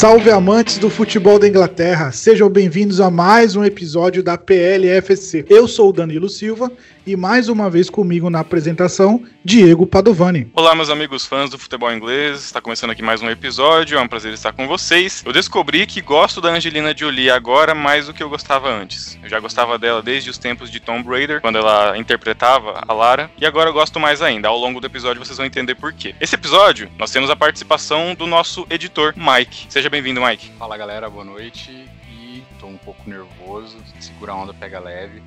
Salve 0.00 0.30
amantes 0.30 0.78
do 0.78 0.88
futebol 0.88 1.38
da 1.38 1.46
Inglaterra, 1.46 2.10
sejam 2.10 2.48
bem-vindos 2.48 3.02
a 3.02 3.10
mais 3.10 3.54
um 3.54 3.62
episódio 3.62 4.22
da 4.22 4.38
PLFC. 4.38 5.44
Eu 5.46 5.68
sou 5.68 5.90
o 5.90 5.92
Danilo 5.92 6.26
Silva 6.26 6.72
e 7.06 7.16
mais 7.16 7.48
uma 7.48 7.70
vez 7.70 7.88
comigo 7.88 8.28
na 8.28 8.40
apresentação, 8.40 9.24
Diego 9.44 9.86
Padovani. 9.86 10.50
Olá, 10.54 10.74
meus 10.74 10.90
amigos 10.90 11.24
fãs 11.26 11.50
do 11.50 11.58
futebol 11.58 11.92
inglês, 11.92 12.44
está 12.44 12.60
começando 12.60 12.90
aqui 12.90 13.02
mais 13.02 13.22
um 13.22 13.30
episódio, 13.30 13.98
é 13.98 14.00
um 14.00 14.08
prazer 14.08 14.32
estar 14.32 14.52
com 14.52 14.66
vocês. 14.66 15.22
Eu 15.24 15.32
descobri 15.32 15.86
que 15.86 16.00
gosto 16.00 16.40
da 16.40 16.50
Angelina 16.50 16.96
Jolie 16.96 17.30
agora 17.30 17.74
mais 17.74 18.06
do 18.06 18.14
que 18.14 18.22
eu 18.22 18.28
gostava 18.28 18.68
antes. 18.68 19.18
Eu 19.22 19.28
já 19.28 19.40
gostava 19.40 19.78
dela 19.78 20.02
desde 20.02 20.30
os 20.30 20.38
tempos 20.38 20.70
de 20.70 20.80
Tomb 20.80 21.08
Raider, 21.08 21.40
quando 21.40 21.58
ela 21.58 21.96
interpretava 21.96 22.82
a 22.86 22.92
Lara, 22.92 23.30
e 23.38 23.46
agora 23.46 23.70
eu 23.70 23.74
gosto 23.74 23.98
mais 23.98 24.22
ainda. 24.22 24.48
Ao 24.48 24.58
longo 24.58 24.80
do 24.80 24.86
episódio 24.86 25.24
vocês 25.24 25.36
vão 25.36 25.46
entender 25.46 25.74
por 25.74 25.92
quê. 25.92 26.14
Esse 26.20 26.34
episódio, 26.34 26.90
nós 26.98 27.10
temos 27.10 27.30
a 27.30 27.36
participação 27.36 28.14
do 28.14 28.26
nosso 28.26 28.66
editor, 28.68 29.14
Mike. 29.16 29.66
Seja 29.68 29.88
bem-vindo, 29.88 30.20
Mike. 30.20 30.50
Fala 30.58 30.76
galera, 30.76 31.08
boa 31.08 31.24
noite. 31.24 31.70
E 32.10 32.42
tô 32.58 32.66
um 32.66 32.76
pouco 32.76 33.08
nervoso, 33.08 33.76
segura 33.98 34.32
a 34.32 34.36
onda, 34.36 34.54
pega 34.54 34.78
leve. 34.78 35.22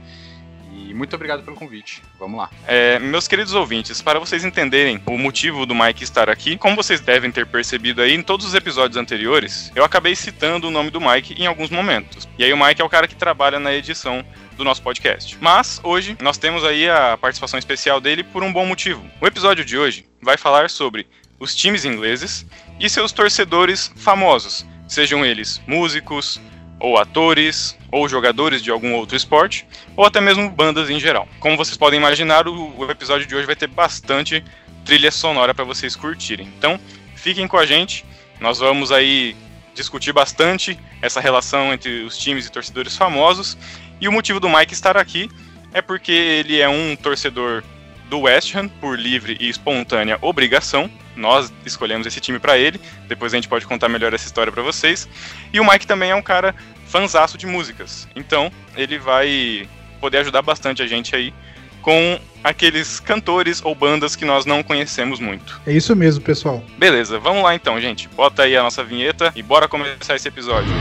E 0.74 0.94
muito 0.94 1.16
obrigado 1.16 1.44
pelo 1.44 1.56
convite. 1.56 2.02
Vamos 2.20 2.38
lá. 2.38 2.50
É, 2.68 2.98
meus 3.00 3.28
queridos 3.28 3.54
ouvintes, 3.54 4.02
para 4.02 4.20
vocês 4.20 4.44
entenderem 4.44 5.02
o 5.06 5.18
motivo 5.18 5.66
do 5.66 5.76
Mike 5.76 6.04
estar 6.04 6.30
aqui, 6.30 6.58
como 6.58 6.76
vocês 6.76 7.00
devem 7.00 7.32
ter 7.32 7.46
percebido 7.46 8.02
aí 8.02 8.14
em 8.14 8.24
todos 8.24 8.46
os 8.46 8.54
episódios 8.54 8.98
anteriores, 8.98 9.72
eu 9.76 9.84
acabei 9.84 10.16
citando 10.16 10.68
o 10.68 10.72
nome 10.72 10.90
do 10.90 11.00
Mike 11.00 11.42
em 11.42 11.46
alguns 11.46 11.70
momentos. 11.70 12.28
E 12.38 12.44
aí 12.44 12.52
o 12.52 12.58
Mike 12.58 12.82
é 12.82 12.86
o 12.86 12.90
cara 12.90 13.08
que 13.08 13.16
trabalha 13.16 13.60
na 13.60 13.74
edição 13.74 14.26
do 14.58 14.64
nosso 14.64 14.82
podcast. 14.82 15.38
Mas 15.40 15.80
hoje 15.84 16.18
nós 16.22 16.38
temos 16.38 16.64
aí 16.64 16.90
a 16.90 17.18
participação 17.18 17.58
especial 17.60 18.02
dele 18.02 18.24
por 18.24 18.44
um 18.44 18.52
bom 18.52 18.66
motivo. 18.66 19.06
O 19.22 19.28
episódio 19.28 19.64
de 19.64 19.78
hoje 19.78 20.08
vai 20.22 20.38
falar 20.38 20.70
sobre 20.70 21.08
os 21.40 21.56
times 21.56 21.86
ingleses 21.86 22.46
e 22.80 22.90
seus 22.90 23.12
torcedores 23.12 23.92
famosos, 23.98 24.66
sejam 24.88 25.26
eles 25.26 25.62
músicos, 25.68 26.40
ou 26.84 26.98
atores, 26.98 27.78
ou 27.90 28.10
jogadores 28.10 28.62
de 28.62 28.70
algum 28.70 28.94
outro 28.96 29.16
esporte, 29.16 29.66
ou 29.96 30.06
até 30.06 30.20
mesmo 30.20 30.50
bandas 30.50 30.90
em 30.90 31.00
geral. 31.00 31.26
Como 31.40 31.56
vocês 31.56 31.78
podem 31.78 31.98
imaginar, 31.98 32.46
o, 32.46 32.92
episódio 32.92 33.26
de 33.26 33.34
hoje 33.34 33.46
vai 33.46 33.56
ter 33.56 33.68
bastante 33.68 34.44
trilha 34.84 35.10
sonora 35.10 35.54
para 35.54 35.64
vocês 35.64 35.96
curtirem. 35.96 36.46
Então, 36.58 36.78
fiquem 37.16 37.48
com 37.48 37.58
a 37.58 37.66
gente. 37.66 38.04
Nós 38.38 38.60
vamos 38.60 38.92
aí 38.92 39.34
discutir 39.74 40.12
bastante 40.12 40.78
essa 41.02 41.22
relação 41.22 41.72
entre 41.72 42.04
os 42.04 42.18
times 42.18 42.46
e 42.46 42.52
torcedores 42.52 42.98
famosos. 42.98 43.58
E 44.02 44.10
o 44.10 44.12
motivo 44.12 44.42
do 44.42 44.50
Mike 44.50 44.74
estar 44.74 44.98
aqui 44.98 45.30
é 45.74 45.82
porque 45.82 46.12
ele 46.12 46.60
é 46.60 46.68
um 46.68 46.98
torcedor 46.98 47.64
do 48.10 48.20
West 48.20 48.54
Ham 48.56 48.68
por 48.68 49.00
livre 49.00 49.38
e 49.40 49.48
espontânea 49.48 50.20
obrigação. 50.22 50.92
Nós 51.16 51.54
escolhemos 51.66 52.08
esse 52.08 52.20
time 52.20 52.40
para 52.40 52.58
ele. 52.58 52.80
Depois 53.08 53.34
a 53.34 53.38
gente 53.38 53.48
pode 53.48 53.66
contar 53.66 53.90
melhor 53.90 54.14
essa 54.14 54.26
história 54.26 54.52
para 54.52 54.62
vocês. 54.62 55.08
E 55.52 55.60
o 55.60 55.70
Mike 55.70 55.88
também 55.88 56.12
é 56.12 56.16
um 56.16 56.22
cara 56.22 56.56
fanzaço 56.88 57.38
de 57.38 57.46
músicas. 57.46 58.08
Então, 58.16 58.52
ele 58.76 58.98
vai 58.98 59.68
poder 60.00 60.20
ajudar 60.20 60.42
bastante 60.42 60.82
a 60.82 60.88
gente 60.88 61.16
aí 61.16 61.34
com 61.82 62.20
aqueles 62.44 63.00
cantores 63.00 63.62
ou 63.64 63.76
bandas 63.76 64.16
que 64.16 64.26
nós 64.26 64.46
não 64.46 64.64
conhecemos 64.64 65.20
muito. 65.20 65.62
É 65.66 65.72
isso 65.72 65.96
mesmo, 65.96 66.24
pessoal. 66.24 66.64
Beleza, 66.78 67.20
vamos 67.20 67.44
lá 67.44 67.54
então, 67.54 67.80
gente. 67.80 68.08
Bota 68.10 68.44
aí 68.44 68.56
a 68.56 68.64
nossa 68.64 68.84
vinheta 68.84 69.32
e 69.36 69.44
bora 69.44 69.68
começar 69.68 70.16
esse 70.16 70.28
episódio. 70.28 70.72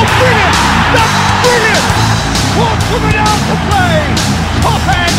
Oh, 0.00 0.04
brilliant! 0.20 0.54
That's 0.94 1.14
brilliant! 1.42 1.84
What's 2.56 2.84
coming 2.88 3.16
out 3.18 3.40
to 3.48 3.56
play? 3.68 4.27
Top 4.62 4.82
end, 4.90 5.16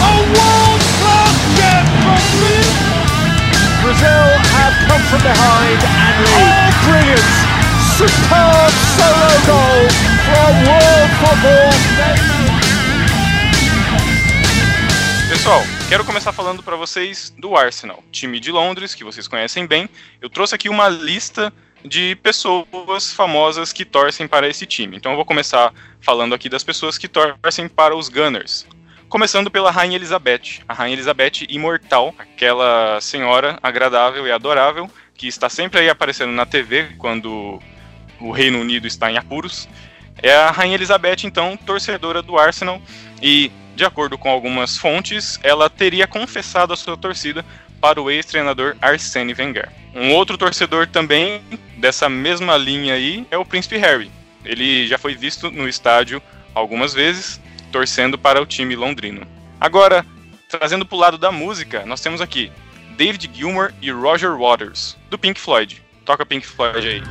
a 0.00 0.14
world-class 0.32 1.34
chip 1.56 1.84
from 2.02 2.22
Brazil 3.82 4.26
have 4.54 4.74
come 4.86 5.02
from 5.10 5.22
behind 5.22 5.80
and 5.82 6.16
lead. 6.22 6.38
Oh, 6.38 6.70
brilliant! 6.86 7.28
Superb 7.96 8.72
solo 8.96 9.32
goal 9.46 9.82
from 10.24 10.52
world 10.68 11.10
football. 11.20 11.70
Pessoal, 15.28 15.62
quero 15.88 16.04
começar 16.04 16.32
falando 16.32 16.62
para 16.62 16.76
vocês 16.76 17.32
do 17.38 17.56
Arsenal, 17.56 18.02
time 18.10 18.40
de 18.40 18.50
Londres 18.50 18.94
que 18.94 19.04
vocês 19.04 19.28
conhecem 19.28 19.66
bem. 19.66 19.88
Eu 20.20 20.30
trouxe 20.30 20.54
aqui 20.54 20.68
uma 20.68 20.88
lista 20.88 21.52
de 21.84 22.16
pessoas 22.16 23.12
famosas 23.12 23.72
que 23.72 23.84
torcem 23.84 24.26
para 24.26 24.48
esse 24.48 24.66
time. 24.66 24.96
Então 24.96 25.12
eu 25.12 25.16
vou 25.16 25.24
começar 25.24 25.72
falando 26.00 26.34
aqui 26.34 26.48
das 26.48 26.64
pessoas 26.64 26.98
que 26.98 27.08
torcem 27.08 27.68
para 27.68 27.96
os 27.96 28.08
Gunners. 28.08 28.66
Começando 29.08 29.50
pela 29.50 29.70
Rainha 29.70 29.96
Elizabeth, 29.96 30.60
a 30.68 30.74
Rainha 30.74 30.94
Elizabeth 30.94 31.46
imortal, 31.48 32.14
aquela 32.18 33.00
senhora 33.00 33.58
agradável 33.62 34.26
e 34.26 34.30
adorável 34.30 34.90
que 35.14 35.26
está 35.26 35.48
sempre 35.48 35.80
aí 35.80 35.88
aparecendo 35.88 36.32
na 36.32 36.46
TV 36.46 36.90
quando 36.98 37.58
o 38.20 38.30
Reino 38.30 38.60
Unido 38.60 38.86
está 38.86 39.10
em 39.10 39.16
apuros. 39.16 39.68
É 40.22 40.34
a 40.34 40.50
Rainha 40.50 40.74
Elizabeth, 40.74 41.24
então, 41.24 41.56
torcedora 41.56 42.22
do 42.22 42.38
Arsenal 42.38 42.80
e, 43.22 43.50
de 43.74 43.84
acordo 43.84 44.18
com 44.18 44.28
algumas 44.28 44.76
fontes, 44.76 45.38
ela 45.42 45.70
teria 45.70 46.06
confessado 46.06 46.72
a 46.72 46.76
sua 46.76 46.96
torcida 46.96 47.44
para 47.80 48.00
o 48.00 48.10
ex-treinador 48.10 48.76
Arsene 48.80 49.34
Wenger. 49.34 49.68
Um 50.00 50.12
outro 50.12 50.38
torcedor 50.38 50.86
também 50.86 51.42
dessa 51.76 52.08
mesma 52.08 52.56
linha 52.56 52.94
aí 52.94 53.26
é 53.32 53.36
o 53.36 53.44
Príncipe 53.44 53.76
Harry. 53.78 54.08
Ele 54.44 54.86
já 54.86 54.96
foi 54.96 55.16
visto 55.16 55.50
no 55.50 55.68
estádio 55.68 56.22
algumas 56.54 56.94
vezes, 56.94 57.40
torcendo 57.72 58.16
para 58.16 58.40
o 58.40 58.46
time 58.46 58.76
londrino. 58.76 59.26
Agora, 59.60 60.06
trazendo 60.48 60.86
para 60.86 60.94
o 60.96 61.00
lado 61.00 61.18
da 61.18 61.32
música, 61.32 61.84
nós 61.84 62.00
temos 62.00 62.20
aqui 62.20 62.52
David 62.96 63.28
Gilmour 63.34 63.72
e 63.82 63.90
Roger 63.90 64.36
Waters, 64.38 64.96
do 65.10 65.18
Pink 65.18 65.40
Floyd. 65.40 65.82
Toca 66.04 66.24
Pink 66.24 66.46
Floyd 66.46 66.86
aí. 66.86 67.02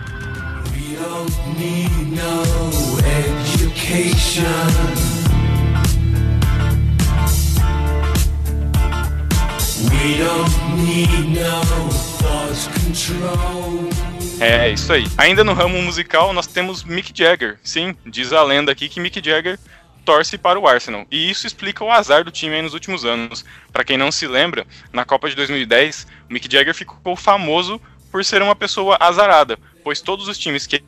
We 0.71 0.95
don't 0.95 1.35
need 1.59 1.91
no 2.15 2.43
education. 3.19 5.06
É, 14.39 14.69
isso 14.69 14.93
aí. 14.93 15.05
Ainda 15.17 15.43
no 15.43 15.53
ramo 15.53 15.81
musical, 15.81 16.31
nós 16.33 16.47
temos 16.47 16.83
Mick 16.83 17.11
Jagger. 17.13 17.57
Sim, 17.63 17.95
diz 18.05 18.31
a 18.31 18.43
lenda 18.43 18.71
aqui 18.71 18.87
que 18.87 18.99
Mick 18.99 19.21
Jagger 19.23 19.59
torce 20.05 20.37
para 20.37 20.59
o 20.59 20.67
Arsenal. 20.67 21.05
E 21.11 21.29
isso 21.29 21.45
explica 21.45 21.83
o 21.83 21.91
azar 21.91 22.23
do 22.23 22.31
time 22.31 22.61
nos 22.61 22.73
últimos 22.73 23.03
anos. 23.03 23.43
Para 23.73 23.83
quem 23.83 23.97
não 23.97 24.11
se 24.11 24.27
lembra, 24.27 24.65
na 24.93 25.03
Copa 25.03 25.29
de 25.29 25.35
2010, 25.35 26.07
o 26.29 26.33
Mick 26.33 26.51
Jagger 26.51 26.73
ficou 26.73 27.15
famoso 27.15 27.81
por 28.11 28.23
ser 28.23 28.41
uma 28.41 28.55
pessoa 28.55 28.95
azarada, 28.99 29.59
pois 29.83 29.99
todos 29.99 30.27
os 30.27 30.37
times 30.37 30.65
que 30.65 30.81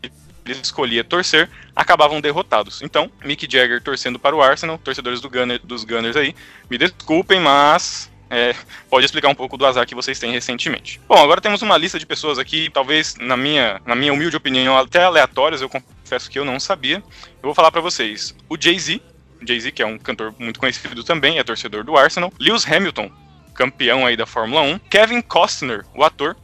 ele 0.45 0.61
escolhia 0.61 1.03
torcer 1.03 1.49
acabavam 1.75 2.21
derrotados. 2.21 2.81
Então, 2.81 3.11
Mick 3.23 3.47
Jagger 3.49 3.81
torcendo 3.81 4.17
para 4.17 4.35
o 4.35 4.41
Arsenal, 4.41 4.77
torcedores 4.77 5.21
do 5.21 5.29
Gunner, 5.29 5.59
dos 5.63 5.83
Gunners 5.83 6.15
aí, 6.15 6.33
me 6.69 6.77
desculpem, 6.77 7.39
mas 7.39 8.08
é, 8.29 8.55
pode 8.89 9.05
explicar 9.05 9.27
um 9.27 9.35
pouco 9.35 9.57
do 9.57 9.65
azar 9.65 9.85
que 9.87 9.95
vocês 9.95 10.19
têm 10.19 10.31
recentemente. 10.31 11.01
Bom, 11.07 11.15
agora 11.15 11.41
temos 11.41 11.61
uma 11.61 11.77
lista 11.77 11.97
de 11.97 12.05
pessoas 12.05 12.37
aqui, 12.37 12.69
talvez 12.71 13.15
na 13.15 13.35
minha, 13.35 13.81
na 13.85 13.95
minha 13.95 14.13
humilde 14.13 14.37
opinião, 14.37 14.77
até 14.77 15.03
aleatórias, 15.03 15.61
eu 15.61 15.69
confesso 15.69 16.29
que 16.29 16.37
eu 16.37 16.45
não 16.45 16.59
sabia. 16.59 16.97
Eu 16.97 17.43
vou 17.43 17.55
falar 17.55 17.71
para 17.71 17.81
vocês. 17.81 18.35
O 18.47 18.55
Jay-Z, 18.59 19.01
Jay-Z, 19.41 19.71
que 19.71 19.81
é 19.81 19.85
um 19.85 19.97
cantor 19.97 20.33
muito 20.37 20.59
conhecido 20.59 21.03
também, 21.03 21.39
é 21.39 21.43
torcedor 21.43 21.83
do 21.83 21.97
Arsenal. 21.97 22.31
Lewis 22.39 22.69
Hamilton, 22.69 23.11
campeão 23.55 24.05
aí 24.05 24.15
da 24.15 24.25
Fórmula 24.25 24.61
1. 24.61 24.79
Kevin 24.89 25.21
Costner, 25.21 25.85
o 25.95 26.03
ator, 26.03 26.35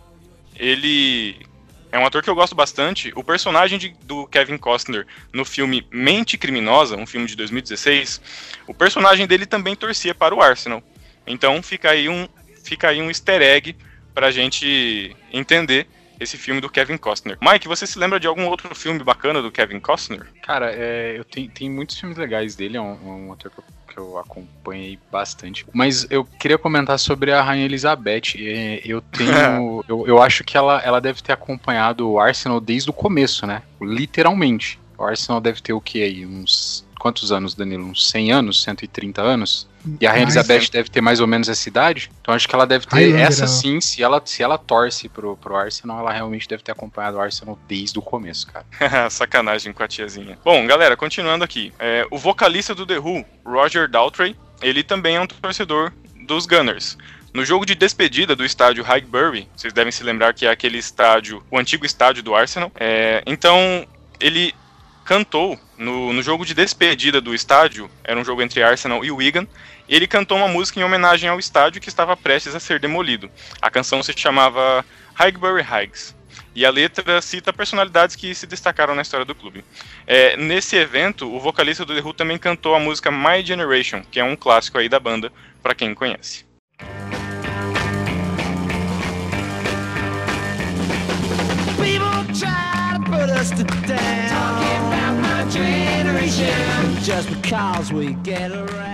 ele 0.56 1.46
é 1.92 2.00
um 2.00 2.06
ator 2.06 2.22
que 2.22 2.30
eu 2.30 2.36
gosto 2.36 2.56
bastante. 2.56 3.14
O 3.16 3.24
personagem 3.24 3.78
de, 3.78 3.96
do 4.04 4.28
Kevin 4.28 4.58
Costner 4.58 5.06
no 5.32 5.46
filme 5.46 5.88
Mente 5.92 6.38
Criminosa, 6.38 6.98
um 6.98 7.06
filme 7.06 7.28
de 7.28 7.36
2016, 7.36 8.22
o 8.68 8.74
personagem 8.74 9.26
dele 9.28 9.46
também 9.46 9.76
torcia 9.76 10.14
para 10.16 10.34
o 10.34 10.42
Arsenal. 10.42 10.84
Então 11.28 11.62
fica 11.62 11.92
aí 11.92 12.10
um, 12.10 12.28
fica 12.64 12.90
aí 12.90 13.02
um 13.02 13.10
easter 13.10 13.42
egg 13.42 13.76
pra 14.14 14.32
gente 14.32 15.16
entender 15.32 15.88
esse 16.20 16.38
filme 16.38 16.62
do 16.62 16.70
Kevin 16.70 16.98
Costner. 16.98 17.38
Mike, 17.42 17.68
você 17.68 17.86
se 17.86 18.00
lembra 18.00 18.20
de 18.20 18.28
algum 18.28 18.48
outro 18.48 18.74
filme 18.74 19.04
bacana 19.04 19.42
do 19.42 19.52
Kevin 19.52 19.80
Costner? 19.80 20.26
Cara, 20.42 20.72
é, 20.74 21.16
eu 21.18 21.24
tenho, 21.24 21.50
tem 21.50 21.70
muitos 21.70 22.00
filmes 22.00 22.18
legais 22.18 22.56
dele, 22.56 22.78
é 22.78 22.82
um, 22.82 23.28
um 23.28 23.34
ator 23.34 23.52
que 23.52 23.60
eu, 23.60 23.64
que 23.90 23.98
eu, 23.98 24.18
acompanhei 24.18 24.98
bastante. 25.12 25.66
Mas 25.74 26.08
eu 26.10 26.24
queria 26.24 26.58
comentar 26.58 26.98
sobre 27.00 27.32
a 27.32 27.42
Rainha 27.42 27.66
Elizabeth. 27.66 28.36
É, 28.38 28.82
eu 28.86 29.02
tenho. 29.02 29.84
eu, 29.88 30.08
eu 30.08 30.22
acho 30.22 30.44
que 30.44 30.58
ela, 30.58 30.82
ela 30.82 31.02
deve 31.02 31.22
ter 31.22 31.34
acompanhado 31.34 32.10
o 32.10 32.20
Arsenal 32.20 32.60
desde 32.60 32.90
o 32.90 32.94
começo, 32.94 33.46
né? 33.46 33.62
Literalmente. 33.82 34.80
O 34.98 35.04
Arsenal 35.04 35.42
deve 35.42 35.62
ter 35.62 35.74
o 35.74 35.82
que 35.82 36.02
aí? 36.02 36.26
Uns. 36.26 36.85
Quantos 37.00 37.32
anos, 37.32 37.54
Danilo? 37.54 37.86
Uns 37.86 38.10
100 38.10 38.32
anos? 38.32 38.64
130 38.64 39.22
anos? 39.22 39.68
E 40.02 40.08
a 40.08 40.12
Rainha 40.12 40.24
Elizabeth 40.24 40.70
deve 40.72 40.90
ter 40.90 41.02
mais 41.02 41.20
ou 41.20 41.28
menos 41.28 41.48
essa 41.48 41.70
idade. 41.70 42.10
Então 42.22 42.34
acho 42.34 42.48
que 42.48 42.56
ela 42.56 42.66
deve 42.66 42.88
ter. 42.88 43.16
Ai, 43.16 43.22
essa 43.22 43.46
sim, 43.46 43.80
se 43.80 44.02
ela, 44.02 44.22
se 44.26 44.42
ela 44.42 44.58
torce 44.58 45.08
pro, 45.08 45.38
pro 45.38 45.56
Arsenal, 45.56 46.00
ela 46.00 46.12
realmente 46.12 46.48
deve 46.48 46.64
ter 46.64 46.72
acompanhado 46.72 47.18
o 47.18 47.20
Arsenal 47.22 47.60
desde 47.68 48.00
o 48.00 48.02
começo, 48.02 48.48
cara. 48.48 48.66
Sacanagem 49.10 49.72
com 49.74 49.84
a 49.84 49.88
tiazinha. 49.88 50.40
Bom, 50.44 50.66
galera, 50.66 50.98
continuando 50.98 51.44
aqui. 51.44 51.72
É, 51.78 52.08
o 52.10 52.18
vocalista 52.18 52.74
do 52.74 52.86
The 52.86 52.98
Who, 52.98 53.24
Roger 53.46 53.88
Daltrey, 53.90 54.36
ele 54.62 54.84
também 54.84 55.18
é 55.18 55.22
um 55.22 55.28
torcedor 55.28 55.92
dos 56.26 56.46
Gunners. 56.46 56.98
No 57.34 57.44
jogo 57.44 57.66
de 57.66 57.76
despedida 57.76 58.36
do 58.36 58.46
estádio 58.46 58.84
Highbury, 58.84 59.48
vocês 59.56 59.74
devem 59.74 59.92
se 59.92 60.04
lembrar 60.04 60.34
que 60.34 60.46
é 60.46 60.50
aquele 60.50 60.78
estádio, 60.78 61.44
o 61.52 61.60
antigo 61.60 61.86
estádio 61.86 62.24
do 62.24 62.34
Arsenal. 62.34 62.72
É, 62.76 63.22
então, 63.28 63.86
ele 64.22 64.56
cantou 65.04 65.60
no, 65.78 66.14
no, 66.14 66.22
jogo 66.22 66.46
de 66.46 66.54
despedida 66.54 67.20
do 67.20 67.34
estádio, 67.34 67.90
era 68.04 68.20
um 68.20 68.24
jogo 68.24 68.42
entre 68.42 68.64
Arsenal 68.64 69.04
e 69.04 69.12
Wigan, 69.12 69.48
ele 69.88 70.08
cantou 70.08 70.38
uma 70.38 70.48
música 70.48 70.80
em 70.80 70.84
homenagem 70.84 71.30
ao 71.30 71.40
estádio 71.40 71.82
que 71.82 71.90
estava 71.90 72.18
prestes 72.18 72.56
a 72.56 72.60
ser 72.60 72.80
demolido. 72.80 73.30
A 73.62 73.70
canção 73.70 74.02
se 74.02 74.14
chamava 74.16 74.86
Highbury 75.14 75.62
Highs. 75.62 76.16
E 76.54 76.66
a 76.66 76.72
letra 76.72 77.22
cita 77.22 77.52
personalidades 77.52 78.16
que 78.16 78.34
se 78.34 78.48
destacaram 78.48 78.96
na 78.96 79.02
história 79.02 79.26
do 79.26 79.36
clube. 79.36 79.64
É, 80.08 80.38
nesse 80.38 80.78
evento, 80.78 81.30
o 81.34 81.40
vocalista 81.40 81.86
do 81.86 81.94
The 81.94 82.02
Who 82.02 82.14
também 82.14 82.38
cantou 82.38 82.74
a 82.76 82.80
música 82.80 83.12
My 83.12 83.46
Generation, 83.46 84.04
que 84.10 84.20
é 84.20 84.24
um 84.24 84.36
clássico 84.36 84.78
aí 84.78 84.88
da 84.88 85.00
banda, 85.00 85.32
para 85.62 85.76
quem 85.76 85.94
conhece. 85.94 86.46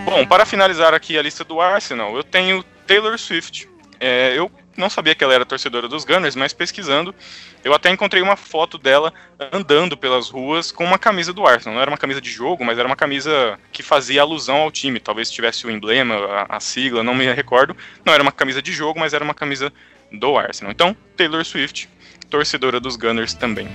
Bom, 0.06 0.25
para 0.27 0.45
finalizar 0.45 0.94
aqui 0.94 1.18
a 1.18 1.21
lista 1.21 1.44
do 1.44 1.59
Arsenal, 1.59 2.15
eu 2.15 2.23
tenho 2.23 2.63
Taylor 2.85 3.18
Swift. 3.18 3.68
É, 4.00 4.38
eu 4.38 4.51
não 4.77 4.89
sabia 4.89 5.15
que 5.15 5.23
ela 5.23 5.33
era 5.33 5.45
torcedora 5.45 5.88
dos 5.88 6.06
Gunners, 6.06 6.35
mas 6.35 6.53
pesquisando, 6.53 7.15
eu 7.63 7.73
até 7.73 7.89
encontrei 7.89 8.21
uma 8.21 8.35
foto 8.35 8.77
dela 8.77 9.13
andando 9.51 9.97
pelas 9.97 10.29
ruas 10.29 10.71
com 10.71 10.83
uma 10.83 11.00
camisa 11.00 11.33
do 11.33 11.45
Arsenal. 11.45 11.75
Não 11.75 11.81
era 11.81 11.89
uma 11.89 11.97
camisa 11.97 12.21
de 12.21 12.29
jogo, 12.29 12.63
mas 12.63 12.77
era 12.77 12.88
uma 12.88 12.95
camisa 12.95 13.59
que 13.71 13.81
fazia 13.81 14.21
alusão 14.21 14.57
ao 14.57 14.71
time. 14.71 15.00
Talvez 15.00 15.31
tivesse 15.31 15.65
o 15.65 15.71
emblema, 15.71 16.15
a, 16.15 16.57
a 16.57 16.59
sigla, 16.59 17.03
não 17.03 17.15
me 17.15 17.31
recordo. 17.33 17.75
Não 18.06 18.13
era 18.13 18.21
uma 18.21 18.31
camisa 18.31 18.62
de 18.62 18.71
jogo, 18.71 19.00
mas 19.00 19.13
era 19.13 19.24
uma 19.24 19.33
camisa 19.33 19.74
do 20.12 20.38
Arsenal. 20.38 20.71
Então, 20.71 20.95
Taylor 21.15 21.44
Swift, 21.44 21.89
torcedora 22.29 22.79
dos 22.79 22.95
Gunners 22.95 23.33
também. 23.33 23.67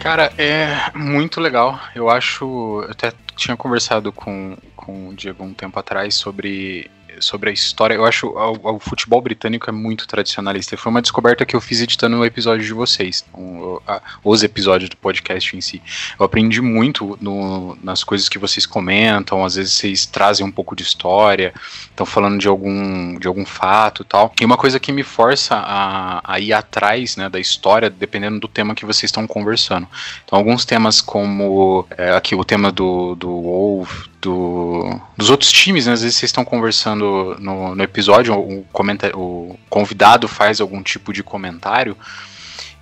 Cara, 0.00 0.32
é 0.38 0.90
muito 0.94 1.40
legal. 1.40 1.78
Eu 1.94 2.08
acho. 2.08 2.82
Eu 2.82 2.90
até 2.90 3.12
tinha 3.36 3.56
conversado 3.56 4.12
com, 4.12 4.56
com 4.76 5.08
o 5.08 5.14
Diego 5.14 5.44
um 5.44 5.52
tempo 5.52 5.78
atrás 5.78 6.14
sobre 6.14 6.90
sobre 7.20 7.50
a 7.50 7.52
história. 7.52 7.94
Eu 7.94 8.04
acho 8.04 8.28
o, 8.28 8.76
o 8.76 8.78
futebol 8.78 9.20
britânico 9.20 9.68
é 9.68 9.72
muito 9.72 10.06
tradicionalista. 10.06 10.76
Foi 10.76 10.90
uma 10.90 11.02
descoberta 11.02 11.44
que 11.44 11.54
eu 11.54 11.60
fiz 11.60 11.80
editando 11.80 12.18
o 12.18 12.24
episódio 12.24 12.64
de 12.64 12.72
vocês, 12.72 13.24
um, 13.34 13.78
a, 13.86 14.00
os 14.24 14.42
episódios 14.42 14.90
do 14.90 14.96
podcast 14.96 15.56
em 15.56 15.60
si. 15.60 15.82
Eu 16.18 16.24
aprendi 16.24 16.60
muito 16.60 17.18
no, 17.20 17.76
nas 17.82 18.04
coisas 18.04 18.28
que 18.28 18.38
vocês 18.38 18.66
comentam. 18.66 19.44
Às 19.44 19.56
vezes 19.56 19.72
vocês 19.72 20.06
trazem 20.06 20.46
um 20.46 20.50
pouco 20.50 20.74
de 20.74 20.82
história, 20.82 21.52
estão 21.90 22.06
falando 22.06 22.38
de 22.38 22.48
algum, 22.48 23.18
de 23.18 23.26
algum 23.26 23.44
fato, 23.44 24.04
tal. 24.04 24.32
E 24.40 24.44
uma 24.44 24.56
coisa 24.56 24.78
que 24.78 24.92
me 24.92 25.02
força 25.02 25.56
a, 25.56 26.20
a 26.24 26.40
ir 26.40 26.52
atrás, 26.52 27.16
né, 27.16 27.28
da 27.28 27.40
história, 27.40 27.90
dependendo 27.90 28.40
do 28.40 28.48
tema 28.48 28.74
que 28.74 28.86
vocês 28.86 29.04
estão 29.04 29.26
conversando. 29.26 29.86
Então, 30.24 30.38
alguns 30.38 30.64
temas 30.64 31.00
como 31.00 31.86
é, 31.96 32.10
aqui 32.10 32.34
o 32.34 32.44
tema 32.44 32.70
do 32.70 33.14
do 33.14 33.28
Wolf, 33.28 34.06
do, 34.20 35.00
dos 35.16 35.30
outros 35.30 35.50
times, 35.50 35.86
né? 35.86 35.92
Às 35.92 36.02
vezes 36.02 36.16
vocês 36.16 36.28
estão 36.28 36.44
conversando 36.44 37.36
no, 37.38 37.74
no 37.74 37.82
episódio, 37.82 38.34
o, 38.34 38.66
o 39.14 39.58
convidado 39.68 40.26
faz 40.28 40.60
algum 40.60 40.82
tipo 40.82 41.12
de 41.12 41.22
comentário 41.22 41.96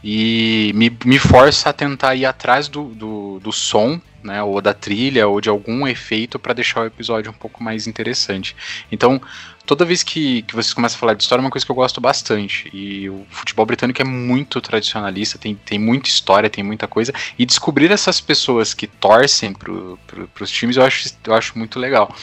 e 0.03 0.71
me, 0.75 0.97
me 1.05 1.19
força 1.19 1.71
a 1.71 1.73
tentar 1.73 2.15
ir 2.15 2.27
atrás 2.27 2.69
do, 2.69 2.85
do, 2.85 3.41
do 3.41 3.53
som, 3.53 4.01
né, 4.23 4.43
ou 4.43 4.61
da 4.61 4.73
trilha, 4.73 5.27
ou 5.27 5.41
de 5.41 5.49
algum 5.49 5.87
efeito 5.87 6.39
para 6.39 6.53
deixar 6.53 6.83
o 6.83 6.87
episódio 6.87 7.31
um 7.31 7.35
pouco 7.35 7.63
mais 7.63 7.87
interessante. 7.87 8.55
Então, 8.91 9.21
toda 9.67 9.85
vez 9.85 10.03
que, 10.03 10.43
que 10.43 10.55
vocês 10.55 10.73
começam 10.73 10.97
a 10.97 11.01
falar 11.01 11.15
de 11.15 11.23
história, 11.23 11.43
é 11.43 11.45
uma 11.45 11.51
coisa 11.51 11.67
que 11.67 11.71
eu 11.71 11.77
gosto 11.77 12.01
bastante. 12.01 12.71
E 12.73 13.11
o 13.11 13.27
futebol 13.29 13.67
britânico 13.67 14.01
é 14.01 14.05
muito 14.05 14.61
tradicionalista, 14.61 15.39
tem, 15.39 15.55
tem 15.55 15.79
muita 15.79 16.09
história, 16.09 16.49
tem 16.49 16.63
muita 16.63 16.87
coisa. 16.87 17.13
E 17.39 17.45
descobrir 17.45 17.91
essas 17.91 18.21
pessoas 18.21 18.73
que 18.73 18.87
torcem 18.87 19.53
pro, 19.53 19.99
pro, 20.07 20.29
pros 20.29 20.51
times, 20.51 20.77
eu 20.77 20.85
acho, 20.85 21.13
eu 21.25 21.35
acho 21.35 21.59
muito 21.59 21.79
legal. 21.79 22.15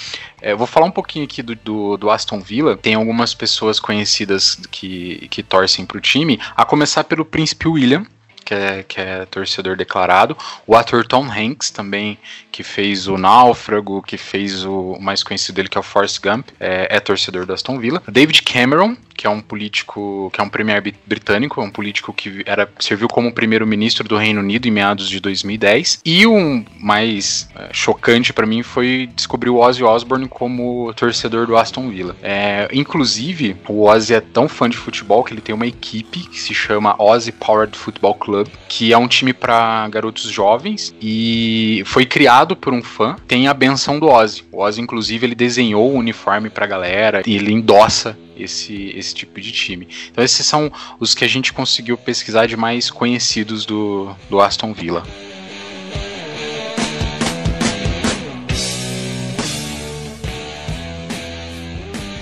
É, 0.41 0.55
vou 0.55 0.67
falar 0.67 0.85
um 0.85 0.91
pouquinho 0.91 1.25
aqui 1.25 1.43
do, 1.43 1.55
do, 1.55 1.97
do, 1.97 2.09
Aston 2.09 2.39
Villa. 2.39 2.75
Tem 2.75 2.95
algumas 2.95 3.33
pessoas 3.33 3.79
conhecidas 3.79 4.55
que, 4.71 5.27
que 5.29 5.43
torcem 5.43 5.85
pro 5.85 6.01
time, 6.01 6.39
a 6.55 6.65
começar 6.65 7.03
pelo 7.03 7.25
Príncipe 7.25 7.67
William, 7.67 8.05
que 8.43 8.53
é, 8.53 8.83
que 8.83 8.99
é 8.99 9.25
torcedor 9.25 9.75
declarado. 9.75 10.37
O 10.67 10.75
ator 10.75 11.05
Tom 11.05 11.25
Hanks 11.25 11.71
também, 11.71 12.17
que 12.51 12.63
fez 12.63 13.07
o 13.07 13.17
Náufrago, 13.17 14.01
que 14.01 14.17
fez 14.17 14.65
o 14.65 14.97
mais 14.99 15.23
conhecido 15.23 15.55
dele, 15.55 15.69
que 15.69 15.77
é 15.77 15.81
o 15.81 15.83
Forrest 15.83 16.19
Gump, 16.21 16.49
é, 16.59 16.87
é 16.89 16.99
torcedor 16.99 17.45
do 17.45 17.53
Aston 17.53 17.79
Villa. 17.79 18.01
David 18.07 18.41
Cameron, 18.43 18.95
que 19.23 19.27
é 19.27 19.29
um 19.29 19.39
político, 19.39 20.29
que 20.33 20.41
é 20.41 20.43
um 20.43 20.49
premier 20.49 20.83
britânico, 21.07 21.61
um 21.61 21.69
político 21.69 22.11
que 22.11 22.43
era, 22.45 22.69
serviu 22.77 23.07
como 23.07 23.31
primeiro-ministro 23.31 24.05
do 24.05 24.17
Reino 24.17 24.41
Unido 24.41 24.67
em 24.67 24.71
meados 24.71 25.07
de 25.07 25.21
2010. 25.21 26.01
E 26.03 26.27
o 26.27 26.65
mais 26.77 27.47
é, 27.55 27.69
chocante 27.71 28.33
para 28.33 28.45
mim 28.45 28.61
foi 28.63 29.09
descobrir 29.15 29.49
o 29.49 29.59
Ozzy 29.59 29.81
Osbourne 29.81 30.27
como 30.27 30.93
torcedor 30.93 31.47
do 31.47 31.55
Aston 31.55 31.89
Villa. 31.89 32.17
É, 32.21 32.67
inclusive, 32.73 33.55
o 33.69 33.85
Ozzy 33.85 34.13
é 34.13 34.19
tão 34.19 34.49
fã 34.49 34.69
de 34.69 34.75
futebol 34.75 35.23
que 35.23 35.33
ele 35.33 35.39
tem 35.39 35.55
uma 35.55 35.67
equipe 35.67 36.27
que 36.27 36.37
se 36.37 36.53
chama 36.53 37.01
Ozzy 37.01 37.31
Powered 37.31 37.77
Football 37.77 38.15
Club, 38.15 38.49
que 38.67 38.91
é 38.91 38.97
um 38.97 39.07
time 39.07 39.31
para 39.31 39.87
garotos 39.87 40.29
jovens 40.29 40.93
e 41.01 41.81
foi 41.85 42.05
criado 42.05 42.57
por 42.57 42.73
um 42.73 42.83
fã. 42.83 43.15
Tem 43.25 43.47
a 43.47 43.53
benção 43.53 43.99
do 43.99 44.07
Ozzy. 44.07 44.43
O 44.51 44.61
Ozzy, 44.61 44.81
inclusive, 44.81 45.25
ele 45.25 45.35
desenhou 45.35 45.93
o 45.93 45.97
uniforme 45.97 46.49
pra 46.49 46.67
galera 46.67 47.21
e 47.25 47.37
ele 47.37 47.53
endossa 47.53 48.17
esse, 48.37 48.91
esse 48.95 49.13
tipo 49.13 49.39
de 49.39 49.51
time. 49.51 49.87
Então 50.11 50.23
esses 50.23 50.45
são 50.45 50.71
os 50.99 51.13
que 51.13 51.23
a 51.23 51.27
gente 51.27 51.53
conseguiu 51.53 51.97
pesquisar 51.97 52.45
de 52.45 52.57
mais 52.57 52.89
conhecidos 52.89 53.65
do, 53.65 54.15
do 54.29 54.41
Aston 54.41 54.73
Villa. 54.73 55.03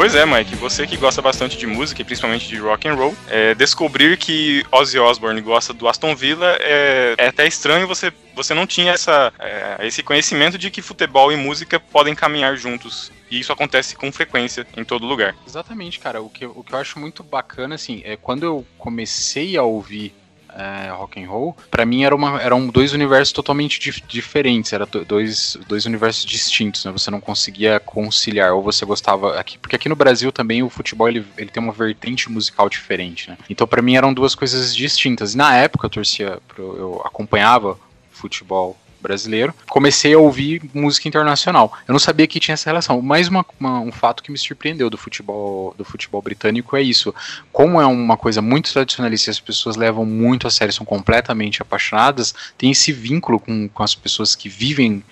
Pois 0.02 0.16
é, 0.16 0.26
Mike, 0.26 0.56
você 0.56 0.88
que 0.88 0.98
gosta 0.98 1.22
bastante 1.22 1.56
de 1.56 1.68
música 1.68 2.02
e 2.02 2.04
principalmente 2.04 2.48
de 2.48 2.58
rock 2.58 2.88
and 2.88 2.96
roll, 2.96 3.16
é, 3.28 3.54
descobrir 3.54 4.18
que 4.18 4.66
Ozzy 4.72 4.98
Osbourne 4.98 5.40
gosta 5.42 5.74
do 5.74 5.88
Aston 5.88 6.16
Villa 6.16 6.58
é, 6.60 7.14
é 7.20 7.28
até 7.28 7.46
estranho 7.46 7.88
você, 7.88 8.12
você 8.36 8.56
não 8.56 8.66
tinha 8.66 8.94
essa, 8.94 9.32
é, 9.38 9.86
esse 9.86 10.02
conhecimento 10.02 10.58
de 10.58 10.72
que 10.72 10.82
futebol 10.82 11.32
e 11.32 11.36
música 11.36 11.80
podem 11.80 12.16
caminhar 12.16 12.58
juntos. 12.58 13.12
E 13.30 13.40
isso 13.40 13.54
acontece 13.54 13.96
com 13.96 14.12
frequência 14.12 14.66
em 14.76 14.84
todo 14.84 15.06
lugar. 15.06 15.36
Exatamente, 15.46 16.00
cara. 16.00 16.20
O 16.20 16.32
que, 16.32 16.48
o 16.48 16.64
que 16.64 16.74
eu 16.74 16.80
acho 16.80 16.98
muito 16.98 17.22
bacana, 17.22 17.76
assim, 17.76 18.02
é 18.04 18.18
quando 18.18 18.42
eu 18.42 18.66
comecei 18.80 19.56
a 19.56 19.62
ouvir 19.62 20.16
é, 20.56 20.90
rock 20.90 21.22
and 21.22 21.30
roll, 21.30 21.56
para 21.70 21.86
mim 21.86 22.04
era 22.04 22.16
uma, 22.16 22.42
eram 22.42 22.68
dois 22.68 22.94
universos 22.94 23.32
totalmente 23.32 23.80
dif 23.80 24.02
diferentes, 24.08 24.74
eram 24.74 24.88
dois, 25.08 25.58
dois 25.68 25.86
universos 25.86 26.26
distintos, 26.26 26.86
né? 26.86 26.92
Você 26.92 27.10
não 27.10 27.22
conseguia 27.22 27.80
conciliar, 27.80 28.54
ou 28.54 28.62
você 28.62 28.86
gostava 28.86 29.40
aqui, 29.40 29.58
porque 29.58 29.76
aqui 29.76 29.90
no 29.90 29.96
Brasil 29.96 30.32
também 30.32 30.64
o 30.64 30.70
futebol 30.70 31.08
ele, 31.08 31.26
ele 31.38 31.50
tem 31.50 31.62
uma 31.62 31.74
vertente 31.74 32.30
musical 32.32 32.70
diferente, 32.70 33.30
né? 33.30 33.38
Então 33.50 33.68
para 33.68 33.82
mim 33.82 33.96
eram 33.96 34.14
duas 34.14 34.36
coisas 34.36 34.76
distintas. 34.76 35.34
E 35.34 35.38
na 35.38 35.56
época 35.56 35.86
eu 35.86 35.90
torcia, 35.90 36.40
eu 36.58 37.02
acompanhava 37.06 37.78
futebol 38.12 38.78
brasileiro, 39.02 39.54
comecei 39.70 40.14
a 40.14 40.20
ouvir 40.20 40.62
música 40.74 41.08
internacional. 41.08 41.74
Eu 41.88 41.92
não 41.92 42.00
sabia 42.00 42.28
que 42.28 42.40
tinha 42.40 42.54
essa 42.54 42.70
relação. 42.70 43.02
Mais 43.02 43.28
uma, 43.28 43.46
uma, 43.60 43.80
um 43.80 43.92
fato 43.92 44.24
que 44.24 44.32
me 44.32 44.38
surpreendeu 44.38 44.90
do 44.90 44.98
futebol 44.98 45.74
do 45.78 45.84
futebol 45.84 46.22
britânico 46.22 46.76
é 46.76 46.82
isso. 46.82 47.14
Como 47.52 47.80
é 47.80 47.86
uma 47.86 48.18
coisa 48.18 48.42
muito 48.42 48.72
tradicionalista, 48.72 49.32
as 49.32 49.40
pessoas 49.40 49.76
levam 49.76 50.06
muito 50.06 50.48
a 50.48 50.52
sério, 50.52 50.74
são 50.74 50.86
completamente 50.86 51.62
apaixonadas, 51.62 52.34
tem 52.58 52.72
esse 52.72 52.92
vínculo 52.92 53.40
com, 53.40 53.68
com 53.70 53.84
as 53.84 53.96
pessoas 53.96 54.36
que 54.36 54.50
vivem 54.50 55.04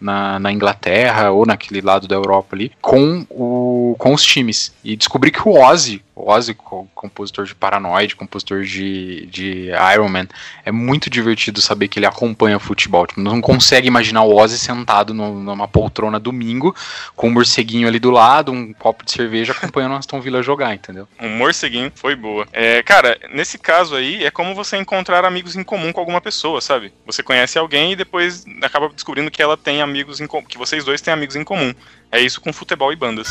na, 0.00 0.38
na, 0.38 0.52
Inglaterra 0.52 1.30
ou 1.30 1.44
naquele 1.44 1.80
lado 1.80 2.06
da 2.06 2.14
Europa 2.14 2.54
ali, 2.54 2.72
com, 2.80 3.26
o, 3.28 3.96
com 3.98 4.14
os 4.14 4.22
times. 4.22 4.72
E 4.84 4.96
descobri 4.96 5.30
que 5.30 5.46
o 5.46 5.60
Ozzy, 5.60 6.02
Ozzy, 6.26 6.54
compositor 6.54 7.44
de 7.44 7.54
Paranoid, 7.54 8.16
compositor 8.16 8.62
de, 8.62 9.26
de 9.26 9.70
Iron 9.94 10.08
Man, 10.08 10.26
é 10.64 10.72
muito 10.72 11.10
divertido 11.10 11.60
saber 11.60 11.88
que 11.88 11.98
ele 11.98 12.06
acompanha 12.06 12.58
futebol. 12.58 13.06
Tipo, 13.06 13.20
não 13.20 13.40
consegue 13.40 13.86
imaginar 13.86 14.22
o 14.22 14.36
Ozzy 14.36 14.58
sentado 14.58 15.12
no, 15.12 15.40
numa 15.40 15.68
poltrona 15.68 16.18
domingo, 16.18 16.74
com 17.14 17.28
um 17.28 17.32
morceguinho 17.32 17.88
ali 17.88 17.98
do 17.98 18.10
lado, 18.10 18.52
um 18.52 18.72
copo 18.72 19.04
de 19.04 19.12
cerveja, 19.12 19.52
acompanhando 19.52 19.92
o 19.92 19.96
Aston 19.96 20.20
Villa 20.20 20.42
jogar, 20.42 20.74
entendeu? 20.74 21.08
Um 21.20 21.36
morceguinho 21.36 21.92
foi 21.94 22.14
boa. 22.14 22.46
É, 22.52 22.82
cara, 22.82 23.18
nesse 23.32 23.58
caso 23.58 23.94
aí, 23.94 24.24
é 24.24 24.30
como 24.30 24.54
você 24.54 24.76
encontrar 24.76 25.24
amigos 25.24 25.56
em 25.56 25.62
comum 25.62 25.92
com 25.92 26.00
alguma 26.00 26.20
pessoa, 26.20 26.60
sabe? 26.60 26.92
Você 27.06 27.22
conhece 27.22 27.58
alguém 27.58 27.92
e 27.92 27.96
depois 27.96 28.44
acaba 28.62 28.88
descobrindo 28.88 29.30
que 29.30 29.42
ela 29.42 29.56
tem 29.56 29.82
amigos 29.82 30.20
em 30.20 30.28
que 30.48 30.58
vocês 30.58 30.84
dois 30.84 31.00
têm 31.00 31.12
amigos 31.12 31.36
em 31.36 31.44
comum. 31.44 31.74
É 32.10 32.20
isso 32.20 32.40
com 32.40 32.52
futebol 32.52 32.92
e 32.92 32.96
bandas. 32.96 33.28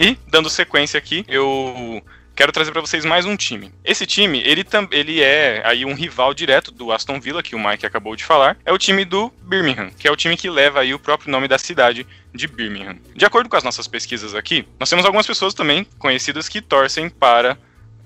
E, 0.00 0.16
dando 0.28 0.48
sequência 0.48 0.96
aqui, 0.96 1.24
eu 1.26 2.00
quero 2.36 2.52
trazer 2.52 2.70
para 2.70 2.80
vocês 2.80 3.04
mais 3.04 3.26
um 3.26 3.36
time. 3.36 3.72
Esse 3.84 4.06
time, 4.06 4.40
ele, 4.44 4.64
ele 4.92 5.20
é 5.20 5.60
aí 5.64 5.84
um 5.84 5.92
rival 5.92 6.32
direto 6.32 6.70
do 6.70 6.92
Aston 6.92 7.18
Villa, 7.18 7.42
que 7.42 7.56
o 7.56 7.58
Mike 7.58 7.84
acabou 7.84 8.14
de 8.14 8.22
falar. 8.22 8.56
É 8.64 8.72
o 8.72 8.78
time 8.78 9.04
do 9.04 9.32
Birmingham, 9.42 9.90
que 9.98 10.06
é 10.06 10.10
o 10.12 10.14
time 10.14 10.36
que 10.36 10.48
leva 10.48 10.78
aí 10.78 10.94
o 10.94 11.00
próprio 11.00 11.32
nome 11.32 11.48
da 11.48 11.58
cidade 11.58 12.06
de 12.32 12.46
Birmingham. 12.46 12.96
De 13.16 13.24
acordo 13.24 13.48
com 13.48 13.56
as 13.56 13.64
nossas 13.64 13.88
pesquisas 13.88 14.36
aqui, 14.36 14.64
nós 14.78 14.88
temos 14.88 15.04
algumas 15.04 15.26
pessoas 15.26 15.52
também 15.52 15.84
conhecidas 15.98 16.48
que 16.48 16.62
torcem 16.62 17.10
para 17.10 17.58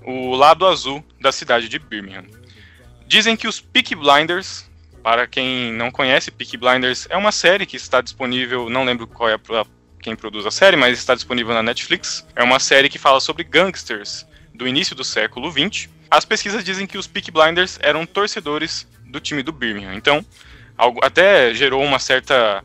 o 0.03 0.35
lado 0.35 0.65
azul 0.65 1.05
da 1.21 1.31
cidade 1.31 1.69
de 1.69 1.77
Birmingham. 1.77 2.25
Dizem 3.05 3.37
que 3.37 3.47
os 3.47 3.61
Peaky 3.61 3.93
Blinders, 3.93 4.67
para 5.03 5.27
quem 5.27 5.71
não 5.73 5.91
conhece, 5.91 6.31
Peaky 6.31 6.57
Blinders 6.57 7.05
é 7.11 7.15
uma 7.15 7.31
série 7.31 7.67
que 7.67 7.77
está 7.77 8.01
disponível, 8.01 8.67
não 8.67 8.83
lembro 8.83 9.05
qual 9.05 9.29
é 9.29 9.35
a 9.35 9.39
quem 10.03 10.15
produz 10.15 10.45
a 10.45 10.51
série, 10.51 10.77
mas 10.77 10.99
está 10.99 11.15
disponível 11.15 11.53
na 11.53 11.63
Netflix. 11.63 12.27
É 12.35 12.43
uma 12.43 12.59
série 12.59 12.89
que 12.89 12.99
fala 12.99 13.19
sobre 13.19 13.43
gangsters 13.43 14.25
do 14.53 14.67
início 14.67 14.95
do 14.95 15.03
século 15.03 15.51
XX. 15.51 15.89
As 16.11 16.25
pesquisas 16.25 16.63
dizem 16.63 16.85
que 16.85 16.97
os 16.97 17.07
Peak 17.07 17.31
Blinders 17.31 17.79
eram 17.81 18.05
torcedores 18.05 18.85
do 19.05 19.19
time 19.19 19.41
do 19.41 19.51
Birmingham. 19.51 19.95
Então, 19.95 20.23
algo, 20.77 20.99
até 21.03 21.53
gerou 21.55 21.83
uma 21.83 21.97
certa, 21.97 22.63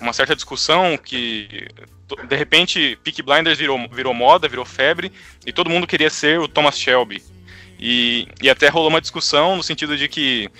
uma 0.00 0.12
certa 0.12 0.34
discussão 0.34 0.98
que 0.98 1.68
de 2.28 2.36
repente 2.36 2.98
Peak 3.02 3.22
Blinders 3.22 3.58
virou, 3.58 3.88
virou 3.90 4.12
moda, 4.12 4.48
virou 4.48 4.64
febre 4.64 5.10
e 5.46 5.52
todo 5.52 5.70
mundo 5.70 5.86
queria 5.86 6.10
ser 6.10 6.38
o 6.38 6.48
Thomas 6.48 6.78
Shelby. 6.78 7.22
E, 7.78 8.28
e 8.42 8.50
até 8.50 8.68
rolou 8.68 8.88
uma 8.88 9.00
discussão 9.00 9.56
no 9.56 9.62
sentido 9.62 9.96
de 9.96 10.08
que 10.08 10.50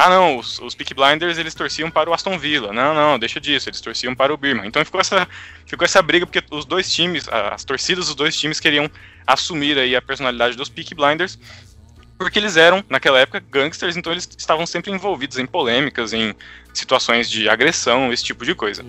ah, 0.00 0.08
não, 0.08 0.38
os, 0.38 0.60
os 0.60 0.76
Peak 0.76 0.94
Blinders 0.94 1.38
eles 1.38 1.56
torciam 1.56 1.90
para 1.90 2.08
o 2.08 2.14
Aston 2.14 2.38
Villa. 2.38 2.72
Não, 2.72 2.94
não, 2.94 3.18
deixa 3.18 3.40
disso, 3.40 3.68
eles 3.68 3.80
torciam 3.80 4.14
para 4.14 4.32
o 4.32 4.36
Birmingham. 4.36 4.68
Então 4.68 4.84
ficou 4.84 5.00
essa, 5.00 5.26
ficou 5.66 5.84
essa 5.84 6.00
briga 6.00 6.24
porque 6.24 6.40
os 6.52 6.64
dois 6.64 6.88
times, 6.92 7.28
as 7.28 7.64
torcidas 7.64 8.06
dos 8.06 8.14
dois 8.14 8.38
times 8.38 8.60
queriam 8.60 8.88
assumir 9.26 9.76
aí 9.76 9.96
a 9.96 10.00
personalidade 10.00 10.56
dos 10.56 10.68
Peak 10.68 10.94
Blinders, 10.94 11.36
porque 12.16 12.38
eles 12.38 12.56
eram, 12.56 12.84
naquela 12.88 13.18
época, 13.18 13.42
gangsters, 13.50 13.96
então 13.96 14.12
eles 14.12 14.28
estavam 14.38 14.66
sempre 14.66 14.92
envolvidos 14.92 15.36
em 15.36 15.46
polêmicas, 15.46 16.12
em 16.12 16.32
situações 16.72 17.28
de 17.28 17.48
agressão, 17.48 18.12
esse 18.12 18.22
tipo 18.22 18.44
de 18.44 18.54
coisa. 18.54 18.84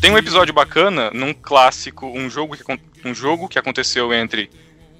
Tem 0.00 0.10
um 0.10 0.18
episódio 0.18 0.52
bacana 0.52 1.10
num 1.12 1.32
clássico, 1.32 2.06
um 2.06 2.28
jogo 2.28 2.56
que, 2.56 2.62
um 3.04 3.14
jogo 3.14 3.48
que 3.48 3.58
aconteceu 3.58 4.12
entre 4.12 4.50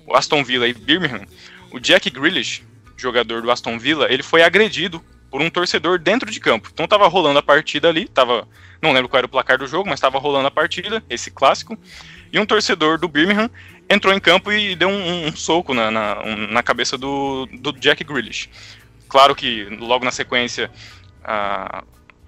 o 0.07 0.17
Aston 0.17 0.43
Villa 0.43 0.67
e 0.67 0.73
Birmingham. 0.73 1.27
O 1.71 1.79
Jack 1.79 2.09
Grealish, 2.11 2.63
jogador 2.97 3.43
do 3.43 3.51
Aston 3.51 3.79
Villa, 3.79 4.11
ele 4.11 4.23
foi 4.23 4.43
agredido 4.43 5.03
por 5.31 5.43
um 5.43 5.51
torcedor 5.51 5.99
dentro 5.99 6.31
de 6.31 6.41
campo. 6.41 6.71
Então 6.73 6.87
tava 6.89 7.07
rolando 7.09 7.39
a 7.39 7.43
partida 7.43 7.89
ali, 7.89 8.09
tava, 8.09 8.49
não 8.81 8.93
lembro 8.93 9.09
qual 9.09 9.19
era 9.19 9.27
o 9.27 9.31
placar 9.31 9.59
do 9.59 9.67
jogo, 9.67 9.89
mas 9.89 10.01
tava 10.01 10.19
rolando 10.19 10.47
a 10.47 10.51
partida, 10.51 11.03
esse 11.11 11.31
clássico, 11.31 11.79
e 12.33 12.39
um 12.39 12.47
torcedor 12.47 12.99
do 12.99 13.09
Birmingham 13.09 13.51
entrou 13.89 14.15
em 14.15 14.21
campo 14.21 14.53
e 14.53 14.75
deu 14.75 14.89
um, 14.89 15.27
um 15.27 15.37
soco 15.37 15.75
na, 15.75 15.91
na, 15.91 16.23
um, 16.25 16.53
na, 16.53 16.63
cabeça 16.63 16.97
do, 16.97 17.47
do 17.47 17.73
Jack 17.73 18.03
Grealish. 18.03 18.49
Claro 19.09 19.35
que 19.35 19.65
logo 19.79 20.05
na 20.05 20.11
sequência 20.11 20.71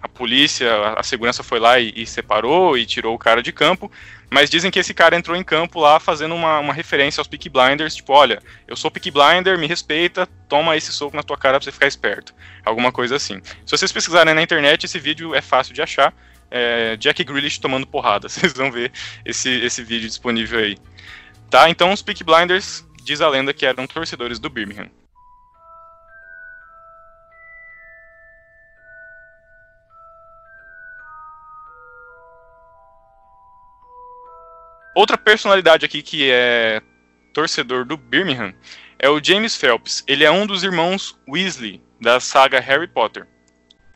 a 0.01 0.09
polícia, 0.09 0.93
a 0.97 1.03
segurança 1.03 1.43
foi 1.43 1.59
lá 1.59 1.79
e, 1.79 1.93
e, 1.97 2.07
separou 2.07 2.79
e 2.79 2.87
tirou 2.87 3.15
o 3.15 3.19
cara 3.19 3.43
de 3.43 3.53
campo, 3.53 3.91
mas 4.31 4.49
dizem 4.49 4.71
que 4.71 4.79
esse 4.79 4.95
cara 4.95 5.17
entrou 5.17 5.37
em 5.37 5.43
campo 5.43 5.81
lá 5.81 5.99
fazendo 5.99 6.35
uma, 6.35 6.61
uma 6.61 6.73
referência 6.73 7.21
aos 7.21 7.27
Peaky 7.27 7.49
Blinders, 7.49 7.97
tipo, 7.97 8.13
olha, 8.13 8.41
eu 8.67 8.77
sou 8.77 8.91
Peaky 8.91 9.11
Blinder, 9.11 9.59
me 9.59 9.67
respeita, 9.67 10.27
toma 10.49 10.77
esse 10.77 10.93
soco 10.93 11.17
na 11.17 11.23
tua 11.23 11.37
cara 11.37 11.59
pra 11.59 11.65
você 11.65 11.73
ficar 11.73 11.87
esperto. 11.87 12.35
Alguma 12.65 12.93
coisa 12.93 13.17
assim. 13.17 13.41
Se 13.67 13.71
vocês 13.71 13.91
pesquisarem 13.91 14.35
na 14.35 14.43
internet, 14.43 14.85
esse 14.85 14.99
vídeo 14.99 15.35
é 15.35 15.41
fácil 15.41 15.75
de 15.75 15.83
achar, 15.83 16.15
é 16.51 16.97
Jack 16.97 17.25
Grealish 17.25 17.59
tomando 17.59 17.87
porrada, 17.87 18.29
vocês 18.31 18.53
vão 18.53 18.71
ver 18.71 18.93
esse, 19.25 19.51
esse 19.51 19.83
vídeo 19.83 20.09
disponível 20.09 20.61
aí. 20.61 20.77
Tá, 21.51 21.69
então 21.69 21.93
os 21.93 22.03
Peaky 22.03 22.23
Blinders, 22.23 22.87
diz 23.03 23.21
a 23.21 23.29
lenda 23.29 23.53
que 23.55 23.67
eram 23.67 23.87
torcedores 23.87 24.39
do 24.39 24.51
Birmingham. 24.51 24.91
Outra 34.99 35.17
personalidade 35.17 35.87
aqui 35.87 36.03
que 36.03 36.29
é 36.29 36.83
torcedor 37.33 37.85
do 37.85 37.97
Birmingham 37.97 38.53
é 38.99 39.09
o 39.09 39.23
James 39.23 39.55
Phelps. 39.55 40.03
Ele 40.09 40.25
é 40.25 40.31
um 40.33 40.45
dos 40.45 40.65
irmãos 40.65 41.17
Weasley 41.29 41.81
da 42.01 42.19
saga 42.19 42.59
Harry 42.59 42.89
Potter. 42.89 43.25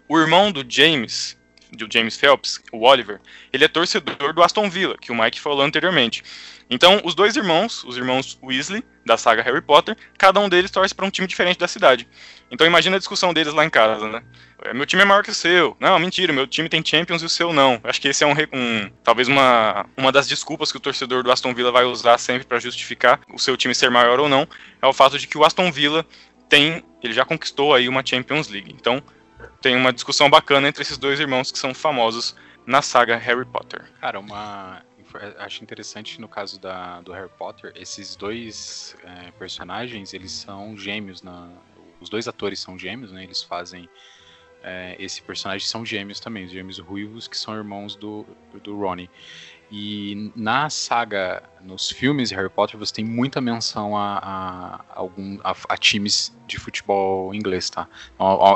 O 0.08 0.16
irmão 0.16 0.52
do 0.52 0.64
James, 0.64 1.36
do 1.72 1.88
James 1.90 2.16
Phelps, 2.16 2.60
o 2.70 2.86
Oliver, 2.86 3.20
ele 3.52 3.64
é 3.64 3.68
torcedor 3.68 4.32
do 4.32 4.42
Aston 4.42 4.68
Villa, 4.68 4.96
que 5.00 5.10
o 5.10 5.14
Mike 5.14 5.40
falou 5.40 5.62
anteriormente. 5.62 6.22
Então, 6.70 7.00
os 7.04 7.14
dois 7.14 7.36
irmãos, 7.36 7.84
os 7.84 7.96
irmãos 7.96 8.38
Weasley, 8.42 8.82
da 9.04 9.18
saga 9.18 9.42
Harry 9.42 9.60
Potter, 9.60 9.96
cada 10.16 10.40
um 10.40 10.48
deles 10.48 10.70
torce 10.70 10.94
para 10.94 11.04
um 11.04 11.10
time 11.10 11.26
diferente 11.26 11.58
da 11.58 11.68
cidade. 11.68 12.08
Então, 12.50 12.66
imagina 12.66 12.96
a 12.96 12.98
discussão 12.98 13.32
deles 13.32 13.52
lá 13.52 13.64
em 13.64 13.70
casa, 13.70 14.08
né? 14.08 14.22
É, 14.64 14.72
meu 14.72 14.86
time 14.86 15.02
é 15.02 15.04
maior 15.04 15.22
que 15.22 15.30
o 15.30 15.34
seu. 15.34 15.76
Não, 15.80 15.98
mentira, 15.98 16.32
meu 16.32 16.46
time 16.46 16.68
tem 16.68 16.82
Champions 16.84 17.20
e 17.22 17.26
o 17.26 17.28
seu 17.28 17.52
não. 17.52 17.80
Acho 17.82 18.00
que 18.00 18.08
esse 18.08 18.22
é 18.22 18.26
um, 18.26 18.32
um 18.52 18.90
talvez 19.02 19.28
uma, 19.28 19.84
uma 19.96 20.12
das 20.12 20.28
desculpas 20.28 20.70
que 20.70 20.78
o 20.78 20.80
torcedor 20.80 21.22
do 21.22 21.32
Aston 21.32 21.52
Villa 21.52 21.72
vai 21.72 21.84
usar 21.84 22.16
sempre 22.18 22.46
para 22.46 22.60
justificar 22.60 23.20
o 23.32 23.38
seu 23.38 23.56
time 23.56 23.74
ser 23.74 23.90
maior 23.90 24.20
ou 24.20 24.28
não, 24.28 24.46
é 24.80 24.86
o 24.86 24.92
fato 24.92 25.18
de 25.18 25.26
que 25.26 25.36
o 25.36 25.44
Aston 25.44 25.70
Villa 25.72 26.06
tem, 26.48 26.84
ele 27.02 27.12
já 27.12 27.24
conquistou 27.24 27.74
aí 27.74 27.88
uma 27.88 28.04
Champions 28.04 28.48
League. 28.48 28.72
Então, 28.72 29.02
tem 29.60 29.76
uma 29.76 29.92
discussão 29.92 30.28
bacana 30.28 30.68
entre 30.68 30.82
esses 30.82 30.98
dois 30.98 31.20
irmãos 31.20 31.50
que 31.50 31.58
são 31.58 31.74
famosos 31.74 32.34
na 32.66 32.82
saga 32.82 33.16
Harry 33.16 33.44
Potter. 33.44 33.84
Cara, 34.00 34.18
uma 34.20 34.82
acho 35.38 35.62
interessante 35.62 36.20
no 36.20 36.28
caso 36.28 36.58
da, 36.58 37.00
do 37.00 37.12
Harry 37.12 37.28
Potter, 37.38 37.72
esses 37.74 38.16
dois 38.16 38.96
é, 39.04 39.30
personagens, 39.32 40.14
eles 40.14 40.32
são 40.32 40.76
gêmeos, 40.76 41.22
na, 41.22 41.50
os 42.00 42.08
dois 42.08 42.26
atores 42.26 42.60
são 42.60 42.78
gêmeos, 42.78 43.12
né, 43.12 43.22
eles 43.22 43.42
fazem 43.42 43.88
é, 44.62 44.96
esse 44.98 45.20
personagem, 45.20 45.66
são 45.66 45.84
gêmeos 45.84 46.20
também, 46.20 46.44
os 46.44 46.50
gêmeos 46.50 46.78
ruivos, 46.78 47.28
que 47.28 47.36
são 47.36 47.54
irmãos 47.54 47.96
do, 47.96 48.24
do 48.62 48.78
Ronnie. 48.78 49.10
E 49.74 50.30
na 50.36 50.68
saga, 50.68 51.42
nos 51.62 51.88
filmes 51.90 52.28
de 52.28 52.34
Harry 52.34 52.50
Potter, 52.50 52.78
você 52.78 52.92
tem 52.92 53.04
muita 53.06 53.40
menção 53.40 53.96
a, 53.96 54.18
a, 54.18 54.80
algum, 54.94 55.38
a, 55.42 55.56
a 55.66 55.76
times 55.78 56.30
de 56.46 56.58
futebol 56.58 57.34
inglês, 57.34 57.70
tá? 57.70 57.88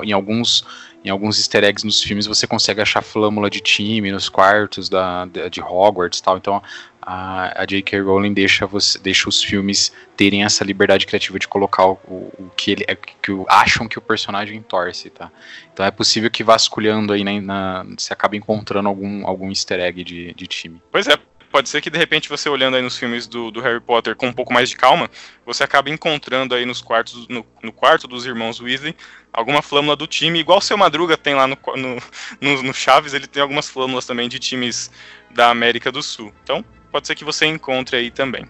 Em 0.05 0.13
alguns, 0.13 0.63
em 1.03 1.09
alguns 1.09 1.39
easter 1.39 1.65
eggs 1.65 1.87
nos 1.87 2.03
filmes 2.03 2.27
você 2.27 2.47
consegue 2.47 2.83
achar 2.83 3.01
flâmula 3.01 3.49
de 3.49 3.61
time 3.61 4.13
nos 4.13 4.29
quartos 4.29 4.91
da, 4.91 5.25
de 5.51 5.63
Hogwarts 5.63 6.21
tal. 6.21 6.37
Então 6.37 6.63
a, 7.07 7.63
a 7.63 7.65
J.K. 7.65 8.01
Rowling 8.01 8.35
deixa, 8.35 8.67
você, 8.67 8.99
deixa 8.99 9.29
os 9.29 9.41
filmes 9.41 9.93
terem 10.17 10.43
essa 10.43 10.65
liberdade 10.65 11.07
criativa 11.07 11.39
de 11.39 11.47
colocar 11.47 11.87
o, 11.87 11.93
o 12.09 12.51
que 12.57 12.73
ele 12.73 12.85
é, 12.89 12.97
que 12.97 13.33
acham 13.49 13.87
que 13.87 13.97
o 13.97 14.03
personagem 14.03 14.61
torce, 14.61 15.09
tá? 15.09 15.31
Então 15.73 15.87
é 15.87 15.91
possível 15.93 16.29
que 16.29 16.43
vasculhando 16.43 17.13
aí 17.13 17.23
na, 17.23 17.41
na, 17.41 17.87
acabe 18.11 18.37
encontrando 18.37 18.89
algum, 18.89 19.25
algum 19.25 19.49
easter 19.51 19.79
egg 19.79 20.03
de, 20.03 20.35
de 20.35 20.47
time. 20.49 20.83
Pois 20.91 21.07
é, 21.07 21.17
pode 21.53 21.69
ser 21.69 21.81
que 21.81 21.91
de 21.91 21.97
repente 21.97 22.29
você 22.29 22.49
olhando 22.49 22.77
aí 22.77 22.83
nos 22.83 22.99
filmes 22.99 23.29
do, 23.29 23.53
do, 23.53 23.61
Harry 23.61 23.81
Potter 23.81 24.17
com 24.17 24.27
um 24.27 24.33
pouco 24.33 24.53
mais 24.53 24.69
de 24.69 24.77
calma, 24.77 25.09
você 25.45 25.63
acabe 25.63 25.93
encontrando 25.93 26.57
aí 26.57 26.67
nos 26.67 26.83
quartos, 26.83 27.29
no, 27.29 27.47
no 27.63 27.73
quarto 27.73 28.09
dos 28.09 28.27
irmãos 28.27 28.61
Weasley 28.61 28.97
alguma 29.33 29.63
flâmula 29.63 29.95
do 29.95 30.07
time, 30.09 30.41
igual 30.41 30.59
o 30.59 30.63
seu 30.63 30.77
Madruga 30.77 31.17
tem 31.17 31.35
lá 31.35 31.47
no, 31.47 31.57
no, 31.77 31.99
no, 32.41 32.63
no 32.65 32.75
Chaves, 32.75 33.15
ele 33.15 33.27
tem 33.27 33.43
algumas 33.43 33.69
flâmulas 33.69 34.07
também 34.07 34.29
de 34.29 34.41
times 34.41 34.91
da 35.31 35.51
América 35.51 35.93
do 35.93 36.03
Sul. 36.03 36.33
Então, 36.43 36.65
pode 36.97 37.09
ser 37.09 37.15
que 37.15 37.25
você 37.27 37.45
encontre 37.45 37.95
aí 37.95 38.11
também. 38.11 38.47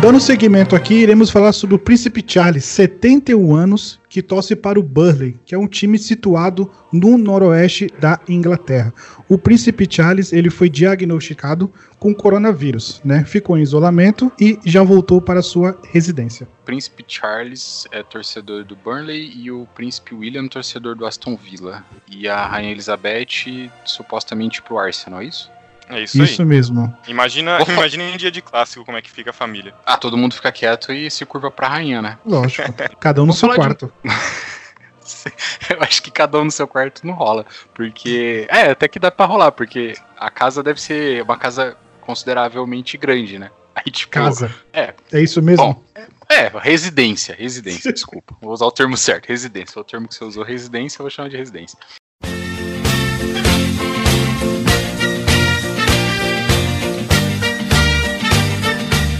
Dando 0.00 0.18
seguimento 0.18 0.74
aqui, 0.74 0.94
iremos 0.94 1.30
falar 1.30 1.52
sobre 1.52 1.74
o 1.74 1.78
Príncipe 1.78 2.24
Charles, 2.26 2.64
71 2.64 3.54
anos, 3.54 4.00
que 4.16 4.22
torce 4.22 4.56
para 4.56 4.80
o 4.80 4.82
Burley, 4.82 5.38
que 5.44 5.54
é 5.54 5.58
um 5.58 5.68
time 5.68 5.98
situado 5.98 6.72
no 6.90 7.18
noroeste 7.18 7.86
da 8.00 8.18
Inglaterra. 8.26 8.90
O 9.28 9.36
Príncipe 9.36 9.86
Charles 9.90 10.32
ele 10.32 10.48
foi 10.48 10.70
diagnosticado 10.70 11.70
com 11.98 12.14
coronavírus, 12.14 12.98
né? 13.04 13.24
Ficou 13.26 13.58
em 13.58 13.62
isolamento 13.62 14.32
e 14.40 14.58
já 14.64 14.82
voltou 14.82 15.20
para 15.20 15.42
sua 15.42 15.78
residência. 15.92 16.48
O 16.62 16.64
Príncipe 16.64 17.04
Charles 17.06 17.86
é 17.92 18.02
torcedor 18.02 18.64
do 18.64 18.74
Burnley 18.74 19.32
e 19.36 19.50
o 19.50 19.68
Príncipe 19.74 20.14
William 20.14 20.48
torcedor 20.48 20.96
do 20.96 21.04
Aston 21.04 21.36
Villa. 21.36 21.84
E 22.08 22.26
a 22.26 22.46
Rainha 22.46 22.72
Elizabeth 22.72 23.70
supostamente 23.84 24.62
para 24.62 24.72
o 24.72 24.78
Arsenal, 24.78 25.20
é 25.20 25.26
isso? 25.26 25.50
É 25.88 26.02
isso, 26.02 26.22
isso 26.22 26.42
aí. 26.42 26.48
mesmo. 26.48 26.94
Imagina, 27.06 27.58
imagina 27.68 28.02
em 28.02 28.16
dia 28.16 28.30
de 28.30 28.42
clássico 28.42 28.84
como 28.84 28.98
é 28.98 29.02
que 29.02 29.10
fica 29.10 29.30
a 29.30 29.32
família. 29.32 29.74
Ah, 29.84 29.96
todo 29.96 30.16
mundo 30.16 30.34
fica 30.34 30.50
quieto 30.50 30.92
e 30.92 31.10
se 31.10 31.24
curva 31.24 31.50
pra 31.50 31.68
rainha, 31.68 32.02
né? 32.02 32.18
Lógico. 32.24 32.72
Cada 32.98 33.22
um 33.22 33.26
no 33.26 33.32
seu 33.32 33.54
quarto. 33.54 33.92
De... 34.04 34.10
Eu 35.70 35.80
acho 35.80 36.02
que 36.02 36.10
cada 36.10 36.38
um 36.38 36.44
no 36.44 36.50
seu 36.50 36.66
quarto 36.66 37.06
não 37.06 37.14
rola. 37.14 37.46
Porque. 37.74 38.46
É, 38.48 38.70
até 38.70 38.88
que 38.88 38.98
dá 38.98 39.10
pra 39.10 39.26
rolar, 39.26 39.52
porque 39.52 39.94
a 40.18 40.30
casa 40.30 40.62
deve 40.62 40.80
ser 40.80 41.22
uma 41.22 41.36
casa 41.36 41.76
consideravelmente 42.00 42.96
grande, 42.96 43.38
né? 43.38 43.50
Aí 43.74 43.90
tipo, 43.90 44.12
Casa. 44.12 44.54
É. 44.72 44.94
É 45.12 45.20
isso 45.20 45.42
mesmo? 45.42 45.64
Bom, 45.64 45.84
é, 46.28 46.50
residência, 46.58 47.36
residência, 47.38 47.92
desculpa. 47.92 48.34
Vou 48.40 48.52
usar 48.52 48.64
o 48.64 48.72
termo 48.72 48.96
certo, 48.96 49.26
residência. 49.26 49.80
O 49.80 49.84
termo 49.84 50.08
que 50.08 50.14
você 50.14 50.24
usou, 50.24 50.42
residência, 50.42 50.98
eu 50.98 51.04
vou 51.04 51.10
chamar 51.10 51.28
de 51.28 51.36
residência. 51.36 51.78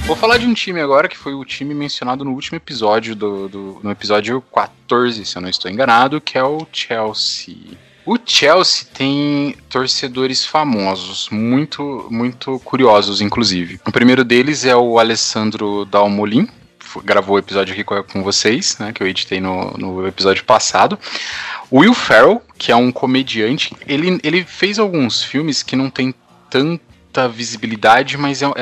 Vou 0.06 0.14
falar 0.14 0.38
de 0.38 0.46
um 0.46 0.54
time 0.54 0.80
agora 0.80 1.08
que 1.08 1.18
foi 1.18 1.34
o 1.34 1.44
time 1.44 1.74
mencionado 1.74 2.24
no 2.24 2.30
último 2.30 2.56
episódio, 2.56 3.16
do, 3.16 3.48
do, 3.48 3.80
no 3.82 3.90
episódio 3.90 4.40
14, 4.54 5.26
se 5.26 5.36
eu 5.36 5.42
não 5.42 5.48
estou 5.48 5.68
enganado, 5.68 6.20
que 6.20 6.38
é 6.38 6.44
o 6.44 6.64
Chelsea. 6.72 7.76
O 8.06 8.16
Chelsea 8.24 8.86
tem 8.94 9.56
torcedores 9.68 10.46
famosos, 10.46 11.28
muito, 11.28 12.06
muito 12.08 12.60
curiosos, 12.60 13.20
inclusive. 13.20 13.80
O 13.84 13.90
primeiro 13.90 14.22
deles 14.22 14.64
é 14.64 14.76
o 14.76 15.00
Alessandro 15.00 15.84
Dalmolin, 15.84 16.48
gravou 17.04 17.34
o 17.34 17.40
episódio 17.40 17.72
aqui 17.72 17.82
com 17.82 18.22
vocês, 18.22 18.78
né, 18.78 18.92
que 18.92 19.02
eu 19.02 19.08
editei 19.08 19.40
no, 19.40 19.72
no 19.72 20.06
episódio 20.06 20.44
passado. 20.44 20.96
Will 21.72 21.92
Ferrell, 21.92 22.40
que 22.56 22.70
é 22.70 22.76
um 22.76 22.92
comediante, 22.92 23.74
ele, 23.88 24.20
ele 24.22 24.44
fez 24.44 24.78
alguns 24.78 25.24
filmes 25.24 25.64
que 25.64 25.74
não 25.74 25.90
tem 25.90 26.14
tanto 26.48 26.85
visibilidade, 27.26 28.18
mas 28.18 28.42
é, 28.42 28.46
é, 28.46 28.52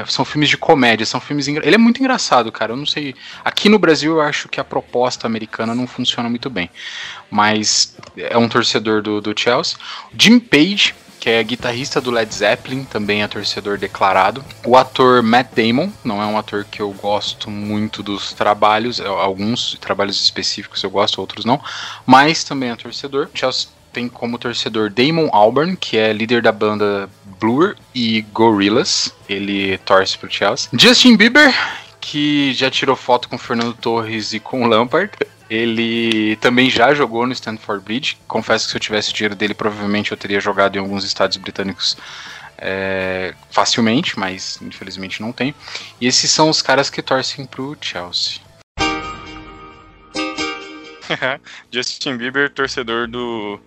é, 0.00 0.04
são 0.06 0.24
filmes 0.24 0.48
de 0.48 0.56
comédia, 0.56 1.04
são 1.04 1.20
filmes. 1.20 1.46
Ele 1.46 1.74
é 1.74 1.78
muito 1.78 2.00
engraçado, 2.00 2.50
cara. 2.50 2.72
Eu 2.72 2.76
não 2.76 2.86
sei. 2.86 3.14
Aqui 3.44 3.68
no 3.68 3.78
Brasil 3.78 4.14
eu 4.14 4.20
acho 4.20 4.48
que 4.48 4.58
a 4.58 4.64
proposta 4.64 5.26
americana 5.26 5.74
não 5.74 5.86
funciona 5.86 6.28
muito 6.28 6.48
bem. 6.48 6.70
Mas 7.30 7.96
é 8.16 8.38
um 8.38 8.48
torcedor 8.48 9.02
do, 9.02 9.20
do 9.20 9.38
Chelsea. 9.38 9.76
Jim 10.16 10.40
Page, 10.40 10.94
que 11.20 11.28
é 11.28 11.42
guitarrista 11.44 12.00
do 12.00 12.10
Led 12.10 12.34
Zeppelin, 12.34 12.84
também 12.84 13.22
é 13.22 13.28
torcedor 13.28 13.76
declarado. 13.76 14.42
O 14.64 14.76
ator 14.76 15.22
Matt 15.22 15.48
Damon, 15.54 15.92
não 16.02 16.22
é 16.22 16.26
um 16.26 16.38
ator 16.38 16.64
que 16.64 16.80
eu 16.80 16.90
gosto 16.92 17.50
muito 17.50 18.02
dos 18.02 18.32
trabalhos, 18.32 18.98
é, 18.98 19.06
alguns 19.06 19.76
trabalhos 19.78 20.22
específicos 20.22 20.82
eu 20.82 20.90
gosto, 20.90 21.20
outros 21.20 21.44
não, 21.44 21.60
mas 22.06 22.42
também 22.42 22.70
é 22.70 22.76
torcedor. 22.76 23.28
Chelsea 23.34 23.68
tem 23.92 24.08
como 24.08 24.38
torcedor 24.38 24.90
Damon 24.90 25.28
Albarn, 25.32 25.76
que 25.76 25.96
é 25.96 26.12
líder 26.12 26.42
da 26.42 26.52
banda 26.52 27.08
Blur 27.40 27.74
e 27.94 28.20
Gorillaz. 28.32 29.14
Ele 29.28 29.78
torce 29.78 30.18
pro 30.18 30.30
Chelsea. 30.30 30.68
Justin 30.72 31.16
Bieber, 31.16 31.52
que 32.00 32.52
já 32.52 32.70
tirou 32.70 32.94
foto 32.94 33.28
com 33.28 33.38
Fernando 33.38 33.74
Torres 33.74 34.32
e 34.32 34.38
com 34.38 34.66
Lampard. 34.66 35.12
Ele 35.48 36.36
também 36.36 36.70
já 36.70 36.94
jogou 36.94 37.26
no 37.26 37.32
Stanford 37.32 37.82
Bridge. 37.82 38.18
Confesso 38.28 38.66
que 38.66 38.70
se 38.70 38.76
eu 38.76 38.80
tivesse 38.80 39.12
dinheiro 39.12 39.34
dele, 39.34 39.54
provavelmente 39.54 40.12
eu 40.12 40.16
teria 40.16 40.38
jogado 40.38 40.76
em 40.76 40.78
alguns 40.78 41.02
estados 41.02 41.38
britânicos 41.38 41.96
é, 42.56 43.34
facilmente, 43.50 44.18
mas 44.18 44.58
infelizmente 44.62 45.20
não 45.20 45.32
tem. 45.32 45.54
E 46.00 46.06
esses 46.06 46.30
são 46.30 46.48
os 46.48 46.62
caras 46.62 46.90
que 46.90 47.02
torcem 47.02 47.46
pro 47.46 47.76
Chelsea. 47.80 48.40
Justin 51.72 52.16
Bieber, 52.16 52.50
torcedor 52.50 53.08
do 53.08 53.58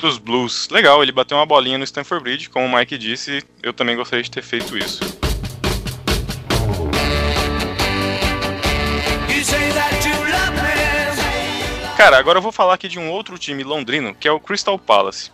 dos 0.00 0.18
Blues. 0.18 0.68
Legal, 0.70 1.02
ele 1.02 1.12
bateu 1.12 1.36
uma 1.36 1.46
bolinha 1.46 1.78
no 1.78 1.84
Stanford 1.84 2.22
Bridge, 2.22 2.48
como 2.48 2.66
o 2.66 2.76
Mike 2.76 2.96
disse, 2.98 3.44
eu 3.62 3.72
também 3.72 3.96
gostaria 3.96 4.22
de 4.22 4.30
ter 4.30 4.42
feito 4.42 4.76
isso. 4.76 5.00
Cara, 11.96 12.18
agora 12.18 12.38
eu 12.38 12.42
vou 12.42 12.50
falar 12.50 12.74
aqui 12.74 12.88
de 12.88 12.98
um 12.98 13.10
outro 13.10 13.36
time 13.36 13.62
londrino, 13.62 14.14
que 14.14 14.26
é 14.26 14.32
o 14.32 14.40
Crystal 14.40 14.78
Palace. 14.78 15.30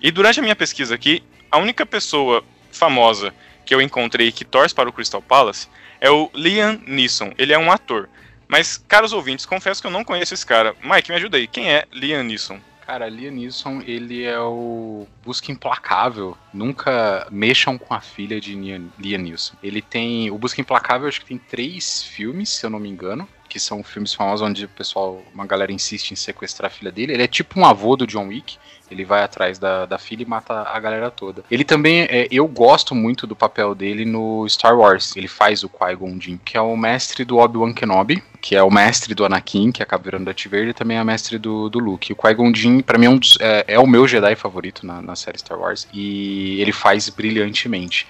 E 0.00 0.10
durante 0.10 0.40
a 0.40 0.42
minha 0.42 0.56
pesquisa 0.56 0.94
aqui, 0.94 1.22
a 1.50 1.58
única 1.58 1.86
pessoa 1.86 2.42
famosa 2.72 3.32
que 3.64 3.74
eu 3.74 3.80
encontrei 3.80 4.32
que 4.32 4.44
torce 4.44 4.74
para 4.74 4.88
o 4.88 4.92
Crystal 4.92 5.22
Palace 5.22 5.68
é 6.00 6.10
o 6.10 6.30
Liam 6.34 6.80
Neeson. 6.86 7.32
Ele 7.38 7.52
é 7.52 7.58
um 7.58 7.70
ator. 7.70 8.08
Mas, 8.48 8.76
caros 8.88 9.12
ouvintes, 9.12 9.46
confesso 9.46 9.80
que 9.80 9.86
eu 9.86 9.90
não 9.90 10.02
conheço 10.02 10.34
esse 10.34 10.44
cara. 10.44 10.74
Mike, 10.82 11.10
me 11.10 11.16
ajuda 11.16 11.36
aí. 11.36 11.46
Quem 11.46 11.70
é 11.70 11.84
Liam 11.92 12.24
Neeson? 12.24 12.58
Cara, 12.88 13.06
Liam 13.06 13.32
Neeson, 13.32 13.82
ele 13.86 14.24
é 14.24 14.40
o 14.40 15.06
Busca 15.22 15.52
Implacável. 15.52 16.34
Nunca 16.54 17.28
mexam 17.30 17.76
com 17.76 17.92
a 17.92 18.00
filha 18.00 18.40
de 18.40 18.54
Liam 18.54 19.20
Neeson. 19.20 19.54
Ele 19.62 19.82
tem... 19.82 20.30
O 20.30 20.38
Busca 20.38 20.62
Implacável, 20.62 21.06
acho 21.06 21.20
que 21.20 21.26
tem 21.26 21.36
três 21.36 22.02
filmes, 22.02 22.48
se 22.48 22.64
eu 22.64 22.70
não 22.70 22.80
me 22.80 22.88
engano 22.88 23.28
que 23.48 23.58
são 23.58 23.82
filmes 23.82 24.12
famosos 24.14 24.46
onde 24.46 24.64
o 24.64 24.68
pessoal, 24.68 25.22
uma 25.34 25.46
galera 25.46 25.72
insiste 25.72 26.10
em 26.10 26.16
sequestrar 26.16 26.70
a 26.70 26.74
filha 26.74 26.92
dele. 26.92 27.12
Ele 27.14 27.22
é 27.22 27.26
tipo 27.26 27.58
um 27.58 27.64
avô 27.64 27.96
do 27.96 28.06
John 28.06 28.28
Wick. 28.28 28.58
Ele 28.90 29.04
vai 29.04 29.22
atrás 29.22 29.58
da, 29.58 29.84
da 29.84 29.98
filha 29.98 30.22
e 30.22 30.26
mata 30.26 30.62
a 30.62 30.80
galera 30.80 31.10
toda. 31.10 31.44
Ele 31.50 31.62
também, 31.62 32.02
é, 32.02 32.26
eu 32.30 32.46
gosto 32.46 32.94
muito 32.94 33.26
do 33.26 33.36
papel 33.36 33.74
dele 33.74 34.04
no 34.04 34.48
Star 34.48 34.78
Wars. 34.78 35.14
Ele 35.14 35.28
faz 35.28 35.62
o 35.62 35.68
Qui-Gon 35.68 36.18
Jinn, 36.18 36.38
que 36.42 36.56
é 36.56 36.60
o 36.60 36.74
mestre 36.76 37.24
do 37.24 37.36
Obi-Wan 37.36 37.74
Kenobi, 37.74 38.22
que 38.40 38.56
é 38.56 38.62
o 38.62 38.70
mestre 38.70 39.14
do 39.14 39.26
Anakin, 39.26 39.72
que 39.72 39.82
acaba 39.82 40.02
virando 40.02 40.24
Darth 40.24 40.44
Vader, 40.44 40.68
e 40.68 40.72
também 40.72 40.96
é 40.96 41.04
mestre 41.04 41.38
do, 41.38 41.68
do 41.68 41.78
Luke. 41.78 42.12
O 42.12 42.16
Qui-Gon 42.16 42.54
Jinn, 42.54 42.80
pra 42.80 42.96
mim, 42.96 43.06
é, 43.06 43.10
um 43.10 43.18
dos, 43.18 43.36
é, 43.40 43.64
é, 43.68 43.78
o 43.78 43.86
meu 43.86 44.08
Jedi 44.08 44.34
favorito 44.36 44.86
na, 44.86 45.02
na 45.02 45.14
série 45.14 45.38
Star 45.38 45.58
Wars. 45.58 45.86
E 45.92 46.58
ele 46.60 46.72
faz 46.72 47.10
brilhantemente. 47.10 48.06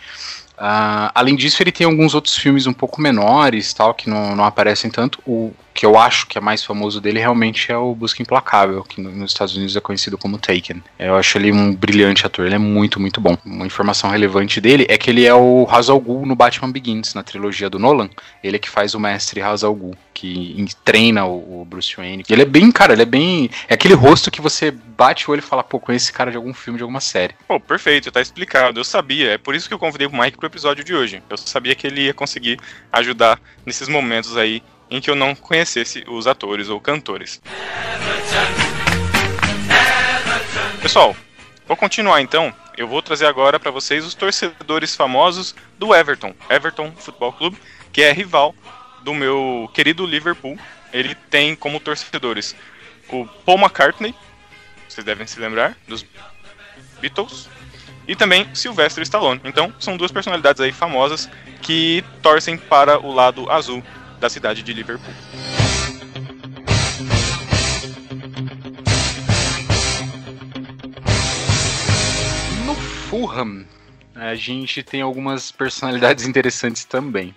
Uh, 0.59 1.07
além 1.15 1.37
disso, 1.37 1.63
ele 1.63 1.71
tem 1.71 1.87
alguns 1.87 2.15
outros 2.15 2.37
filmes 2.37 2.67
um 2.67 2.73
pouco 2.73 3.01
menores, 3.01 3.73
tal, 3.73 3.95
que 3.95 4.11
não, 4.11 4.35
não 4.35 4.45
aparecem 4.45 4.91
tanto. 4.91 5.21
O 5.25 5.53
que 5.73 5.87
eu 5.87 5.97
acho 5.97 6.27
que 6.27 6.37
é 6.37 6.41
mais 6.41 6.65
famoso 6.65 7.01
dele 7.01 7.21
realmente 7.21 7.71
é 7.71 7.77
o 7.77 7.95
Busca 7.95 8.21
Implacável, 8.21 8.83
que 8.83 9.01
no, 9.01 9.13
nos 9.13 9.31
Estados 9.31 9.55
Unidos 9.55 9.77
é 9.77 9.81
conhecido 9.81 10.19
como 10.19 10.37
Taken. 10.37 10.83
Eu 10.99 11.15
acho 11.15 11.39
ele 11.39 11.53
um 11.53 11.73
brilhante 11.73 12.27
ator, 12.27 12.45
ele 12.45 12.57
é 12.57 12.59
muito, 12.59 12.99
muito 12.99 13.21
bom. 13.21 13.39
Uma 13.47 13.65
informação 13.65 14.11
relevante 14.11 14.61
dele 14.61 14.85
é 14.89 14.99
que 14.99 15.09
ele 15.09 15.25
é 15.25 15.33
o 15.33 15.63
Ra's 15.63 15.89
al 15.89 16.01
Ghul 16.01 16.27
no 16.27 16.35
Batman 16.35 16.73
Begins, 16.73 17.15
na 17.15 17.23
trilogia 17.23 17.71
do 17.71 17.79
Nolan. 17.79 18.11
Ele 18.43 18.57
é 18.57 18.59
que 18.59 18.69
faz 18.69 18.95
o 18.95 19.01
mestre 19.01 19.41
Ra's 19.41 19.63
al 19.63 19.75
Ghul, 19.75 19.95
que 20.21 20.67
treina 20.85 21.25
o, 21.25 21.61
o 21.61 21.65
Bruce 21.65 21.95
Wayne. 21.97 22.25
Ele 22.29 22.43
é 22.43 22.45
bem, 22.45 22.73
cara, 22.73 22.93
ele 22.93 23.03
é 23.03 23.07
bem... 23.07 23.49
É 23.69 23.75
aquele 23.75 23.95
rosto 23.95 24.33
que 24.33 24.41
você 24.41 24.73
bate 24.73 25.29
o 25.29 25.33
olho 25.33 25.39
e 25.39 25.43
fala, 25.43 25.63
pô, 25.63 25.79
conhece 25.79 26.07
esse 26.07 26.13
cara 26.13 26.33
de 26.33 26.37
algum 26.37 26.53
filme, 26.53 26.77
de 26.77 26.83
alguma 26.83 27.01
série. 27.01 27.37
Pô, 27.47 27.61
perfeito, 27.61 28.11
tá 28.11 28.21
explicado. 28.21 28.81
Eu 28.81 28.85
sabia, 28.85 29.35
é 29.35 29.39
por 29.39 29.55
isso 29.55 29.69
que 29.69 29.75
eu 29.75 29.79
convidei 29.79 30.09
o 30.09 30.13
Mike 30.13 30.37
pro 30.37 30.49
episódio 30.49 30.83
de 30.83 30.93
hoje. 30.93 31.23
Eu 31.31 31.37
sabia 31.37 31.73
que 31.77 31.87
ele 31.87 32.07
ia 32.07 32.15
conseguir 32.15 32.59
ajudar 32.93 33.41
nesses 33.65 33.87
momentos 33.87 34.37
aí 34.37 34.61
em 34.91 35.01
que 35.01 35.09
eu 35.09 35.15
não 35.15 35.37
conhecesse 35.37 36.05
os 36.09 36.27
atores 36.27 36.69
ou 36.69 36.81
cantores. 36.81 37.41
Pessoal, 40.83 41.15
vou 41.65 41.77
continuar 41.77 42.21
então. 42.21 42.53
Eu 42.77 42.89
vou 42.89 43.03
trazer 43.03 43.27
agora 43.27 43.61
para 43.61 43.71
vocês 43.71 44.05
os 44.05 44.17
torcedores 44.17 44.97
famosos 44.97 45.55
do 45.79 45.95
Everton, 45.95 46.35
Everton 46.51 46.93
Futebol 46.97 47.33
Clube, 47.33 47.57
que 47.93 48.03
é 48.03 48.13
rival 48.13 48.53
do 49.09 49.15
meu 49.15 49.71
querido 49.73 50.05
Liverpool. 50.05 50.59
Ele 50.93 51.15
tem 51.15 51.57
como 51.57 51.81
torcedores 51.81 52.55
o 53.09 53.27
Paul 53.27 53.59
McCartney, 53.59 54.15
vocês 54.87 55.03
devem 55.03 55.27
se 55.27 55.41
lembrar, 55.41 55.75
dos 55.87 56.05
Beatles, 57.01 57.49
e 58.07 58.15
também 58.15 58.55
Sylvester 58.55 59.03
Stallone. 59.03 59.41
Então, 59.45 59.73
são 59.81 59.97
duas 59.97 60.13
personalidades 60.13 60.61
aí 60.61 60.73
famosas 60.73 61.27
que 61.63 62.05
torcem 62.21 62.59
para 62.59 62.99
o 62.99 63.11
lado 63.11 63.51
azul 63.51 63.83
da 64.21 64.29
cidade 64.29 64.63
de 64.63 64.75
Liverpool. 64.75 65.15
No 72.67 72.75
Fulham, 72.75 73.65
a 74.15 74.35
gente 74.35 74.83
tem 74.83 75.01
algumas 75.01 75.51
personalidades 75.51 76.27
interessantes 76.27 76.85
também. 76.85 77.35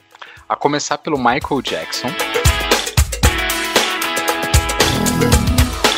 A 0.51 0.55
começar 0.57 0.97
pelo 0.97 1.17
Michael 1.17 1.61
Jackson. 1.61 2.09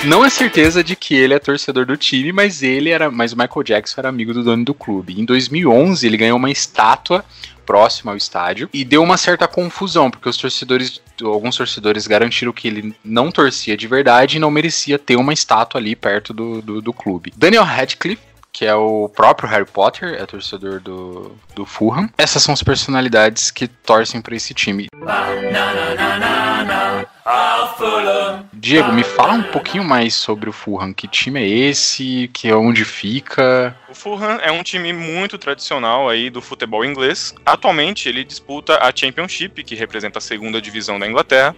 Não 0.06 0.24
é 0.24 0.30
certeza 0.30 0.84
de 0.84 0.96
que 0.96 1.16
ele 1.16 1.34
é 1.34 1.39
torcedor 1.39 1.88
do 1.88 1.98
time, 1.98 2.32
mas 2.32 2.62
ele 2.62 2.92
era, 2.92 3.10
mas 3.10 3.34
o 3.34 3.36
Michael 3.36 3.63
Jackson 3.63 4.02
era 4.02 4.10
amigo 4.10 4.32
do 4.32 4.44
dono 4.44 4.63
do 4.63 4.76
clube. 4.76 5.20
Em 5.20 5.26
2011, 5.26 6.06
ele 6.06 6.18
ganhou 6.18 6.38
uma 6.38 6.52
estátua 6.52 7.26
próximo 7.66 8.12
ao 8.12 8.16
estádio 8.16 8.70
e 8.72 8.86
deu 8.86 9.02
uma 9.02 9.18
certa 9.18 9.48
confusão, 9.48 10.12
porque 10.12 10.30
os 10.30 10.38
torcedores, 10.38 11.02
alguns 11.24 11.58
torcedores 11.58 12.06
garantiram 12.06 12.54
que 12.54 12.68
ele 12.68 12.96
não 13.04 13.32
torcia 13.32 13.76
de 13.76 13.88
verdade 13.88 14.38
e 14.38 14.39
não 14.39 14.52
merecia 14.52 15.00
ter 15.00 15.16
uma 15.16 15.34
estátua 15.34 15.82
ali 15.82 15.96
perto 15.96 16.32
do, 16.32 16.62
do, 16.62 16.80
do 16.80 16.94
clube. 16.94 17.34
Daniel 17.36 17.63
Radcliffe 17.63 18.33
que 18.54 18.66
é 18.66 18.76
o 18.76 19.10
próprio 19.10 19.50
Harry 19.50 19.66
Potter, 19.66 20.13
é 20.13 20.26
torcedor 20.28 20.80
do, 20.80 21.36
do 21.56 21.66
Fulham. 21.66 22.08
Essas 22.16 22.44
são 22.44 22.54
as 22.54 22.62
personalidades 22.62 23.50
que 23.50 23.68
torcem 23.68 24.22
para 24.22 24.36
esse 24.36 24.54
time. 24.54 24.88
Diego, 28.54 28.94
me 28.94 29.04
fala 29.04 29.34
um 29.34 29.44
pouquinho 29.44 29.84
mais 29.84 30.13
sobre 30.13 30.50
o 30.50 30.54
Fulham. 30.54 30.94
Que 30.94 31.08
time 31.08 31.42
é 31.42 31.48
esse? 31.48 32.30
Que 32.32 32.48
é 32.48 32.56
onde 32.56 32.86
fica? 32.86 33.76
O 33.89 33.96
Fulham 33.96 34.39
é 34.39 34.52
um 34.52 34.62
time 34.62 34.94
muito 34.94 35.38
tradicional 35.39 36.08
aí 36.08 36.30
do 36.30 36.42
futebol 36.42 36.86
inglês. 36.86 37.34
Atualmente 37.44 38.08
ele 38.08 38.24
disputa 38.24 38.78
a 38.78 38.92
Championship, 38.96 39.63
que 39.63 39.74
representa 39.74 40.20
a 40.20 40.22
segunda 40.22 40.62
divisão 40.62 41.00
da 41.00 41.08
Inglaterra. 41.08 41.56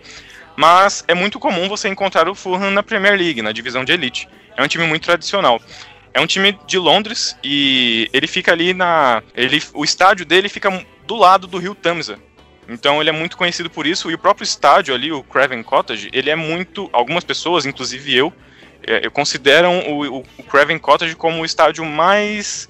Mas 0.56 1.04
é 1.10 1.14
muito 1.14 1.38
comum 1.40 1.68
você 1.68 1.90
encontrar 1.90 2.30
o 2.30 2.34
Fulham 2.34 2.72
na 2.72 2.82
Premier 2.82 3.18
League, 3.18 3.42
na 3.42 3.52
divisão 3.52 3.84
de 3.84 3.92
elite. 3.92 4.30
É 4.56 4.64
um 4.64 4.68
time 4.68 4.88
muito 4.88 5.04
tradicional. 5.04 5.60
É 6.16 6.22
um 6.22 6.26
time 6.26 6.58
de 6.66 6.78
Londres 6.78 7.38
e 7.44 8.10
ele 8.14 8.26
fica 8.26 8.54
ali 8.54 8.74
na. 8.74 9.22
Ele, 9.36 9.62
o 9.74 9.84
estádio 9.84 10.26
dele 10.26 10.48
fica 10.48 10.72
do 11.06 11.14
lado 11.14 11.46
do 11.46 11.58
rio 11.58 11.76
Tamisa. 11.76 12.18
Então 12.70 13.02
ele 13.02 13.10
é 13.10 13.14
muito 13.14 13.36
conhecido 13.36 13.70
por 13.70 13.86
isso. 13.86 14.10
E 14.10 14.14
o 14.14 14.18
próprio 14.18 14.46
estádio 14.46 14.96
ali, 14.96 15.12
o 15.12 15.22
Craven 15.22 15.62
Cottage, 15.62 16.10
ele 16.14 16.30
é 16.30 16.36
muito. 16.36 16.90
Algumas 16.94 17.26
pessoas, 17.26 17.66
inclusive 17.66 18.16
eu, 18.16 18.32
é, 18.84 19.10
consideram 19.10 19.80
o, 19.90 20.20
o, 20.20 20.26
o 20.38 20.44
Craven 20.44 20.80
Cottage 20.80 21.18
como 21.18 21.42
o 21.42 21.46
estádio 21.46 21.84
mais. 21.84 22.70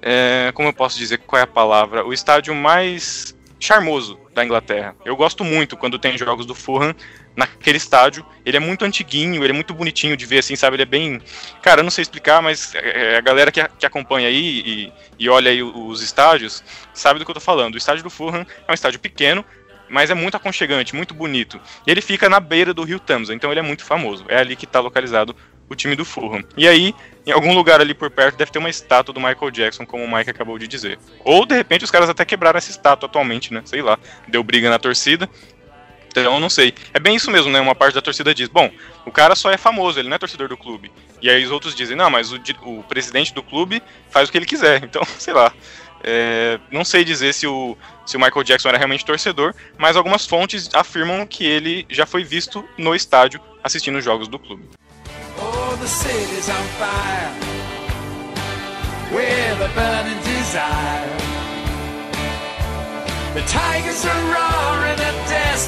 É, 0.00 0.50
como 0.54 0.66
eu 0.66 0.72
posso 0.72 0.96
dizer? 0.96 1.18
Qual 1.18 1.38
é 1.38 1.42
a 1.42 1.46
palavra? 1.46 2.06
O 2.06 2.14
estádio 2.14 2.54
mais 2.54 3.36
charmoso 3.58 4.18
da 4.34 4.42
Inglaterra. 4.42 4.96
Eu 5.04 5.14
gosto 5.16 5.44
muito 5.44 5.76
quando 5.76 5.98
tem 5.98 6.16
jogos 6.16 6.46
do 6.46 6.54
Fulham 6.54 6.94
naquele 7.40 7.78
estádio. 7.78 8.24
Ele 8.44 8.56
é 8.56 8.60
muito 8.60 8.84
antiguinho, 8.84 9.42
ele 9.42 9.52
é 9.52 9.54
muito 9.54 9.74
bonitinho 9.74 10.16
de 10.16 10.26
ver, 10.26 10.38
assim, 10.38 10.54
sabe? 10.54 10.76
Ele 10.76 10.82
é 10.82 10.86
bem. 10.86 11.20
Cara, 11.62 11.80
eu 11.80 11.84
não 11.84 11.90
sei 11.90 12.02
explicar, 12.02 12.40
mas 12.42 12.74
é, 12.74 13.14
é, 13.14 13.16
a 13.16 13.20
galera 13.20 13.50
que, 13.50 13.66
que 13.78 13.86
acompanha 13.86 14.28
aí 14.28 14.62
e, 14.64 14.92
e 15.18 15.28
olha 15.28 15.50
aí 15.50 15.62
os 15.62 16.02
estádios 16.02 16.62
sabe 16.94 17.18
do 17.18 17.24
que 17.24 17.30
eu 17.30 17.34
tô 17.34 17.40
falando. 17.40 17.74
O 17.74 17.78
estádio 17.78 18.02
do 18.02 18.10
Fulham 18.10 18.46
é 18.66 18.70
um 18.70 18.74
estádio 18.74 19.00
pequeno, 19.00 19.44
mas 19.88 20.10
é 20.10 20.14
muito 20.14 20.36
aconchegante, 20.36 20.94
muito 20.94 21.14
bonito. 21.14 21.60
E 21.86 21.90
ele 21.90 22.00
fica 22.00 22.28
na 22.28 22.38
beira 22.38 22.72
do 22.72 22.84
rio 22.84 23.00
Tamsa, 23.00 23.34
então 23.34 23.50
ele 23.50 23.60
é 23.60 23.62
muito 23.62 23.84
famoso. 23.84 24.24
É 24.28 24.38
ali 24.38 24.54
que 24.54 24.64
está 24.64 24.80
localizado 24.80 25.34
o 25.68 25.74
time 25.74 25.94
do 25.94 26.04
Fulham. 26.04 26.44
E 26.56 26.66
aí, 26.66 26.94
em 27.24 27.30
algum 27.30 27.54
lugar 27.54 27.80
ali 27.80 27.94
por 27.94 28.10
perto, 28.10 28.36
deve 28.36 28.50
ter 28.50 28.58
uma 28.58 28.68
estátua 28.68 29.14
do 29.14 29.20
Michael 29.20 29.50
Jackson, 29.52 29.86
como 29.86 30.04
o 30.04 30.12
Mike 30.12 30.30
acabou 30.30 30.58
de 30.58 30.66
dizer. 30.66 30.98
Ou, 31.24 31.46
de 31.46 31.54
repente, 31.54 31.84
os 31.84 31.90
caras 31.90 32.10
até 32.10 32.24
quebraram 32.24 32.58
essa 32.58 32.70
estátua 32.70 33.08
atualmente, 33.08 33.54
né? 33.54 33.62
Sei 33.64 33.80
lá. 33.80 33.96
Deu 34.26 34.42
briga 34.42 34.68
na 34.68 34.80
torcida. 34.80 35.30
Então, 36.10 36.40
não 36.40 36.50
sei. 36.50 36.74
É 36.92 36.98
bem 36.98 37.14
isso 37.14 37.30
mesmo, 37.30 37.50
né? 37.50 37.60
Uma 37.60 37.74
parte 37.74 37.94
da 37.94 38.02
torcida 38.02 38.34
diz: 38.34 38.48
bom, 38.48 38.70
o 39.06 39.12
cara 39.12 39.36
só 39.36 39.50
é 39.50 39.56
famoso, 39.56 39.98
ele 39.98 40.08
não 40.08 40.16
é 40.16 40.18
torcedor 40.18 40.48
do 40.48 40.56
clube. 40.56 40.90
E 41.22 41.30
aí 41.30 41.44
os 41.44 41.50
outros 41.50 41.74
dizem: 41.74 41.96
não, 41.96 42.10
mas 42.10 42.32
o, 42.32 42.40
o 42.64 42.82
presidente 42.82 43.32
do 43.32 43.42
clube 43.42 43.82
faz 44.10 44.28
o 44.28 44.32
que 44.32 44.38
ele 44.38 44.46
quiser. 44.46 44.82
Então, 44.90 45.02
sei 45.18 45.32
lá. 45.32 45.52
É, 46.02 46.58
não 46.72 46.82
sei 46.82 47.04
dizer 47.04 47.34
se 47.34 47.46
o, 47.46 47.76
se 48.06 48.16
o 48.16 48.20
Michael 48.20 48.42
Jackson 48.42 48.70
era 48.70 48.78
realmente 48.78 49.04
torcedor, 49.04 49.54
mas 49.76 49.96
algumas 49.96 50.26
fontes 50.26 50.70
afirmam 50.72 51.26
que 51.26 51.44
ele 51.44 51.86
já 51.90 52.06
foi 52.06 52.24
visto 52.24 52.66
no 52.78 52.94
estádio 52.94 53.38
assistindo 53.62 53.98
os 53.98 54.04
jogos 54.04 54.26
do 54.26 54.38
clube. 54.38 54.64
Oh, 55.38 55.76
the 55.76 55.86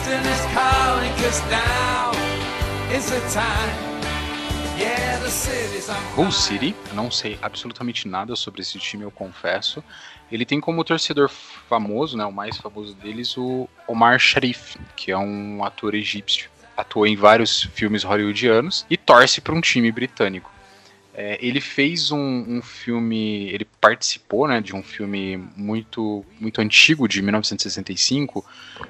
and 0.00 0.22
destiny's 0.22 0.40
calling, 0.54 1.12
cause 1.16 1.42
now 1.50 2.12
is 2.92 3.10
the 3.10 3.20
time. 3.32 3.92
Hull 6.16 6.32
City, 6.32 6.74
não 6.94 7.10
sei 7.10 7.38
absolutamente 7.42 8.08
nada 8.08 8.34
sobre 8.34 8.62
esse 8.62 8.78
time, 8.78 9.04
eu 9.04 9.10
confesso. 9.10 9.82
Ele 10.30 10.44
tem 10.44 10.60
como 10.60 10.82
torcedor 10.82 11.28
famoso, 11.28 12.16
né, 12.16 12.24
o 12.24 12.32
mais 12.32 12.56
famoso 12.56 12.94
deles, 12.94 13.36
o 13.36 13.68
Omar 13.86 14.18
Sharif, 14.18 14.76
que 14.96 15.12
é 15.12 15.18
um 15.18 15.64
ator 15.64 15.94
egípcio 15.94 16.50
atuou 16.76 17.06
em 17.06 17.14
vários 17.14 17.64
filmes 17.74 18.02
hollywoodianos 18.02 18.86
e 18.88 18.96
torce 18.96 19.40
para 19.40 19.54
um 19.54 19.60
time 19.60 19.92
britânico. 19.92 20.51
É, 21.14 21.38
ele 21.42 21.60
fez 21.60 22.10
um, 22.10 22.18
um, 22.18 22.62
filme, 22.62 23.50
ele 23.50 23.66
participou 23.80 24.48
né, 24.48 24.60
de 24.60 24.74
um 24.74 24.82
filme 24.82 25.36
muito, 25.54 26.24
muito 26.40 26.60
antigo, 26.60 27.06
de 27.06 27.20
1965, 27.20 28.44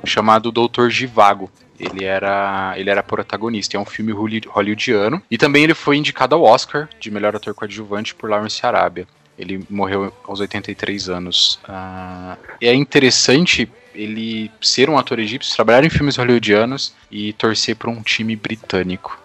chamado 0.05 0.53
Doutor 0.53 0.89
Givago. 0.89 1.51
Ele 1.79 2.05
era, 2.05 2.75
ele 2.77 2.91
era 2.91 3.03
protagonista, 3.03 3.77
é 3.77 3.81
um 3.81 3.85
filme 3.85 4.13
hollywoodiano. 4.13 5.21
E 5.29 5.37
também 5.37 5.65
ele 5.65 5.75
foi 5.75 5.97
indicado 5.97 6.35
ao 6.37 6.43
Oscar 6.43 6.89
de 7.01 7.11
melhor 7.11 7.35
ator 7.35 7.55
coadjuvante 7.55 8.15
por 8.15 8.31
Lawrence 8.31 8.65
Arabia. 8.65 9.07
Ele 9.37 9.67
morreu 9.69 10.15
aos 10.25 10.39
83 10.39 11.09
anos. 11.09 11.59
Uh, 11.69 12.39
é 12.61 12.73
interessante 12.73 13.69
ele 13.93 14.51
ser 14.61 14.89
um 14.89 14.97
ator 14.97 15.19
egípcio, 15.19 15.55
trabalhar 15.57 15.85
em 15.85 15.91
filmes 15.91 16.17
hollywoodianos 16.17 16.95
e 17.11 17.33
torcer 17.33 17.75
para 17.75 17.91
um 17.91 18.01
time 18.01 18.37
britânico. 18.37 19.21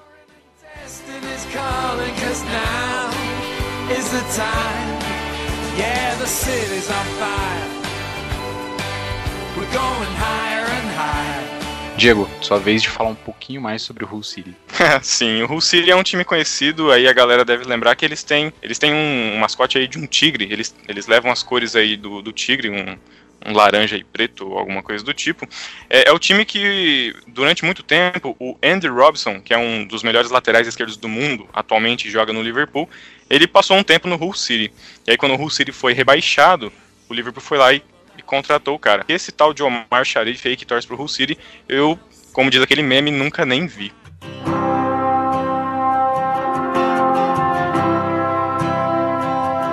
Diego, 11.96 12.30
sua 12.42 12.60
vez 12.60 12.82
de 12.82 12.90
falar 12.90 13.12
um 13.12 13.16
pouquinho 13.16 13.62
mais 13.62 13.82
sobre 13.82 14.04
o 14.04 14.08
Hull 14.12 14.24
City. 14.24 14.54
Sim, 15.02 15.42
o 15.44 15.52
Hull 15.52 15.62
City 15.62 15.90
é 15.90 15.96
um 15.96 16.04
time 16.04 16.26
conhecido, 16.26 16.92
aí 16.92 17.08
a 17.08 17.14
galera 17.14 17.46
deve 17.46 17.64
lembrar 17.64 17.96
que 17.96 18.04
eles 18.04 18.24
têm, 18.24 18.52
eles 18.62 18.78
têm 18.78 18.94
um, 18.94 19.36
um 19.36 19.40
mascote 19.40 19.78
aí 19.78 19.88
de 19.88 19.98
um 19.98 20.06
tigre, 20.06 20.48
eles, 20.52 20.76
eles 20.86 21.08
levam 21.08 21.32
as 21.32 21.42
cores 21.42 21.74
aí 21.74 21.96
do, 21.96 22.22
do 22.22 22.34
tigre, 22.34 22.70
um 22.70 22.98
laranja 23.46 23.96
e 23.96 24.04
preto 24.04 24.48
ou 24.48 24.58
alguma 24.58 24.84
coisa 24.84 25.04
do 25.04 25.14
tipo. 25.14 25.48
É, 25.90 26.10
é, 26.10 26.12
o 26.12 26.20
time 26.20 26.46
que, 26.46 27.16
durante 27.28 27.64
muito 27.64 27.84
tempo, 27.84 28.36
o 28.40 28.58
Andy 28.64 28.88
Robson, 28.88 29.40
que 29.42 29.54
é 29.54 29.58
um 29.58 29.86
dos 29.86 30.04
melhores 30.04 30.32
laterais 30.32 30.68
esquerdos 30.68 30.98
do 30.98 31.08
mundo, 31.08 31.48
atualmente 31.54 32.10
joga 32.10 32.34
no 32.34 32.42
Liverpool, 32.42 32.90
ele 33.30 33.48
passou 33.48 33.78
um 33.78 33.84
tempo 33.84 34.08
no 34.08 34.16
Hull 34.16 34.34
City. 34.34 34.72
E 35.06 35.12
aí, 35.12 35.18
quando 35.18 35.34
o 35.34 35.42
Hull 35.42 35.50
City 35.50 35.72
foi 35.72 35.94
rebaixado, 35.94 36.72
o 37.10 37.14
Liverpool 37.14 37.42
foi 37.42 37.58
lá 37.58 37.74
e, 37.74 37.82
e 38.18 38.22
contratou 38.22 38.76
o 38.76 38.80
cara. 38.80 39.06
Esse 39.08 39.32
tal 39.32 39.54
de 39.54 39.64
Omar 39.64 40.04
Sharif 40.04 40.48
aí 40.48 40.56
que 40.56 40.66
torce 40.66 40.88
pro 40.88 41.00
Hull 41.00 41.08
City, 41.08 41.38
eu, 41.68 42.00
como 42.34 42.50
diz 42.50 42.62
aquele 42.62 42.84
meme, 42.84 43.12
nunca 43.12 43.46
nem 43.46 43.68
vi. 43.68 43.92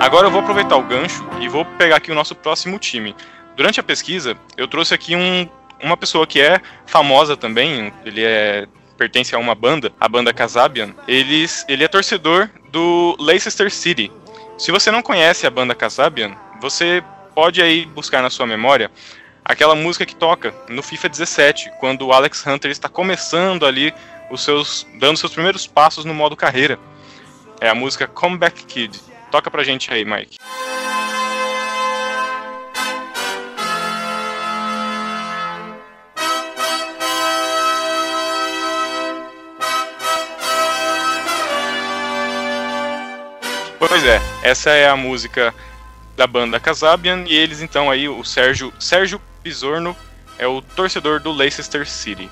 Agora 0.05 0.27
eu 0.27 0.31
vou 0.31 0.41
aproveitar 0.41 0.77
o 0.77 0.83
gancho 0.83 1.27
e 1.41 1.49
vou 1.49 1.65
pegar 1.65 1.95
aqui 1.95 2.11
o 2.11 2.15
nosso 2.15 2.35
próximo 2.35 2.77
time. 2.77 3.15
Durante 3.55 3.79
a 3.79 3.83
pesquisa, 3.83 4.37
eu 4.57 4.67
trouxe 4.67 4.93
aqui 4.93 5.15
um, 5.15 5.47
uma 5.81 5.95
pessoa 5.95 6.27
que 6.27 6.41
é 6.41 6.59
famosa 6.85 7.37
também, 7.37 7.91
ele 8.05 8.23
é 8.23 8.67
pertence 8.97 9.35
a 9.35 9.39
uma 9.39 9.55
banda, 9.55 9.91
a 9.99 10.07
banda 10.07 10.33
Kasabian. 10.33 10.93
Ele, 11.07 11.45
ele 11.67 11.83
é 11.83 11.87
torcedor 11.87 12.49
do 12.71 13.15
Leicester 13.19 13.71
City. 13.71 14.11
Se 14.57 14.71
você 14.71 14.89
não 14.89 15.01
conhece 15.01 15.45
a 15.45 15.49
banda 15.49 15.75
Kasabian, 15.75 16.35
você 16.61 17.03
pode 17.33 17.61
aí 17.61 17.85
buscar 17.85 18.21
na 18.21 18.29
sua 18.29 18.47
memória 18.47 18.89
aquela 19.43 19.75
música 19.75 20.05
que 20.05 20.15
toca 20.15 20.53
no 20.69 20.81
FIFA 20.81 21.09
17, 21.09 21.71
quando 21.79 22.07
o 22.07 22.13
Alex 22.13 22.45
Hunter 22.47 22.71
está 22.71 22.89
começando 22.89 23.65
ali 23.65 23.93
os 24.31 24.43
seus 24.43 24.87
dando 24.97 25.17
seus 25.17 25.33
primeiros 25.33 25.67
passos 25.67 26.03
no 26.03 26.13
modo 26.13 26.35
carreira. 26.35 26.79
É 27.61 27.69
a 27.69 27.75
música 27.75 28.07
Comeback 28.07 28.65
Kid. 28.65 28.99
Toca 29.31 29.51
pra 29.51 29.63
gente 29.63 29.93
aí, 29.93 30.03
Mike. 30.03 30.37
Pois 43.87 44.03
é, 44.03 44.19
essa 44.41 44.71
é 44.71 44.89
a 44.89 44.95
música 44.95 45.53
da 46.17 46.25
banda 46.25 46.59
Kasabian 46.59 47.23
e 47.27 47.35
eles 47.35 47.61
então 47.61 47.89
aí 47.89 48.09
o 48.09 48.23
Sérgio 48.23 48.73
Sérgio 48.79 49.21
Pisorno 49.43 49.95
é 50.37 50.47
o 50.47 50.61
torcedor 50.61 51.19
do 51.19 51.31
Leicester 51.31 51.87
City. 51.87 52.29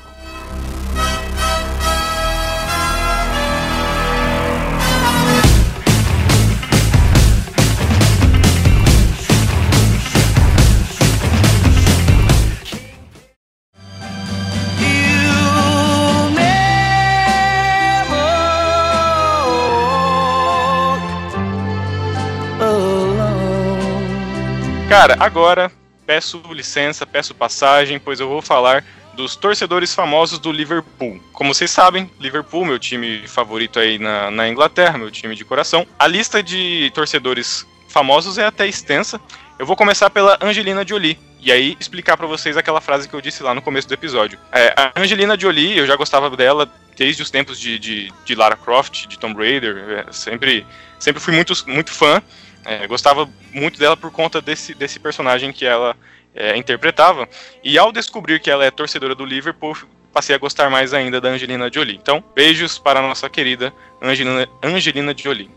Cara, 24.93 25.17
agora 25.19 25.71
peço 26.05 26.39
licença, 26.51 27.03
peço 27.03 27.33
passagem, 27.33 27.99
pois 27.99 28.19
eu 28.19 28.29
vou 28.29 28.43
falar 28.43 28.85
dos 29.15 29.35
torcedores 29.35 29.91
famosos 29.95 30.37
do 30.37 30.51
Liverpool. 30.51 31.19
Como 31.33 31.51
vocês 31.51 31.71
sabem, 31.71 32.11
Liverpool, 32.19 32.63
meu 32.63 32.77
time 32.77 33.27
favorito 33.27 33.79
aí 33.79 33.97
na, 33.97 34.29
na 34.29 34.47
Inglaterra, 34.47 34.99
meu 34.99 35.09
time 35.09 35.35
de 35.35 35.43
coração. 35.43 35.87
A 35.97 36.05
lista 36.05 36.43
de 36.43 36.91
torcedores 36.93 37.65
famosos 37.89 38.37
é 38.37 38.45
até 38.45 38.67
extensa. 38.67 39.19
Eu 39.57 39.65
vou 39.65 39.75
começar 39.75 40.11
pela 40.11 40.37
Angelina 40.39 40.87
Jolie. 40.87 41.17
E 41.41 41.51
aí 41.51 41.75
explicar 41.79 42.15
para 42.15 42.27
vocês 42.27 42.55
aquela 42.55 42.79
frase 42.79 43.09
que 43.09 43.15
eu 43.15 43.21
disse 43.21 43.41
lá 43.41 43.55
no 43.55 43.63
começo 43.63 43.87
do 43.87 43.95
episódio. 43.95 44.37
É, 44.51 44.75
a 44.77 45.01
Angelina 45.01 45.35
Jolie, 45.35 45.75
eu 45.75 45.87
já 45.87 45.95
gostava 45.95 46.29
dela 46.37 46.71
desde 46.95 47.23
os 47.23 47.31
tempos 47.31 47.59
de, 47.59 47.79
de, 47.79 48.13
de 48.23 48.35
Lara 48.35 48.55
Croft, 48.55 49.07
de 49.07 49.17
Tomb 49.17 49.41
Raider. 49.41 50.05
É, 50.07 50.11
sempre, 50.11 50.63
sempre 50.99 51.19
fui 51.19 51.33
muito, 51.33 51.51
muito 51.65 51.91
fã. 51.91 52.21
É, 52.65 52.87
gostava 52.87 53.29
muito 53.53 53.79
dela 53.79 53.97
por 53.97 54.11
conta 54.11 54.41
desse, 54.41 54.73
desse 54.73 54.99
personagem 54.99 55.51
que 55.51 55.65
ela 55.65 55.95
é, 56.33 56.55
interpretava. 56.57 57.27
E 57.63 57.77
ao 57.77 57.91
descobrir 57.91 58.39
que 58.39 58.49
ela 58.49 58.65
é 58.65 58.71
torcedora 58.71 59.13
do 59.13 59.25
Liverpool, 59.25 59.77
passei 60.11 60.35
a 60.35 60.39
gostar 60.39 60.69
mais 60.69 60.93
ainda 60.93 61.19
da 61.19 61.29
Angelina 61.29 61.69
Jolie. 61.73 61.95
Então, 61.95 62.23
beijos 62.35 62.77
para 62.77 62.99
a 62.99 63.03
nossa 63.03 63.29
querida 63.29 63.73
Angelina, 64.01 64.47
Angelina 64.61 65.13
Jolie. 65.17 65.49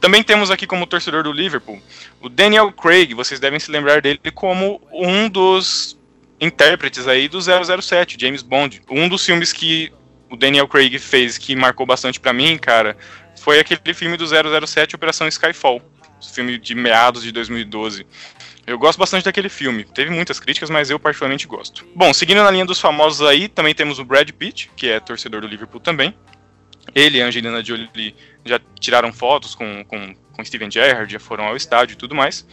Também 0.00 0.22
temos 0.22 0.50
aqui 0.50 0.66
como 0.66 0.86
torcedor 0.86 1.22
do 1.22 1.32
Liverpool 1.32 1.80
o 2.22 2.28
Daniel 2.28 2.70
Craig, 2.72 3.14
vocês 3.14 3.40
devem 3.40 3.58
se 3.58 3.70
lembrar 3.70 4.00
dele 4.00 4.20
como 4.32 4.80
um 4.92 5.28
dos 5.28 5.98
intérpretes 6.40 7.08
aí 7.08 7.28
do 7.28 7.40
007, 7.40 8.16
James 8.18 8.42
Bond. 8.42 8.80
Um 8.88 9.08
dos 9.08 9.26
filmes 9.26 9.52
que 9.52 9.92
o 10.30 10.36
Daniel 10.36 10.68
Craig 10.68 10.98
fez 10.98 11.36
que 11.36 11.56
marcou 11.56 11.84
bastante 11.84 12.20
para 12.20 12.32
mim, 12.32 12.56
cara, 12.56 12.96
foi 13.40 13.58
aquele 13.58 13.92
filme 13.92 14.16
do 14.16 14.24
007 14.24 14.94
Operação 14.94 15.26
Skyfall, 15.26 15.82
filme 16.30 16.58
de 16.58 16.74
meados 16.74 17.22
de 17.22 17.32
2012. 17.32 18.06
Eu 18.66 18.78
gosto 18.78 18.98
bastante 18.98 19.24
daquele 19.24 19.48
filme. 19.48 19.84
Teve 19.84 20.10
muitas 20.10 20.38
críticas, 20.38 20.70
mas 20.70 20.88
eu 20.88 20.98
particularmente 20.98 21.46
gosto. 21.46 21.84
Bom, 21.94 22.14
seguindo 22.14 22.42
na 22.42 22.50
linha 22.50 22.64
dos 22.64 22.80
famosos 22.80 23.26
aí, 23.26 23.48
também 23.48 23.74
temos 23.74 23.98
o 23.98 24.04
Brad 24.04 24.30
Pitt, 24.30 24.70
que 24.76 24.88
é 24.88 25.00
torcedor 25.00 25.40
do 25.40 25.46
Liverpool 25.46 25.80
também. 25.80 26.14
Ele 26.94 27.18
e 27.18 27.22
a 27.22 27.26
Angelina 27.26 27.64
Jolie 27.64 28.14
já 28.44 28.60
tiraram 28.78 29.12
fotos 29.12 29.54
com, 29.54 29.84
com, 29.84 30.14
com 30.14 30.44
Steven 30.44 30.70
Gerrard, 30.70 31.12
já 31.12 31.20
foram 31.20 31.44
ao 31.44 31.56
estádio 31.56 31.94
e 31.94 31.96
tudo 31.96 32.14
mais. 32.14 32.46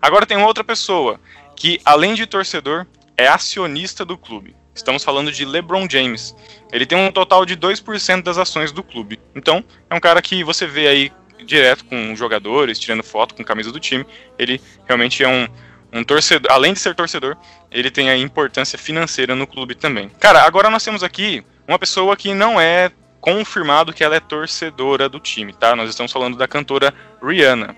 Agora 0.00 0.26
tem 0.26 0.36
uma 0.36 0.46
outra 0.46 0.64
pessoa 0.64 1.20
que, 1.56 1.80
além 1.84 2.14
de 2.14 2.26
torcedor, 2.26 2.86
é 3.16 3.26
acionista 3.26 4.04
do 4.04 4.18
clube. 4.18 4.54
Estamos 4.74 5.04
falando 5.04 5.30
de 5.30 5.44
LeBron 5.44 5.86
James. 5.88 6.34
Ele 6.72 6.84
tem 6.84 6.98
um 6.98 7.12
total 7.12 7.46
de 7.46 7.56
2% 7.56 8.22
das 8.22 8.38
ações 8.38 8.72
do 8.72 8.82
clube. 8.82 9.20
Então, 9.34 9.64
é 9.88 9.94
um 9.94 10.00
cara 10.00 10.20
que 10.20 10.42
você 10.42 10.66
vê 10.66 10.88
aí 10.88 11.12
direto 11.44 11.84
com 11.84 12.14
jogadores, 12.16 12.78
tirando 12.78 13.02
foto 13.02 13.34
com 13.34 13.44
camisa 13.44 13.70
do 13.70 13.80
time. 13.80 14.06
Ele 14.38 14.60
realmente 14.86 15.22
é 15.22 15.28
um, 15.28 15.46
um 15.92 16.02
torcedor, 16.02 16.50
além 16.50 16.72
de 16.72 16.80
ser 16.80 16.94
torcedor, 16.94 17.36
ele 17.70 17.90
tem 17.90 18.10
a 18.10 18.16
importância 18.16 18.78
financeira 18.78 19.34
no 19.34 19.46
clube 19.46 19.74
também. 19.74 20.08
Cara, 20.20 20.42
agora 20.42 20.68
nós 20.70 20.82
temos 20.82 21.02
aqui 21.02 21.44
uma 21.68 21.78
pessoa 21.78 22.16
que 22.16 22.34
não 22.34 22.60
é 22.60 22.90
confirmado 23.20 23.92
que 23.92 24.04
ela 24.04 24.16
é 24.16 24.20
torcedora 24.20 25.08
do 25.08 25.18
time, 25.18 25.52
tá? 25.52 25.74
Nós 25.74 25.88
estamos 25.88 26.12
falando 26.12 26.36
da 26.36 26.46
cantora 26.46 26.92
Rihanna. 27.22 27.74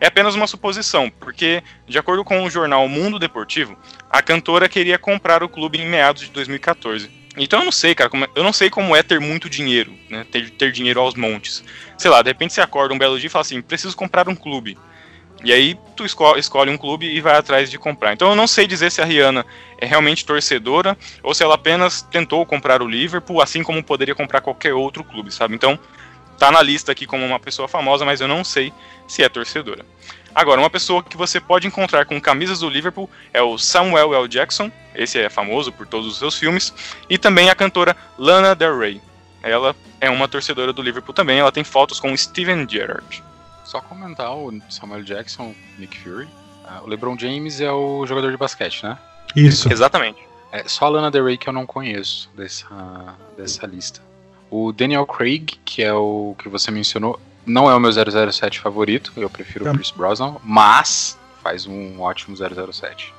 É 0.00 0.06
apenas 0.06 0.34
uma 0.34 0.46
suposição, 0.46 1.10
porque, 1.10 1.62
de 1.86 1.98
acordo 1.98 2.24
com 2.24 2.44
o 2.44 2.50
jornal 2.50 2.88
Mundo 2.88 3.18
Deportivo, 3.18 3.76
a 4.08 4.22
cantora 4.22 4.68
queria 4.68 4.98
comprar 4.98 5.42
o 5.42 5.48
clube 5.48 5.78
em 5.78 5.88
meados 5.88 6.22
de 6.22 6.30
2014. 6.30 7.17
Então 7.38 7.60
eu 7.60 7.64
não 7.64 7.72
sei, 7.72 7.94
cara, 7.94 8.10
como, 8.10 8.24
é, 8.24 8.28
eu 8.34 8.42
não 8.42 8.52
sei 8.52 8.68
como 8.68 8.94
é 8.94 9.02
ter 9.02 9.20
muito 9.20 9.48
dinheiro, 9.48 9.92
né? 10.10 10.26
Ter, 10.30 10.50
ter 10.50 10.72
dinheiro 10.72 11.00
aos 11.00 11.14
montes. 11.14 11.64
Sei 11.96 12.10
lá, 12.10 12.22
de 12.22 12.30
repente 12.30 12.52
você 12.52 12.60
acorda 12.60 12.94
um 12.94 12.98
belo 12.98 13.18
dia 13.18 13.28
e 13.28 13.30
fala 13.30 13.42
assim, 13.42 13.62
preciso 13.62 13.96
comprar 13.96 14.28
um 14.28 14.34
clube. 14.34 14.76
E 15.44 15.52
aí 15.52 15.78
tu 15.96 16.04
escolhe, 16.04 16.40
escolhe 16.40 16.70
um 16.70 16.76
clube 16.76 17.06
e 17.06 17.20
vai 17.20 17.36
atrás 17.36 17.70
de 17.70 17.78
comprar. 17.78 18.12
Então 18.12 18.30
eu 18.30 18.36
não 18.36 18.46
sei 18.46 18.66
dizer 18.66 18.90
se 18.90 19.00
a 19.00 19.04
Rihanna 19.04 19.46
é 19.78 19.86
realmente 19.86 20.24
torcedora 20.24 20.96
ou 21.22 21.32
se 21.32 21.44
ela 21.44 21.54
apenas 21.54 22.02
tentou 22.02 22.44
comprar 22.44 22.82
o 22.82 22.88
Liverpool, 22.88 23.40
assim 23.40 23.62
como 23.62 23.82
poderia 23.82 24.14
comprar 24.14 24.40
qualquer 24.40 24.74
outro 24.74 25.04
clube, 25.04 25.32
sabe? 25.32 25.54
Então 25.54 25.78
tá 26.38 26.50
na 26.50 26.62
lista 26.62 26.92
aqui 26.92 27.06
como 27.06 27.24
uma 27.24 27.38
pessoa 27.38 27.68
famosa, 27.68 28.04
mas 28.04 28.20
eu 28.20 28.28
não 28.28 28.42
sei 28.42 28.72
se 29.06 29.22
é 29.22 29.28
torcedora. 29.28 29.84
Agora, 30.38 30.60
uma 30.60 30.70
pessoa 30.70 31.02
que 31.02 31.16
você 31.16 31.40
pode 31.40 31.66
encontrar 31.66 32.06
com 32.06 32.20
camisas 32.20 32.60
do 32.60 32.70
Liverpool 32.70 33.10
é 33.34 33.42
o 33.42 33.58
Samuel 33.58 34.14
L. 34.14 34.28
Jackson, 34.28 34.70
esse 34.94 35.18
é 35.18 35.28
famoso 35.28 35.72
por 35.72 35.84
todos 35.84 36.06
os 36.06 36.16
seus 36.16 36.38
filmes, 36.38 36.72
e 37.10 37.18
também 37.18 37.50
a 37.50 37.56
cantora 37.56 37.96
Lana 38.16 38.54
Del 38.54 38.78
Rey. 38.78 39.02
Ela 39.42 39.74
é 40.00 40.08
uma 40.08 40.28
torcedora 40.28 40.72
do 40.72 40.80
Liverpool 40.80 41.12
também, 41.12 41.40
ela 41.40 41.50
tem 41.50 41.64
fotos 41.64 41.98
com 41.98 42.16
Steven 42.16 42.68
Gerrard. 42.70 43.20
Só 43.64 43.80
comentar 43.80 44.32
o 44.32 44.56
Samuel 44.70 45.02
Jackson, 45.02 45.56
Nick 45.76 45.98
Fury. 45.98 46.26
Uh, 46.26 46.84
o 46.84 46.86
LeBron 46.86 47.18
James 47.18 47.60
é 47.60 47.72
o 47.72 48.06
jogador 48.06 48.30
de 48.30 48.36
basquete, 48.36 48.84
né? 48.84 48.96
Isso. 49.34 49.72
Exatamente. 49.72 50.20
É 50.52 50.68
só 50.68 50.84
a 50.84 50.88
Lana 50.88 51.10
Del 51.10 51.24
Rey 51.24 51.36
que 51.36 51.48
eu 51.48 51.52
não 51.52 51.66
conheço 51.66 52.30
dessa, 52.36 53.16
dessa 53.36 53.66
lista. 53.66 54.00
O 54.48 54.70
Daniel 54.70 55.04
Craig, 55.04 55.58
que 55.64 55.82
é 55.82 55.92
o 55.92 56.36
que 56.38 56.48
você 56.48 56.70
mencionou, 56.70 57.18
não 57.48 57.68
é 57.70 57.74
o 57.74 57.80
meu 57.80 57.90
007 57.90 58.60
favorito, 58.60 59.12
eu 59.16 59.28
prefiro 59.28 59.68
o 59.68 59.74
Chris 59.74 59.90
Brosnan, 59.90 60.36
mas 60.44 61.18
faz 61.42 61.66
um 61.66 62.00
ótimo 62.00 62.36
007. 62.36 63.14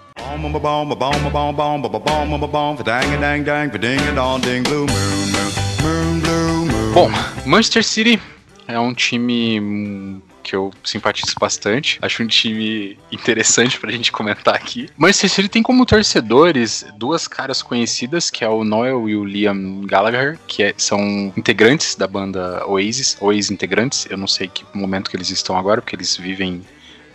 Bom, 6.93 7.09
Manchester 7.45 7.83
City 7.83 8.21
é 8.67 8.79
um 8.79 8.93
time 8.93 10.21
que 10.43 10.55
eu 10.55 10.71
simpatizo 10.83 11.33
bastante. 11.39 11.99
Acho 12.01 12.23
um 12.23 12.27
time 12.27 12.97
interessante 13.11 13.79
pra 13.79 13.91
gente 13.91 14.11
comentar 14.11 14.55
aqui. 14.55 14.89
Manchester 14.97 15.29
City 15.29 15.49
tem 15.49 15.63
como 15.63 15.85
torcedores 15.85 16.85
duas 16.97 17.27
caras 17.27 17.61
conhecidas, 17.61 18.29
que 18.29 18.43
é 18.43 18.49
o 18.49 18.63
Noel 18.63 19.07
e 19.09 19.15
o 19.15 19.23
Liam 19.23 19.81
Gallagher, 19.85 20.39
que 20.47 20.63
é, 20.63 20.73
são 20.77 21.33
integrantes 21.35 21.95
da 21.95 22.07
banda 22.07 22.65
Oasis, 22.67 23.17
ou 23.19 23.33
ex-integrantes, 23.33 24.07
eu 24.09 24.17
não 24.17 24.27
sei 24.27 24.47
que 24.47 24.65
momento 24.73 25.09
que 25.09 25.15
eles 25.15 25.29
estão 25.29 25.57
agora, 25.57 25.81
porque 25.81 25.95
eles 25.95 26.15
vivem 26.17 26.61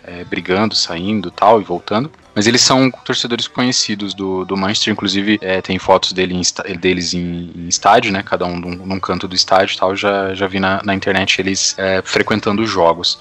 é, 0.03 0.23
brigando, 0.23 0.75
saindo 0.75 1.31
tal, 1.31 1.59
e 1.59 1.63
voltando. 1.63 2.11
Mas 2.35 2.47
eles 2.47 2.61
são 2.61 2.91
torcedores 2.91 3.47
conhecidos 3.47 4.13
do, 4.13 4.43
do 4.43 4.57
Manchester, 4.57 4.91
inclusive 4.91 5.39
é, 5.41 5.61
tem 5.61 5.79
fotos 5.79 6.11
dele 6.11 6.35
em, 6.35 6.75
deles 6.75 7.13
em, 7.13 7.49
em, 7.55 7.67
estádio, 7.69 8.11
né? 8.11 8.21
Cada 8.21 8.45
um 8.45 8.59
num, 8.59 8.75
num, 8.85 8.99
canto 8.99 9.25
do 9.25 9.33
estádio 9.33 9.77
tal. 9.77 9.95
Já, 9.95 10.33
já 10.33 10.45
vi 10.45 10.59
na, 10.59 10.81
na 10.83 10.93
internet 10.93 11.39
eles 11.39 11.73
é, 11.77 12.01
frequentando 12.03 12.61
os 12.61 12.69
jogos. 12.69 13.19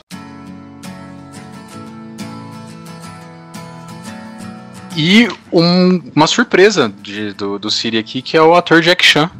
E 4.96 5.28
um, 5.52 6.02
uma 6.14 6.26
surpresa 6.26 6.92
de, 7.00 7.32
do, 7.34 7.58
do 7.58 7.70
Siri 7.70 7.98
aqui, 7.98 8.20
que 8.20 8.36
é 8.36 8.42
o 8.42 8.54
ator 8.54 8.80
Jack 8.80 9.04
Chan, 9.04 9.30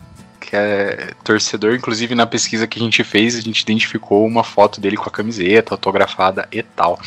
que 0.54 0.56
é 0.56 1.10
torcedor. 1.24 1.74
Inclusive, 1.74 2.14
na 2.14 2.26
pesquisa 2.26 2.66
que 2.66 2.78
a 2.78 2.82
gente 2.82 3.02
fez, 3.02 3.36
a 3.36 3.40
gente 3.40 3.60
identificou 3.60 4.24
uma 4.24 4.44
foto 4.44 4.80
dele 4.80 4.96
com 4.96 5.08
a 5.08 5.12
camiseta 5.12 5.74
autografada 5.74 6.48
e 6.52 6.62
tal. 6.62 6.98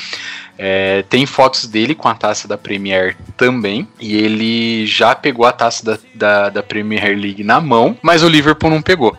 É, 0.58 1.04
tem 1.04 1.26
fotos 1.26 1.66
dele 1.66 1.96
com 1.96 2.10
a 2.10 2.16
taça 2.16 2.48
da 2.48 2.58
Premier 2.58 3.16
também. 3.38 3.88
E 4.00 4.18
ele 4.18 4.86
já 4.86 5.16
pegou 5.16 5.46
a 5.46 5.54
taça 5.54 5.86
da, 5.86 5.98
da, 6.14 6.50
da 6.50 6.64
Premier 6.64 7.18
League 7.18 7.44
na 7.44 7.62
mão, 7.62 7.98
mas 8.02 8.22
o 8.22 8.28
Liverpool 8.28 8.70
não 8.70 8.82
pegou. 8.82 9.16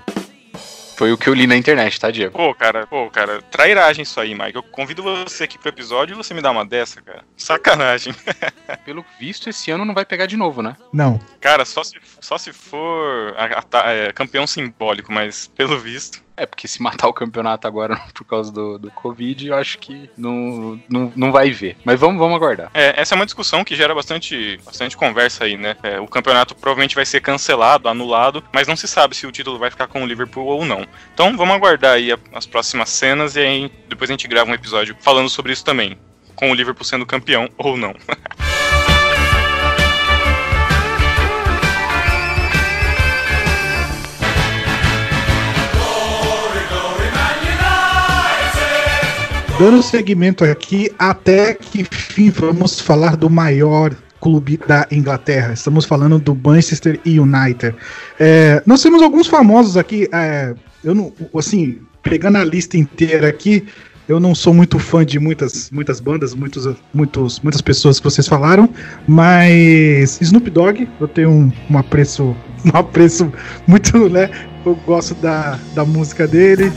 Foi 0.98 1.12
o 1.12 1.16
que 1.16 1.28
eu 1.28 1.34
li 1.34 1.46
na 1.46 1.54
internet, 1.54 2.00
tá, 2.00 2.10
Diego? 2.10 2.36
Pô, 2.36 2.52
cara, 2.52 2.84
pô, 2.84 3.08
cara, 3.08 3.40
trairagem 3.40 4.02
isso 4.02 4.20
aí, 4.20 4.34
Mike. 4.34 4.56
Eu 4.56 4.64
convido 4.64 5.00
você 5.00 5.44
aqui 5.44 5.56
pro 5.56 5.68
episódio 5.68 6.12
e 6.12 6.16
você 6.16 6.34
me 6.34 6.42
dá 6.42 6.50
uma 6.50 6.66
dessa, 6.66 7.00
cara. 7.00 7.22
Sacanagem. 7.36 8.12
Pelo 8.84 9.04
visto, 9.16 9.48
esse 9.48 9.70
ano 9.70 9.84
não 9.84 9.94
vai 9.94 10.04
pegar 10.04 10.26
de 10.26 10.36
novo, 10.36 10.60
né? 10.60 10.76
Não. 10.92 11.20
Cara, 11.40 11.64
só 11.64 11.84
se, 11.84 11.94
só 12.20 12.36
se 12.36 12.52
for 12.52 13.32
a, 13.36 13.64
a, 13.80 13.92
é, 13.92 14.12
campeão 14.12 14.44
simbólico, 14.44 15.12
mas 15.12 15.46
pelo 15.46 15.78
visto. 15.78 16.20
É, 16.38 16.46
porque 16.46 16.68
se 16.68 16.80
matar 16.80 17.08
o 17.08 17.12
campeonato 17.12 17.66
agora 17.66 18.00
por 18.14 18.24
causa 18.24 18.52
do, 18.52 18.78
do 18.78 18.90
Covid, 18.92 19.48
eu 19.48 19.56
acho 19.56 19.78
que 19.78 20.08
não, 20.16 20.80
não, 20.88 21.12
não 21.16 21.32
vai 21.32 21.50
ver. 21.50 21.76
Mas 21.84 21.98
vamos, 21.98 22.18
vamos 22.18 22.36
aguardar. 22.36 22.70
É, 22.72 23.00
essa 23.00 23.14
é 23.14 23.16
uma 23.16 23.26
discussão 23.26 23.64
que 23.64 23.74
gera 23.74 23.94
bastante, 23.94 24.58
bastante 24.64 24.96
conversa 24.96 25.44
aí, 25.44 25.56
né? 25.56 25.76
É, 25.82 25.98
o 25.98 26.06
campeonato 26.06 26.54
provavelmente 26.54 26.94
vai 26.94 27.04
ser 27.04 27.20
cancelado, 27.20 27.88
anulado, 27.88 28.42
mas 28.52 28.68
não 28.68 28.76
se 28.76 28.86
sabe 28.86 29.16
se 29.16 29.26
o 29.26 29.32
título 29.32 29.58
vai 29.58 29.70
ficar 29.70 29.88
com 29.88 30.02
o 30.02 30.06
Liverpool 30.06 30.46
ou 30.46 30.64
não. 30.64 30.86
Então 31.12 31.36
vamos 31.36 31.56
aguardar 31.56 31.94
aí 31.94 32.10
as 32.32 32.46
próximas 32.46 32.88
cenas 32.88 33.34
e 33.34 33.40
aí 33.40 33.72
depois 33.88 34.08
a 34.08 34.12
gente 34.12 34.28
grava 34.28 34.50
um 34.50 34.54
episódio 34.54 34.96
falando 35.00 35.28
sobre 35.28 35.52
isso 35.52 35.64
também. 35.64 35.98
Com 36.36 36.52
o 36.52 36.54
Liverpool 36.54 36.84
sendo 36.84 37.04
campeão 37.04 37.48
ou 37.58 37.76
não. 37.76 37.94
Dando 49.58 49.82
seguimento 49.82 50.44
aqui, 50.44 50.88
até 50.96 51.52
que 51.52 51.82
fim 51.82 52.30
vamos 52.30 52.78
falar 52.78 53.16
do 53.16 53.28
maior 53.28 53.92
clube 54.20 54.56
da 54.68 54.86
Inglaterra. 54.88 55.52
Estamos 55.52 55.84
falando 55.84 56.16
do 56.20 56.32
Manchester 56.32 57.00
United. 57.04 57.74
É, 58.20 58.62
nós 58.64 58.80
temos 58.80 59.02
alguns 59.02 59.26
famosos 59.26 59.76
aqui. 59.76 60.08
É, 60.12 60.54
eu 60.84 60.94
não, 60.94 61.12
assim, 61.34 61.80
pegando 62.04 62.38
a 62.38 62.44
lista 62.44 62.78
inteira 62.78 63.26
aqui, 63.26 63.66
eu 64.08 64.20
não 64.20 64.32
sou 64.32 64.54
muito 64.54 64.78
fã 64.78 65.04
de 65.04 65.18
muitas, 65.18 65.72
muitas 65.72 65.98
bandas, 65.98 66.34
muitos, 66.34 66.68
muitos, 66.94 67.40
muitas 67.40 67.60
pessoas 67.60 67.98
que 67.98 68.04
vocês 68.04 68.28
falaram, 68.28 68.68
mas 69.08 70.20
Snoop 70.20 70.48
Dogg, 70.50 70.88
eu 71.00 71.08
tenho 71.08 71.30
um, 71.30 71.52
um 71.68 71.76
apreço, 71.76 72.36
um 72.64 72.78
apreço 72.78 73.32
muito, 73.66 74.08
né? 74.08 74.30
Eu 74.64 74.76
gosto 74.86 75.16
da, 75.16 75.58
da 75.74 75.84
música 75.84 76.28
dele. 76.28 76.72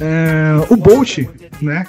É, 0.00 0.72
o 0.72 0.76
Bolt, 0.76 1.18
né? 1.60 1.86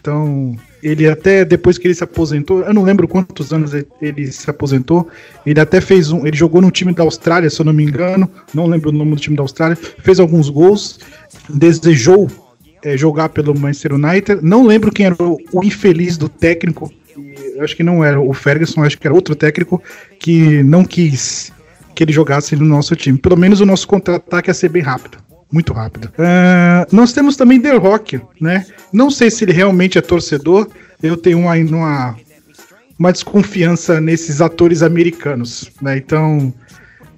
Então, 0.00 0.56
ele 0.82 1.08
até 1.08 1.44
depois 1.44 1.78
que 1.78 1.88
ele 1.88 1.94
se 1.94 2.04
aposentou, 2.04 2.60
eu 2.60 2.72
não 2.72 2.84
lembro 2.84 3.08
quantos 3.08 3.52
anos 3.52 3.72
ele 4.00 4.30
se 4.30 4.48
aposentou, 4.48 5.08
ele 5.44 5.58
até 5.58 5.80
fez 5.80 6.12
um, 6.12 6.24
ele 6.24 6.36
jogou 6.36 6.62
no 6.62 6.70
time 6.70 6.92
da 6.92 7.02
Austrália, 7.02 7.50
se 7.50 7.60
eu 7.60 7.64
não 7.64 7.72
me 7.72 7.82
engano, 7.82 8.30
não 8.54 8.66
lembro 8.66 8.90
o 8.90 8.92
nome 8.92 9.16
do 9.16 9.20
time 9.20 9.36
da 9.36 9.42
Austrália, 9.42 9.76
fez 9.76 10.20
alguns 10.20 10.48
gols, 10.48 11.00
desejou 11.48 12.30
é, 12.84 12.96
jogar 12.96 13.30
pelo 13.30 13.58
Manchester 13.58 13.94
United, 13.94 14.40
não 14.42 14.64
lembro 14.64 14.92
quem 14.92 15.06
era 15.06 15.16
o, 15.18 15.64
infeliz 15.64 16.16
do 16.16 16.28
técnico, 16.28 16.92
eu 17.56 17.64
acho 17.64 17.74
que 17.74 17.82
não 17.82 18.04
era 18.04 18.20
o 18.20 18.32
Ferguson, 18.32 18.84
acho 18.84 18.98
que 18.98 19.06
era 19.08 19.14
outro 19.14 19.34
técnico 19.34 19.82
que 20.20 20.62
não 20.62 20.84
quis 20.84 21.52
que 21.96 22.04
ele 22.04 22.12
jogasse 22.12 22.54
no 22.54 22.66
nosso 22.66 22.94
time. 22.94 23.16
Pelo 23.16 23.36
menos 23.36 23.60
o 23.60 23.66
nosso 23.66 23.88
contra-ataque 23.88 24.50
ia 24.50 24.54
ser 24.54 24.68
bem 24.68 24.82
rápido. 24.82 25.16
Muito 25.50 25.72
rápido. 25.72 26.12
Uh, 26.18 26.94
nós 26.94 27.12
temos 27.12 27.36
também 27.36 27.60
The 27.60 27.76
Rock, 27.76 28.20
né? 28.38 28.66
Não 28.92 29.10
sei 29.10 29.30
se 29.30 29.44
ele 29.44 29.52
realmente 29.52 29.96
é 29.96 30.02
torcedor. 30.02 30.68
Eu 31.02 31.16
tenho 31.16 31.38
uma, 31.38 31.54
uma, 31.54 32.16
uma 32.98 33.12
desconfiança 33.12 33.98
nesses 34.00 34.42
atores 34.42 34.82
americanos, 34.82 35.70
né? 35.80 35.96
Então, 35.96 36.52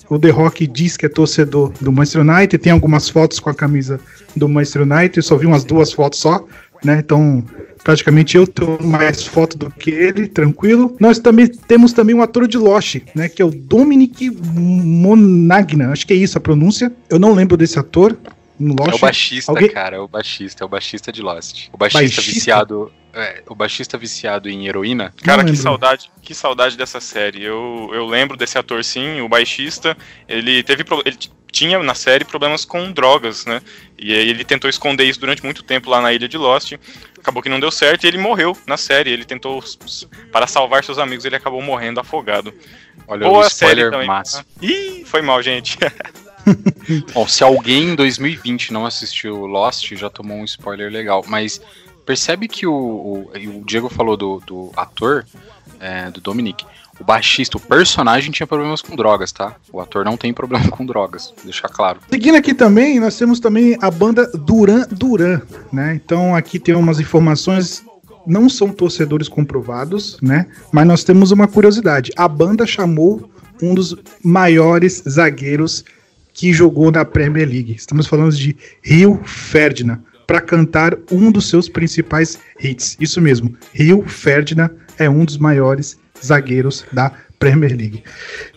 o 0.08 0.18
The 0.18 0.30
Rock 0.30 0.66
diz 0.66 0.96
que 0.96 1.06
é 1.06 1.08
torcedor 1.08 1.72
do 1.80 1.90
Manchester 1.90 2.22
United, 2.22 2.58
tem 2.58 2.72
algumas 2.72 3.08
fotos 3.08 3.40
com 3.40 3.50
a 3.50 3.54
camisa 3.54 3.98
do 4.36 4.48
Manchester 4.48 4.82
United, 4.82 5.16
eu 5.16 5.22
só 5.22 5.36
vi 5.36 5.46
umas 5.46 5.64
duas 5.64 5.92
fotos 5.92 6.20
só, 6.20 6.46
né? 6.84 7.00
Então, 7.00 7.44
praticamente 7.82 8.36
eu 8.36 8.46
tenho 8.46 8.78
mais 8.82 9.24
foto 9.24 9.56
do 9.56 9.70
que 9.70 9.90
ele, 9.90 10.26
tranquilo. 10.26 10.96
Nós 11.00 11.18
também 11.18 11.46
temos 11.46 11.92
também 11.92 12.14
um 12.14 12.22
ator 12.22 12.46
de 12.46 12.58
Lost, 12.58 12.96
né? 13.14 13.28
Que 13.28 13.42
é 13.42 13.44
o 13.44 13.50
Dominic 13.50 14.30
Monagna, 14.30 15.92
acho 15.92 16.06
que 16.06 16.12
é 16.12 16.16
isso 16.16 16.38
a 16.38 16.40
pronúncia. 16.40 16.92
Eu 17.08 17.18
não 17.18 17.32
lembro 17.32 17.56
desse 17.56 17.78
ator. 17.78 18.16
Lost. 18.60 18.92
É 18.92 18.94
o 18.94 18.98
baixista, 18.98 19.52
Alguém... 19.52 19.68
cara, 19.68 19.96
é 19.96 20.00
o 20.00 20.08
baixista, 20.08 20.64
é 20.64 20.66
o 20.66 20.68
baixista 20.68 21.12
de 21.12 21.22
Lost. 21.22 21.68
O 21.72 21.76
baixista, 21.76 22.02
baixista? 22.02 22.32
viciado. 22.32 22.92
É, 23.14 23.42
o 23.48 23.54
baixista 23.54 23.96
viciado 23.96 24.48
em 24.48 24.66
heroína. 24.66 25.14
Cara, 25.22 25.44
que 25.44 25.56
saudade, 25.56 26.10
que 26.20 26.34
saudade 26.34 26.76
dessa 26.76 27.00
série. 27.00 27.42
Eu, 27.42 27.90
eu 27.92 28.06
lembro 28.06 28.36
desse 28.36 28.58
ator 28.58 28.84
sim, 28.84 29.20
o 29.20 29.28
baixista. 29.28 29.96
Ele 30.28 30.62
teve 30.62 30.84
ele 31.04 31.16
tinha 31.50 31.82
na 31.82 31.94
série 31.94 32.24
problemas 32.24 32.64
com 32.64 32.92
drogas, 32.92 33.46
né? 33.46 33.60
E 33.98 34.12
aí 34.12 34.28
ele 34.28 34.44
tentou 34.44 34.68
esconder 34.68 35.04
isso 35.04 35.20
durante 35.20 35.42
muito 35.42 35.62
tempo 35.62 35.90
lá 35.90 36.00
na 36.00 36.12
ilha 36.12 36.28
de 36.28 36.36
Lost. 36.36 36.74
Acabou 37.20 37.42
que 37.42 37.48
não 37.48 37.61
deu 37.61 37.70
certo 37.70 38.04
e 38.04 38.07
ele 38.07 38.18
morreu 38.18 38.57
na 38.66 38.76
série. 38.76 39.11
Ele 39.11 39.24
tentou 39.24 39.62
para 40.33 40.46
salvar 40.46 40.85
seus 40.85 40.98
amigos, 40.98 41.24
ele 41.24 41.37
acabou 41.37 41.61
morrendo 41.62 42.00
afogado. 42.00 42.52
Olha, 43.07 43.26
Boa 43.26 43.44
o 43.44 43.46
spoiler 43.46 43.76
série 43.78 43.90
também. 43.90 44.07
massa. 44.07 44.44
Ih, 44.61 45.04
foi 45.04 45.22
mal, 45.22 45.42
gente. 45.42 45.78
Bom, 47.12 47.26
se 47.26 47.42
alguém 47.44 47.90
em 47.90 47.94
2020 47.94 48.72
não 48.72 48.87
assistiu 48.87 49.46
Lost, 49.46 49.92
já 49.94 50.09
tomou 50.09 50.38
um 50.38 50.44
spoiler 50.44 50.90
legal. 50.90 51.24
Mas 51.26 51.61
percebe 52.07 52.48
que 52.48 52.66
o, 52.66 52.72
o, 52.72 53.31
o 53.35 53.64
Diego 53.64 53.88
falou 53.88 54.16
do, 54.16 54.40
do 54.46 54.72
ator, 54.76 55.26
é, 55.81 56.11
do 56.11 56.20
Dominic. 56.20 56.64
O 57.00 57.04
baixista, 57.04 57.56
o 57.56 57.61
personagem 57.61 58.30
tinha 58.30 58.46
problemas 58.46 58.82
com 58.82 58.96
drogas, 58.96 59.30
tá? 59.30 59.54
O 59.72 59.80
ator 59.80 60.04
não 60.04 60.16
tem 60.16 60.32
problema 60.32 60.68
com 60.68 60.84
drogas, 60.84 61.32
deixar 61.44 61.68
claro. 61.68 62.00
Seguindo 62.11 62.37
aqui 62.37 62.52
também, 62.52 62.98
nós 62.98 63.16
temos 63.16 63.38
também 63.38 63.76
a 63.80 63.90
banda 63.90 64.26
Duran 64.32 64.87
Duran, 64.90 65.40
né? 65.72 65.94
Então 65.94 66.34
aqui 66.34 66.58
tem 66.58 66.74
umas 66.74 66.98
informações 66.98 67.84
não 68.26 68.48
são 68.48 68.68
torcedores 68.68 69.26
comprovados, 69.26 70.18
né? 70.20 70.46
Mas 70.70 70.87
nós 70.87 71.02
temos 71.02 71.30
uma 71.30 71.48
curiosidade. 71.48 72.12
A 72.14 72.28
banda 72.28 72.66
chamou 72.66 73.30
um 73.62 73.74
dos 73.74 73.96
maiores 74.22 75.02
zagueiros 75.08 75.84
que 76.34 76.52
jogou 76.52 76.92
na 76.92 77.04
Premier 77.04 77.48
League. 77.48 77.74
Estamos 77.74 78.06
falando 78.06 78.32
de 78.32 78.54
Rio 78.82 79.20
Ferdinand 79.24 80.00
para 80.26 80.42
cantar 80.42 80.96
um 81.11 81.32
dos 81.32 81.48
seus 81.48 81.68
principais 81.70 82.38
hits. 82.61 82.98
Isso 83.00 83.18
mesmo, 83.20 83.56
Rio 83.72 84.06
Ferdinand 84.06 84.70
é 84.98 85.08
um 85.08 85.24
dos 85.24 85.38
maiores 85.38 85.98
zagueiros 86.24 86.85
da 86.92 87.12
Premier 87.38 87.76
League. 87.76 88.02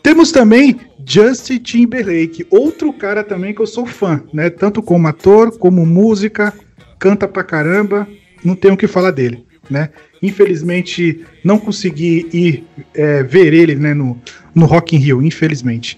Temos 0.02 0.32
também 0.32 0.80
Justin 1.06 1.60
Timberlake, 1.60 2.46
outro 2.50 2.92
cara 2.94 3.24
também 3.24 3.54
que 3.54 3.62
eu 3.62 3.68
sou 3.68 3.86
fã, 3.86 4.24
né? 4.34 4.50
Tanto 4.50 4.82
como 4.82 5.08
ator, 5.08 5.58
como 5.58 5.86
música, 5.86 6.54
canta 7.00 7.28
pra 7.28 7.44
caramba, 7.44 8.08
não 8.44 8.56
tenho 8.56 8.74
o 8.74 8.78
que 8.78 8.88
falar 8.88 9.12
dele, 9.12 9.46
né? 9.70 9.90
Infelizmente 10.22 11.24
não 11.44 11.58
consegui 11.58 12.28
ir 12.32 12.64
é, 12.94 13.24
ver 13.24 13.54
ele 13.54 13.76
né, 13.76 13.94
no, 13.94 14.20
no 14.54 14.66
Rock 14.66 14.96
in 14.96 15.00
Rio, 15.00 15.22
infelizmente. 15.22 15.98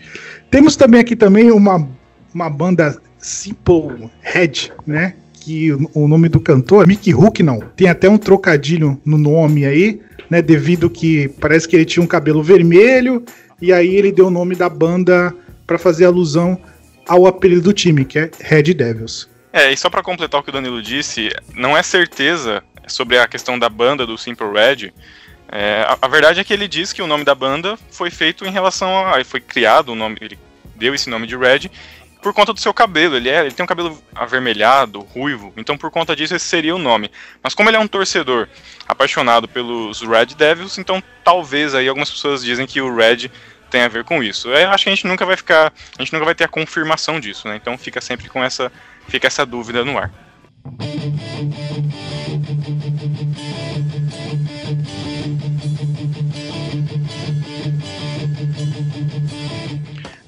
Temos 0.50 0.76
também 0.76 1.00
aqui 1.00 1.16
também 1.16 1.52
uma, 1.52 1.88
uma 2.34 2.50
banda 2.50 3.02
Simple 3.18 4.10
Head, 4.22 4.72
né? 4.86 5.16
Que 5.34 5.74
o, 5.74 5.90
o 5.94 6.08
nome 6.08 6.30
do 6.30 6.40
cantor 6.40 6.84
é 6.84 6.88
Mickey 6.88 7.14
Hook, 7.14 7.42
não. 7.42 7.60
Tem 7.76 7.90
até 7.90 8.10
um 8.10 8.18
trocadilho 8.18 9.00
no 9.06 9.18
nome 9.18 9.66
aí, 9.66 10.00
né? 10.30 10.42
Devido 10.42 10.90
que 10.90 11.30
parece 11.40 11.68
que 11.68 11.76
ele 11.76 11.86
tinha 11.86 12.04
um 12.04 12.08
cabelo 12.08 12.44
vermelho 12.44 13.24
e 13.62 13.72
aí 13.72 13.96
ele 13.96 14.12
deu 14.12 14.28
o 14.28 14.32
nome 14.32 14.56
da 14.56 14.70
banda 14.70 15.34
para 15.66 15.78
fazer 15.78 16.06
alusão 16.06 16.60
ao 17.08 17.26
apelido 17.28 17.62
do 17.62 17.74
time, 17.74 18.06
que 18.06 18.20
é 18.20 18.32
Red 18.40 18.74
Devils. 18.74 19.30
É, 19.52 19.72
e 19.72 19.78
só 19.78 19.90
para 19.90 20.02
completar 20.02 20.42
o 20.42 20.44
que 20.44 20.50
o 20.50 20.54
Danilo 20.54 20.82
disse, 20.82 21.30
não 21.54 21.78
é 21.78 21.84
certeza 21.84 22.64
sobre 22.88 23.18
a 23.18 23.28
questão 23.28 23.58
da 23.58 23.70
banda 23.70 24.06
do 24.06 24.18
Simple 24.18 24.48
Red, 24.48 24.92
é, 25.56 25.86
a, 25.88 25.98
a, 26.02 26.08
verdade 26.08 26.40
é 26.40 26.44
que 26.44 26.52
ele 26.52 26.68
diz 26.68 26.92
que 26.92 27.02
o 27.02 27.08
nome 27.08 27.24
da 27.24 27.36
banda 27.36 27.78
foi 27.92 28.10
feito 28.10 28.44
em 28.44 28.52
relação 28.52 29.06
a. 29.06 29.24
Foi 29.24 29.40
criado 29.40 29.90
o 29.90 29.96
nome. 29.96 30.18
Ele 30.20 30.40
deu 30.76 30.96
esse 30.96 31.12
nome 31.12 31.28
de 31.28 31.38
Red 31.38 31.70
por 32.24 32.34
conta 32.34 32.54
do 32.54 32.60
seu 32.60 32.74
cabelo. 32.74 33.18
Ele, 33.18 33.30
é, 33.30 33.42
ele 33.42 33.52
tem 33.52 33.64
um 33.64 33.68
cabelo 33.68 34.02
avermelhado, 34.16 35.02
ruivo, 35.02 35.54
então 35.58 35.78
por 35.78 35.92
conta 35.92 36.16
disso 36.16 36.34
esse 36.34 36.46
seria 36.46 36.76
o 36.76 36.80
nome. 36.80 37.12
Mas 37.44 37.54
como 37.54 37.70
ele 37.70 37.78
é 37.78 37.80
um 37.80 37.88
torcedor 37.88 38.48
apaixonado 38.88 39.48
pelos 39.48 40.02
Red 40.02 40.28
Devils, 40.38 40.78
então 40.78 41.04
talvez 41.24 41.76
aí 41.76 41.88
algumas 41.88 42.10
pessoas 42.10 42.44
dizem 42.44 42.66
que 42.66 42.82
o 42.82 42.96
Red 42.96 43.30
tem 43.70 43.82
a 43.82 43.88
ver 43.88 44.04
com 44.04 44.24
isso. 44.24 44.50
Eu 44.50 44.70
acho 44.70 44.86
que 44.86 44.90
a 44.90 44.96
gente 44.96 45.06
nunca 45.06 45.26
vai 45.26 45.36
ficar, 45.36 45.74
a 45.98 46.02
gente 46.02 46.14
nunca 46.14 46.26
vai 46.26 46.36
ter 46.36 46.46
a 46.46 46.48
confirmação 46.48 47.20
disso, 47.20 47.48
né? 47.48 47.58
Então 47.58 47.78
fica 47.78 48.00
sempre 48.00 48.30
com 48.30 48.44
essa, 48.44 48.72
fica 49.08 49.28
essa 49.28 49.46
dúvida 49.46 49.84
no 49.84 49.98
ar. 49.98 50.12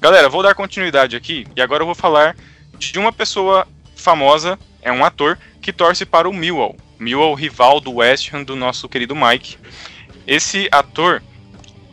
Galera, 0.06 0.28
vou 0.28 0.40
dar 0.40 0.54
continuidade 0.54 1.16
aqui 1.16 1.48
e 1.56 1.60
agora 1.60 1.82
eu 1.82 1.86
vou 1.86 1.92
falar 1.92 2.36
de 2.78 2.96
uma 2.96 3.12
pessoa 3.12 3.66
famosa, 3.96 4.56
é 4.80 4.92
um 4.92 5.04
ator 5.04 5.36
que 5.60 5.72
torce 5.72 6.06
para 6.06 6.28
o 6.28 6.32
Millwall. 6.32 6.76
Millwall, 6.96 7.34
rival 7.34 7.80
do 7.80 7.94
West 7.94 8.32
Ham 8.32 8.44
do 8.44 8.54
nosso 8.54 8.88
querido 8.88 9.16
Mike. 9.16 9.58
Esse 10.24 10.68
ator 10.70 11.20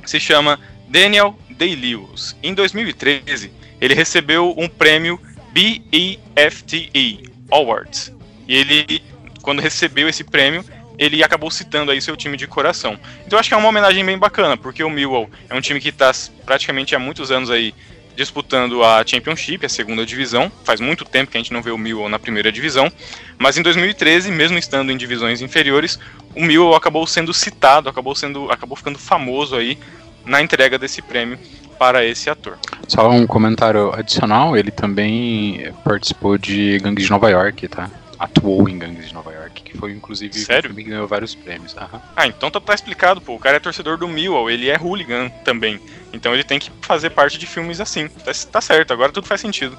se 0.06 0.20
chama 0.20 0.60
Daniel 0.88 1.36
Day-Lewis. 1.50 2.38
Em 2.44 2.54
2013, 2.54 3.52
ele 3.82 3.96
recebeu 3.96 4.54
um 4.60 4.70
prêmio 4.70 5.20
BEFTE 5.52 7.32
Awards. 7.50 8.14
E 8.48 8.56
ele, 8.56 9.02
quando 9.42 9.60
recebeu 9.60 10.08
esse 10.08 10.24
prêmio, 10.24 10.64
ele 11.00 11.24
acabou 11.24 11.50
citando 11.50 11.92
aí 11.92 12.00
seu 12.00 12.16
time 12.16 12.38
de 12.38 12.46
coração. 12.46 12.96
Então 13.26 13.40
acho 13.40 13.50
que 13.50 13.56
é 13.56 13.58
uma 13.58 13.70
homenagem 13.70 14.06
bem 14.06 14.20
bacana, 14.20 14.56
porque 14.56 14.84
o 14.84 14.90
Millwall 14.92 15.32
é 15.50 15.56
um 15.56 15.62
time 15.62 15.80
que 15.80 15.90
está 15.90 16.12
praticamente 16.46 16.96
há 16.96 17.00
muitos 17.00 17.32
anos 17.32 17.50
aí 17.50 17.74
disputando 18.16 18.84
a 18.84 19.04
Championship, 19.06 19.66
a 19.66 19.70
segunda 19.70 20.06
divisão. 20.06 20.52
Faz 20.64 20.80
muito 20.80 21.06
tempo 21.06 21.32
que 21.32 21.38
a 21.38 21.40
gente 21.40 21.54
não 21.54 21.62
vê 21.62 21.72
o 21.72 21.78
Millwall 21.78 22.10
na 22.10 22.20
primeira 22.20 22.52
divisão, 22.52 22.92
mas 23.38 23.58
em 23.58 23.62
2013, 23.62 24.32
mesmo 24.32 24.58
estando 24.58 24.92
em 24.92 24.98
divisões 24.98 25.42
inferiores, 25.42 26.00
o 26.36 26.44
Millwall 26.44 26.76
acabou 26.76 27.06
sendo 27.08 27.34
citado, 27.34 27.90
acabou 27.90 28.16
sendo, 28.16 28.52
acabou 28.52 28.76
ficando 28.76 29.00
famoso 29.00 29.56
aí 29.56 29.78
na 30.26 30.42
entrega 30.42 30.78
desse 30.78 31.02
prêmio 31.02 31.38
para 31.78 32.06
esse 32.06 32.30
ator. 32.30 32.58
Só 32.88 33.10
um 33.10 33.28
comentário 33.28 33.94
adicional, 33.94 34.56
ele 34.56 34.72
também 34.72 35.72
participou 35.84 36.38
de 36.38 36.80
Gangues 36.80 37.06
de 37.06 37.12
Nova 37.12 37.30
York, 37.30 37.68
tá? 37.68 37.90
atuou 38.24 38.70
em 38.70 38.78
Gangues 38.78 39.08
de 39.08 39.14
Nova 39.14 39.32
York, 39.34 39.43
que 39.62 39.78
foi 39.78 39.92
inclusive 39.92 40.34
Sério? 40.40 40.74
que 40.74 40.84
ganhou 40.84 41.08
vários 41.08 41.36
prêmios. 41.36 41.74
Uhum. 41.74 42.00
Ah, 42.16 42.28
então 42.28 42.50
tá, 42.50 42.60
tá, 42.60 42.74
explicado, 42.74 43.22
pô. 43.22 43.36
O 43.36 43.40
cara 43.40 43.58
é 43.58 43.60
torcedor 43.60 43.98
do 43.98 44.08
Millwall, 44.08 44.50
ele 44.50 44.70
é 44.70 44.78
hooligan 44.78 45.30
também. 45.44 45.80
Então 46.12 46.34
ele 46.34 46.44
tem 46.44 46.60
que 46.60 46.72
fazer 46.82 47.10
parte 47.10 47.38
de 47.38 47.46
filmes 47.46 47.80
assim. 47.80 48.08
Tá, 48.08 48.32
tá 48.52 48.62
certo, 48.62 48.94
agora 48.94 49.12
tudo 49.12 49.28
faz 49.28 49.42
sentido. 49.42 49.78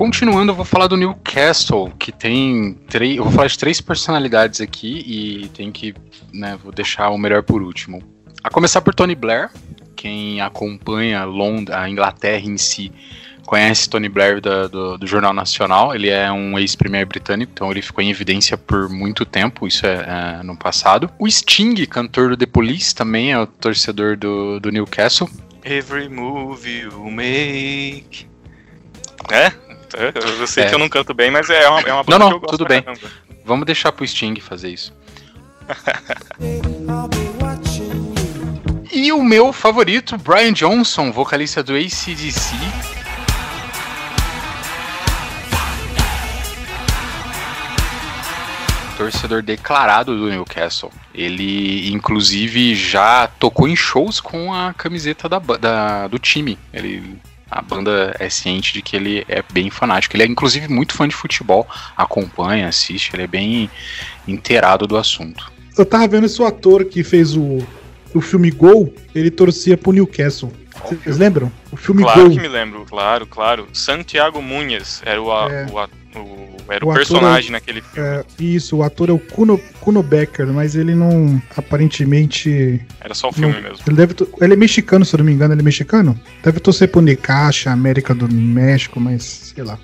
Continuando, 0.00 0.52
eu 0.52 0.56
vou 0.56 0.64
falar 0.64 0.86
do 0.86 0.96
Newcastle, 0.96 1.92
que 1.98 2.10
tem 2.10 2.72
três. 2.88 3.18
Eu 3.18 3.24
vou 3.24 3.32
falar 3.34 3.48
de 3.48 3.58
três 3.58 3.82
personalidades 3.82 4.58
aqui 4.58 5.04
e 5.06 5.48
tem 5.48 5.70
que. 5.70 5.94
Né, 6.32 6.58
vou 6.64 6.72
deixar 6.72 7.10
o 7.10 7.18
melhor 7.18 7.42
por 7.42 7.60
último. 7.60 8.02
A 8.42 8.48
começar 8.48 8.80
por 8.80 8.94
Tony 8.94 9.14
Blair, 9.14 9.50
quem 10.00 10.40
acompanha 10.40 11.24
Lond 11.24 11.70
a 11.70 11.86
Inglaterra 11.86 12.46
em 12.46 12.56
si 12.56 12.90
conhece 13.44 13.90
Tony 13.90 14.08
Blair 14.08 14.40
da, 14.40 14.66
do, 14.66 14.96
do, 14.96 15.06
Jornal 15.06 15.34
Nacional. 15.34 15.94
Ele 15.94 16.08
é 16.08 16.32
um 16.32 16.58
ex-premier 16.58 17.04
britânico, 17.04 17.52
então 17.52 17.70
ele 17.70 17.82
ficou 17.82 18.02
em 18.02 18.08
evidência 18.08 18.56
por 18.56 18.88
muito 18.88 19.26
tempo, 19.26 19.66
isso 19.66 19.84
é, 19.84 20.38
é, 20.38 20.42
no 20.42 20.56
passado. 20.56 21.10
O 21.18 21.28
Sting, 21.28 21.74
cantor 21.84 22.30
do 22.30 22.36
The 22.38 22.46
Police, 22.46 22.94
também 22.94 23.32
é 23.32 23.38
o 23.38 23.46
torcedor 23.46 24.16
do, 24.16 24.58
do 24.58 24.70
Newcastle. 24.70 25.28
Every 25.64 26.08
move 26.08 26.66
you 26.66 27.10
make. 27.10 28.26
É? 29.30 29.52
Eu 30.40 30.46
sei 30.46 30.64
é. 30.64 30.68
que 30.68 30.74
eu 30.74 30.78
não 30.78 30.88
canto 30.88 31.12
bem, 31.12 31.30
mas 31.30 31.50
é 31.50 31.68
uma, 31.68 31.80
é 31.80 31.92
uma 31.92 32.04
banda 32.04 32.18
não, 32.18 32.30
não, 32.30 32.30
que 32.30 32.36
eu 32.36 32.40
gosto 32.40 32.58
tudo 32.58 32.68
bem. 32.68 32.82
Caramba. 32.82 33.10
Vamos 33.44 33.66
deixar 33.66 33.92
pro 33.92 34.06
Sting 34.06 34.40
fazer 34.40 34.70
isso. 34.70 34.94
E 39.02 39.10
o 39.12 39.22
meu 39.22 39.50
favorito, 39.50 40.18
Brian 40.18 40.52
Johnson, 40.52 41.10
vocalista 41.10 41.62
do 41.62 41.74
ACDC. 41.74 42.54
torcedor 48.98 49.40
declarado 49.40 50.14
do 50.14 50.28
Newcastle. 50.28 50.92
Ele, 51.14 51.90
inclusive, 51.90 52.74
já 52.74 53.26
tocou 53.26 53.66
em 53.66 53.74
shows 53.74 54.20
com 54.20 54.52
a 54.52 54.74
camiseta 54.74 55.26
da, 55.30 55.38
da, 55.38 56.06
do 56.06 56.18
time. 56.18 56.58
Ele 56.70 57.18
a 57.50 57.62
banda 57.62 58.14
é 58.20 58.28
ciente 58.28 58.74
de 58.74 58.82
que 58.82 58.94
ele 58.94 59.24
é 59.26 59.42
bem 59.50 59.70
fanático. 59.70 60.14
Ele 60.14 60.24
é, 60.24 60.26
inclusive, 60.26 60.68
muito 60.68 60.92
fã 60.92 61.08
de 61.08 61.14
futebol, 61.14 61.66
acompanha, 61.96 62.68
assiste, 62.68 63.12
ele 63.14 63.22
é 63.22 63.26
bem 63.26 63.70
inteirado 64.28 64.86
do 64.86 64.98
assunto. 64.98 65.50
Eu 65.78 65.86
tava 65.86 66.06
vendo 66.06 66.26
esse 66.26 66.42
ator 66.44 66.84
que 66.84 67.02
fez 67.02 67.34
o, 67.34 67.66
o 68.14 68.20
filme 68.20 68.50
Gol, 68.50 68.92
ele 69.14 69.30
torcia 69.30 69.76
pro 69.76 69.92
Newcastle. 69.92 70.52
Vocês 70.88 71.18
lembram? 71.18 71.52
O 71.70 71.76
filme 71.76 72.02
claro 72.02 72.22
Gol. 72.22 72.30
que 72.30 72.40
me 72.40 72.48
lembro, 72.48 72.84
claro, 72.88 73.26
claro. 73.26 73.68
Santiago 73.72 74.40
Munhas 74.40 75.02
era 75.04 75.20
o, 75.20 75.30
é. 75.48 75.66
o, 75.66 76.18
o, 76.18 76.72
era 76.72 76.84
o, 76.84 76.90
o 76.90 76.94
personagem 76.94 77.50
é, 77.50 77.52
naquele 77.52 77.82
filme. 77.82 78.08
É, 78.08 78.24
isso, 78.38 78.78
o 78.78 78.82
ator 78.82 79.10
é 79.10 79.12
o 79.12 79.18
Kuno, 79.18 79.60
Kuno 79.80 80.02
Becker, 80.02 80.46
mas 80.48 80.74
ele 80.74 80.94
não, 80.94 81.40
aparentemente... 81.56 82.80
Era 83.00 83.14
só 83.14 83.28
o 83.28 83.32
filme 83.32 83.52
não, 83.52 83.62
mesmo. 83.62 83.78
Ele, 83.86 83.96
deve, 83.96 84.14
ele 84.40 84.52
é 84.54 84.56
mexicano, 84.56 85.04
se 85.04 85.14
eu 85.14 85.18
não 85.18 85.24
me 85.24 85.32
engano, 85.32 85.52
ele 85.54 85.60
é 85.60 85.64
mexicano? 85.64 86.18
Deve 86.42 86.60
torcer 86.60 86.88
pro 86.88 87.00
Necaxa, 87.00 87.70
América 87.70 88.14
do 88.14 88.32
México, 88.32 88.98
mas 88.98 89.52
sei 89.54 89.64
lá. 89.64 89.78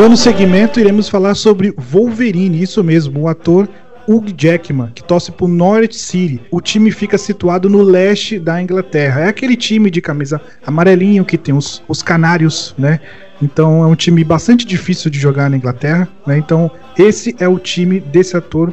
Dando 0.00 0.16
seguimento, 0.16 0.80
iremos 0.80 1.10
falar 1.10 1.34
sobre 1.34 1.74
Wolverine, 1.76 2.62
isso 2.62 2.82
mesmo, 2.82 3.20
o 3.20 3.28
ator 3.28 3.68
Hugh 4.08 4.32
Jackman, 4.34 4.90
que 4.94 5.04
torce 5.04 5.30
pro 5.30 5.46
Norwich 5.46 5.94
City. 5.94 6.40
O 6.50 6.58
time 6.58 6.90
fica 6.90 7.18
situado 7.18 7.68
no 7.68 7.82
leste 7.82 8.38
da 8.38 8.62
Inglaterra. 8.62 9.20
É 9.20 9.28
aquele 9.28 9.54
time 9.58 9.90
de 9.90 10.00
camisa 10.00 10.40
amarelinho 10.66 11.22
que 11.22 11.36
tem 11.36 11.54
os, 11.54 11.82
os 11.86 12.02
canários, 12.02 12.74
né? 12.78 12.98
Então 13.42 13.84
é 13.84 13.86
um 13.86 13.94
time 13.94 14.24
bastante 14.24 14.64
difícil 14.64 15.10
de 15.10 15.18
jogar 15.18 15.50
na 15.50 15.58
Inglaterra, 15.58 16.08
né? 16.26 16.38
Então 16.38 16.70
esse 16.96 17.36
é 17.38 17.46
o 17.46 17.58
time 17.58 18.00
desse 18.00 18.34
ator 18.34 18.72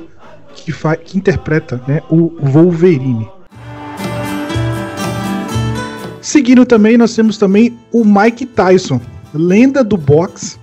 que, 0.56 0.72
que 1.04 1.18
interpreta 1.18 1.82
né, 1.86 2.02
o 2.10 2.38
Wolverine. 2.40 3.28
Seguindo 6.22 6.66
também, 6.66 6.98
nós 6.98 7.14
temos 7.14 7.38
também 7.38 7.78
o 7.92 8.06
Mike 8.06 8.46
Tyson, 8.46 9.02
lenda 9.34 9.84
do 9.84 9.98
boxe, 9.98 10.58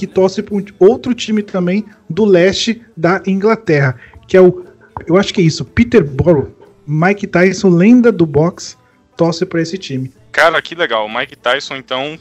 que 0.00 0.06
torce 0.06 0.42
para 0.42 0.54
um 0.54 0.64
outro 0.78 1.12
time 1.12 1.42
também 1.42 1.84
do 2.08 2.24
leste 2.24 2.80
da 2.96 3.22
Inglaterra, 3.26 4.00
que 4.26 4.34
é 4.34 4.40
o, 4.40 4.64
eu 5.06 5.18
acho 5.18 5.34
que 5.34 5.42
é 5.42 5.44
isso, 5.44 5.62
Peterborough. 5.62 6.56
Mike 6.86 7.26
Tyson, 7.26 7.68
lenda 7.68 8.10
do 8.10 8.24
boxe, 8.24 8.78
torce 9.14 9.44
para 9.44 9.60
esse 9.60 9.76
time. 9.76 10.10
Cara, 10.32 10.62
que 10.62 10.74
legal. 10.74 11.04
O 11.04 11.14
Mike 11.14 11.36
Tyson, 11.36 11.76
então, 11.76 12.18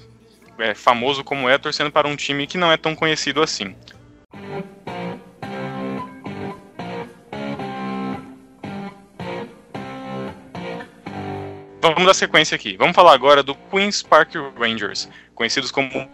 é 0.57 0.75
famoso 0.75 1.23
como 1.23 1.47
é, 1.47 1.57
torcendo 1.57 1.89
para 1.89 2.05
um 2.05 2.17
time 2.17 2.45
que 2.45 2.57
não 2.57 2.69
é 2.69 2.75
tão 2.75 2.93
conhecido 2.93 3.41
assim. 3.41 3.73
Vamos 11.82 12.05
dar 12.05 12.13
sequência 12.13 12.55
aqui. 12.55 12.75
Vamos 12.75 12.93
falar 12.93 13.13
agora 13.13 13.41
do 13.41 13.55
Queen's 13.55 14.03
Park 14.03 14.34
Rangers, 14.59 15.07
conhecidos 15.34 15.71
como 15.71 16.09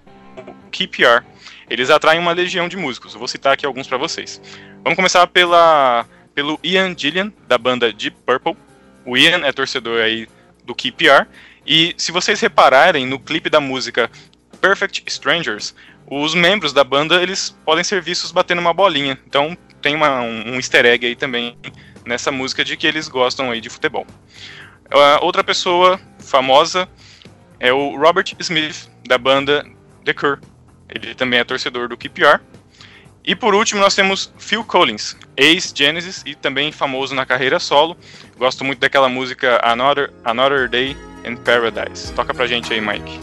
KPR. 0.71 1.25
Eles 1.69 1.89
atraem 1.89 2.19
uma 2.19 2.31
legião 2.31 2.67
de 2.67 2.77
músicos. 2.77 3.13
Eu 3.13 3.19
vou 3.19 3.27
citar 3.27 3.53
aqui 3.53 3.65
alguns 3.65 3.87
para 3.87 3.97
vocês. 3.97 4.41
Vamos 4.83 4.95
começar 4.95 5.25
pela, 5.27 6.05
pelo 6.33 6.59
Ian 6.63 6.95
Gillian, 6.97 7.31
da 7.47 7.57
banda 7.57 7.91
Deep 7.91 8.17
Purple. 8.25 8.55
O 9.05 9.17
Ian 9.17 9.45
é 9.45 9.51
torcedor 9.51 10.01
aí 10.01 10.27
do 10.63 10.75
KPR. 10.75 11.27
E 11.65 11.93
se 11.97 12.11
vocês 12.11 12.39
repararem 12.39 13.05
no 13.05 13.19
clipe 13.19 13.49
da 13.49 13.59
música 13.59 14.09
Perfect 14.61 15.03
Strangers, 15.07 15.75
os 16.09 16.35
membros 16.35 16.73
da 16.73 16.83
banda 16.83 17.21
eles 17.21 17.55
podem 17.65 17.83
ser 17.83 18.01
vistos 18.01 18.31
batendo 18.31 18.59
uma 18.59 18.73
bolinha. 18.73 19.19
Então 19.27 19.57
tem 19.81 19.95
uma, 19.95 20.21
um, 20.21 20.53
um 20.53 20.55
easter 20.55 20.85
egg 20.85 21.05
aí 21.05 21.15
também 21.15 21.57
nessa 22.05 22.31
música 22.31 22.63
de 22.63 22.77
que 22.77 22.85
eles 22.85 23.07
gostam 23.07 23.51
aí 23.51 23.59
de 23.59 23.69
futebol. 23.69 24.05
Uh, 24.85 25.17
outra 25.21 25.43
pessoa 25.43 25.99
famosa 26.19 26.87
é 27.59 27.73
o 27.73 27.97
Robert 27.97 28.25
Smith, 28.39 28.87
da 29.07 29.17
banda 29.17 29.65
The 30.03 30.13
Cure. 30.13 30.39
Ele 30.89 31.15
também 31.15 31.39
é 31.39 31.43
torcedor 31.43 31.87
do 31.87 31.97
QPR. 31.97 32.39
E 33.23 33.35
por 33.35 33.55
último, 33.55 33.81
nós 33.81 33.95
temos 33.95 34.31
Phil 34.37 34.63
Collins, 34.63 35.17
ex-Genesis 35.35 36.21
e 36.25 36.35
também 36.35 36.71
famoso 36.71 37.15
na 37.15 37.25
carreira 37.25 37.59
solo. 37.59 37.97
Gosto 38.37 38.63
muito 38.63 38.79
daquela 38.79 39.09
música 39.09 39.59
Another, 39.63 40.13
Another 40.23 40.69
Day 40.69 40.95
in 41.25 41.35
Paradise. 41.37 42.13
Toca 42.13 42.33
pra 42.33 42.45
gente 42.45 42.71
aí, 42.71 42.79
Mike. 42.79 43.19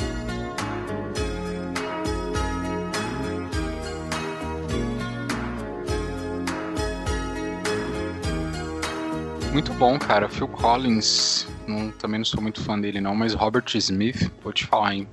Muito 9.52 9.72
bom, 9.74 9.98
cara. 9.98 10.28
Phil 10.28 10.48
Collins 10.48 11.46
não, 11.66 11.90
também 11.92 12.18
não 12.18 12.24
sou 12.24 12.40
muito 12.40 12.60
fã 12.62 12.78
dele 12.80 13.00
não, 13.00 13.14
mas 13.14 13.34
Robert 13.34 13.64
Smith, 13.74 14.30
vou 14.42 14.52
te 14.52 14.66
falar, 14.66 14.94
hein. 14.94 15.08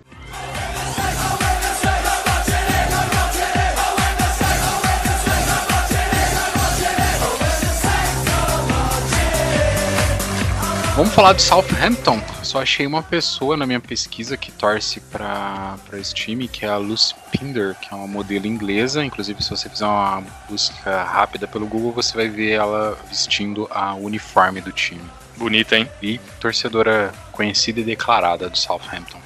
Vamos 10.99 11.13
falar 11.13 11.31
do 11.31 11.41
Southampton. 11.41 12.21
Só 12.43 12.61
achei 12.61 12.85
uma 12.85 13.01
pessoa 13.01 13.55
na 13.55 13.65
minha 13.65 13.79
pesquisa 13.79 14.35
que 14.35 14.51
torce 14.51 14.99
para 14.99 15.77
esse 15.93 16.13
time, 16.13 16.45
que 16.45 16.65
é 16.65 16.67
a 16.67 16.75
Lucy 16.75 17.15
Pinder, 17.31 17.73
que 17.79 17.87
é 17.93 17.95
uma 17.95 18.05
modelo 18.05 18.45
inglesa. 18.45 19.01
Inclusive, 19.01 19.41
se 19.41 19.49
você 19.49 19.69
fizer 19.69 19.85
uma 19.85 20.21
busca 20.49 21.03
rápida 21.03 21.47
pelo 21.47 21.65
Google, 21.65 21.93
você 21.93 22.13
vai 22.17 22.27
ver 22.27 22.49
ela 22.49 22.97
vestindo 23.07 23.65
a 23.71 23.95
uniforme 23.95 24.59
do 24.59 24.73
time. 24.73 24.99
Bonita, 25.37 25.77
hein? 25.77 25.87
E 26.01 26.19
torcedora 26.37 27.13
conhecida 27.31 27.79
e 27.79 27.83
declarada 27.85 28.49
do 28.49 28.57
Southampton. 28.57 29.19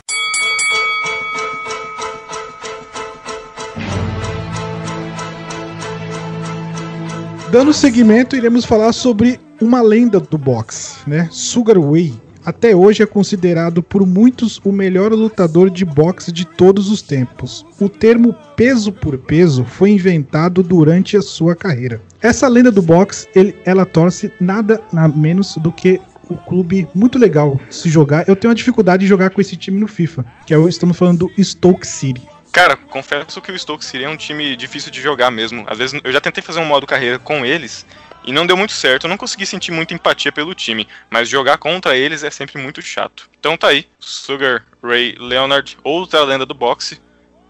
Dando 7.49 7.73
seguimento, 7.73 8.35
iremos 8.35 8.63
falar 8.63 8.93
sobre 8.93 9.39
uma 9.61 9.81
lenda 9.81 10.19
do 10.19 10.37
boxe, 10.37 10.97
né? 11.07 11.27
Sugar 11.31 11.79
Ray. 11.79 12.13
Até 12.45 12.75
hoje 12.75 13.01
é 13.01 13.05
considerado 13.05 13.81
por 13.81 14.05
muitos 14.05 14.59
o 14.65 14.71
melhor 14.71 15.13
lutador 15.13 15.69
de 15.69 15.85
boxe 15.85 16.29
de 16.29 16.43
todos 16.45 16.91
os 16.91 17.01
tempos. 17.01 17.65
O 17.79 17.87
termo 17.87 18.35
peso 18.57 18.91
por 18.91 19.17
peso 19.17 19.63
foi 19.63 19.91
inventado 19.91 20.61
durante 20.61 21.15
a 21.15 21.21
sua 21.21 21.55
carreira. 21.55 22.01
Essa 22.21 22.49
lenda 22.49 22.69
do 22.69 22.81
boxe, 22.81 23.27
ele, 23.33 23.55
ela 23.63 23.85
torce 23.85 24.31
nada 24.41 24.81
menos 25.15 25.55
do 25.55 25.71
que 25.71 26.01
o 26.29 26.35
clube 26.35 26.87
muito 26.93 27.17
legal 27.17 27.59
se 27.69 27.89
jogar. 27.89 28.27
Eu 28.27 28.35
tenho 28.35 28.49
uma 28.49 28.55
dificuldade 28.55 29.01
de 29.01 29.07
jogar 29.07 29.29
com 29.29 29.39
esse 29.39 29.55
time 29.55 29.79
no 29.79 29.87
FIFA, 29.87 30.25
que 30.45 30.53
é, 30.53 30.59
estamos 30.67 30.97
falando 30.97 31.29
do 31.29 31.43
Stoke 31.43 31.87
City. 31.87 32.21
Cara, 32.51 32.75
confesso 32.75 33.41
que 33.41 33.51
o 33.51 33.57
Stoke 33.57 33.83
City 33.83 34.03
é 34.03 34.09
um 34.09 34.17
time 34.17 34.55
difícil 34.55 34.91
de 34.91 35.01
jogar 35.01 35.31
mesmo. 35.31 35.65
Às 35.67 35.77
vezes 35.77 35.99
eu 36.03 36.11
já 36.11 36.19
tentei 36.21 36.43
fazer 36.43 36.59
um 36.59 36.65
modo 36.65 36.85
carreira 36.85 37.17
com 37.17 37.45
eles 37.45 37.85
e 38.25 38.31
não 38.31 38.45
deu 38.45 38.55
muito 38.57 38.73
certo. 38.73 39.05
Eu 39.05 39.09
não 39.09 39.17
consegui 39.17 39.45
sentir 39.45 39.71
muita 39.71 39.93
empatia 39.93 40.31
pelo 40.31 40.53
time, 40.53 40.87
mas 41.09 41.29
jogar 41.29 41.57
contra 41.57 41.95
eles 41.95 42.23
é 42.23 42.29
sempre 42.29 42.61
muito 42.61 42.81
chato. 42.81 43.29
Então 43.39 43.57
tá 43.57 43.67
aí, 43.69 43.87
Sugar 43.99 44.65
Ray 44.81 45.15
Leonard, 45.19 45.77
outra 45.83 46.23
lenda 46.23 46.45
do 46.45 46.53
boxe, 46.53 47.01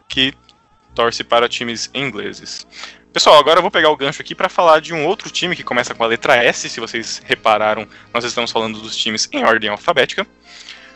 que 0.08 0.34
torce 0.94 1.24
para 1.24 1.50
times 1.50 1.90
ingleses. 1.94 2.68
Pessoal, 3.12 3.38
agora 3.38 3.60
eu 3.60 3.62
vou 3.62 3.70
pegar 3.70 3.90
o 3.90 3.96
gancho 3.96 4.22
aqui 4.22 4.34
para 4.34 4.50
falar 4.50 4.80
de 4.80 4.92
um 4.92 5.06
outro 5.06 5.30
time 5.30 5.56
que 5.56 5.64
começa 5.64 5.94
com 5.94 6.04
a 6.04 6.08
letra 6.08 6.36
S. 6.36 6.68
Se 6.68 6.80
vocês 6.80 7.22
repararam, 7.24 7.88
nós 8.12 8.24
estamos 8.24 8.52
falando 8.52 8.80
dos 8.80 8.98
times 8.98 9.30
em 9.32 9.44
ordem 9.44 9.70
alfabética. 9.70 10.26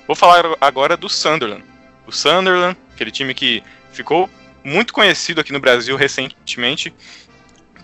Vou 0.07 0.15
falar 0.15 0.43
agora 0.59 0.97
do 0.97 1.07
Sunderland. 1.07 1.63
O 2.07 2.11
Sunderland, 2.11 2.75
aquele 2.93 3.11
time 3.11 3.35
que 3.35 3.63
ficou 3.91 4.27
muito 4.63 4.93
conhecido 4.93 5.41
aqui 5.41 5.53
no 5.53 5.59
Brasil 5.59 5.95
recentemente 5.95 6.91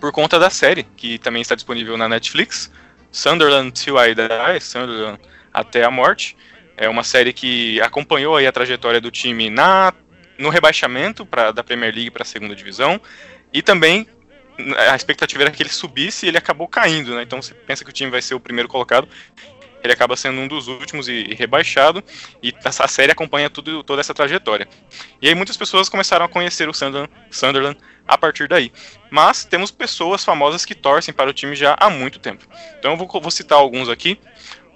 por 0.00 0.12
conta 0.12 0.38
da 0.38 0.50
série, 0.50 0.84
que 0.96 1.18
também 1.18 1.42
está 1.42 1.54
disponível 1.54 1.96
na 1.96 2.08
Netflix, 2.08 2.70
Sunderland 3.10 3.72
Till 3.72 3.96
I 3.96 4.14
Die, 4.14 4.60
Sunderland 4.60 5.20
até 5.52 5.84
a 5.84 5.90
morte. 5.90 6.36
É 6.76 6.88
uma 6.88 7.04
série 7.04 7.32
que 7.32 7.80
acompanhou 7.80 8.36
aí 8.36 8.46
a 8.46 8.52
trajetória 8.52 9.00
do 9.00 9.10
time 9.10 9.48
na 9.48 9.92
no 10.36 10.48
rebaixamento 10.48 11.24
pra, 11.24 11.52
da 11.52 11.62
Premier 11.62 11.94
League 11.94 12.10
para 12.10 12.22
a 12.22 12.26
segunda 12.26 12.56
divisão 12.56 13.00
e 13.52 13.62
também 13.62 14.08
a 14.88 14.94
expectativa 14.94 15.42
era 15.44 15.50
que 15.50 15.62
ele 15.62 15.70
subisse 15.70 16.26
e 16.26 16.28
ele 16.28 16.38
acabou 16.38 16.68
caindo, 16.68 17.14
né? 17.14 17.22
Então 17.22 17.42
você 17.42 17.54
pensa 17.54 17.84
que 17.84 17.90
o 17.90 17.92
time 17.92 18.10
vai 18.10 18.22
ser 18.22 18.34
o 18.34 18.40
primeiro 18.40 18.68
colocado, 18.68 19.08
ele 19.84 19.92
acaba 19.92 20.16
sendo 20.16 20.40
um 20.40 20.48
dos 20.48 20.66
últimos 20.66 21.08
e, 21.08 21.34
rebaixado, 21.34 22.02
e 22.42 22.52
a 22.64 22.88
série 22.88 23.12
acompanha 23.12 23.50
tudo, 23.50 23.82
toda 23.84 24.00
essa 24.00 24.14
trajetória. 24.14 24.66
E 25.20 25.28
aí 25.28 25.34
muitas 25.34 25.58
pessoas 25.58 25.90
começaram 25.90 26.24
a 26.24 26.28
conhecer 26.28 26.68
o 26.68 26.72
Sunderland, 26.72 27.12
Sunderland 27.30 27.78
a 28.08 28.16
partir 28.16 28.48
daí. 28.48 28.72
Mas 29.10 29.44
temos 29.44 29.70
pessoas 29.70 30.24
famosas 30.24 30.64
que 30.64 30.74
torcem 30.74 31.12
para 31.12 31.28
o 31.28 31.34
time 31.34 31.54
já 31.54 31.76
há 31.78 31.90
muito 31.90 32.18
tempo. 32.18 32.46
Então 32.78 32.92
eu 32.92 32.96
vou, 32.96 33.06
vou 33.06 33.30
citar 33.30 33.58
alguns 33.58 33.90
aqui. 33.90 34.18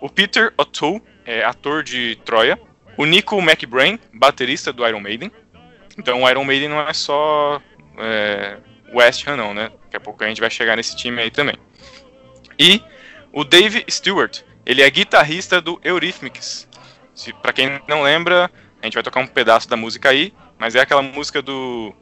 O 0.01 0.11
Peter 0.11 0.53
O'Toole, 0.59 1.03
é, 1.25 1.43
ator 1.43 1.83
de 1.83 2.17
Troia, 2.25 2.61
O 2.97 3.07
Nico 3.07 3.39
McBrain, 3.41 3.99
baterista 4.13 4.73
do 4.73 4.87
Iron 4.87 5.01
Maiden. 5.01 5.33
Então 5.97 6.23
o 6.23 6.29
Iron 6.29 6.45
Maiden 6.45 6.69
não 6.69 6.87
é 6.87 6.93
só 6.93 7.61
é, 7.99 8.59
West 8.93 9.27
Ham 9.27 9.37
não, 9.37 9.55
né? 9.55 9.71
Daqui 9.85 9.97
a 9.97 10.01
pouco 10.01 10.23
a 10.23 10.29
gente 10.29 10.41
vai 10.41 10.51
chegar 10.51 10.77
nesse 10.77 10.95
time 10.95 11.23
aí 11.23 11.31
também. 11.31 11.57
E 12.59 12.83
o 13.33 13.45
Dave 13.45 13.85
Stewart, 13.89 14.43
ele 14.69 14.83
é 14.83 14.91
guitarrista 14.91 15.63
do 15.63 15.81
Eurythmics. 15.83 16.69
Se, 17.15 17.33
pra 17.33 17.55
quem 17.55 17.81
não 17.89 18.03
lembra, 18.03 18.51
a 18.83 18.87
gente 18.87 18.93
vai 18.93 19.03
tocar 19.03 19.19
um 19.19 19.27
pedaço 19.27 19.67
da 19.67 19.79
música 19.79 20.11
aí, 20.11 20.31
mas 20.59 20.75
é 20.75 20.81
aquela 20.81 21.01
música 21.01 21.41
do. 21.41 21.95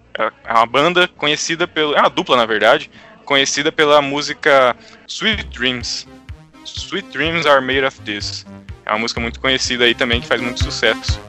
É 0.44 0.52
uma 0.52 0.66
banda 0.66 1.06
conhecida 1.06 1.68
pelo. 1.68 1.94
É 1.94 2.00
uma 2.00 2.10
dupla, 2.10 2.36
na 2.36 2.44
verdade, 2.44 2.90
conhecida 3.24 3.70
pela 3.70 4.02
música 4.02 4.76
Sweet 5.06 5.44
Dreams. 5.44 6.08
Sweet 6.64 7.08
Dreams 7.10 7.46
Are 7.46 7.64
Made 7.64 7.84
of 7.84 8.00
This. 8.00 8.44
É 8.84 8.90
uma 8.90 8.98
música 8.98 9.20
muito 9.20 9.38
conhecida 9.38 9.84
aí 9.84 9.94
também 9.94 10.20
que 10.20 10.26
faz 10.26 10.40
muito 10.40 10.62
sucesso. 10.64 11.20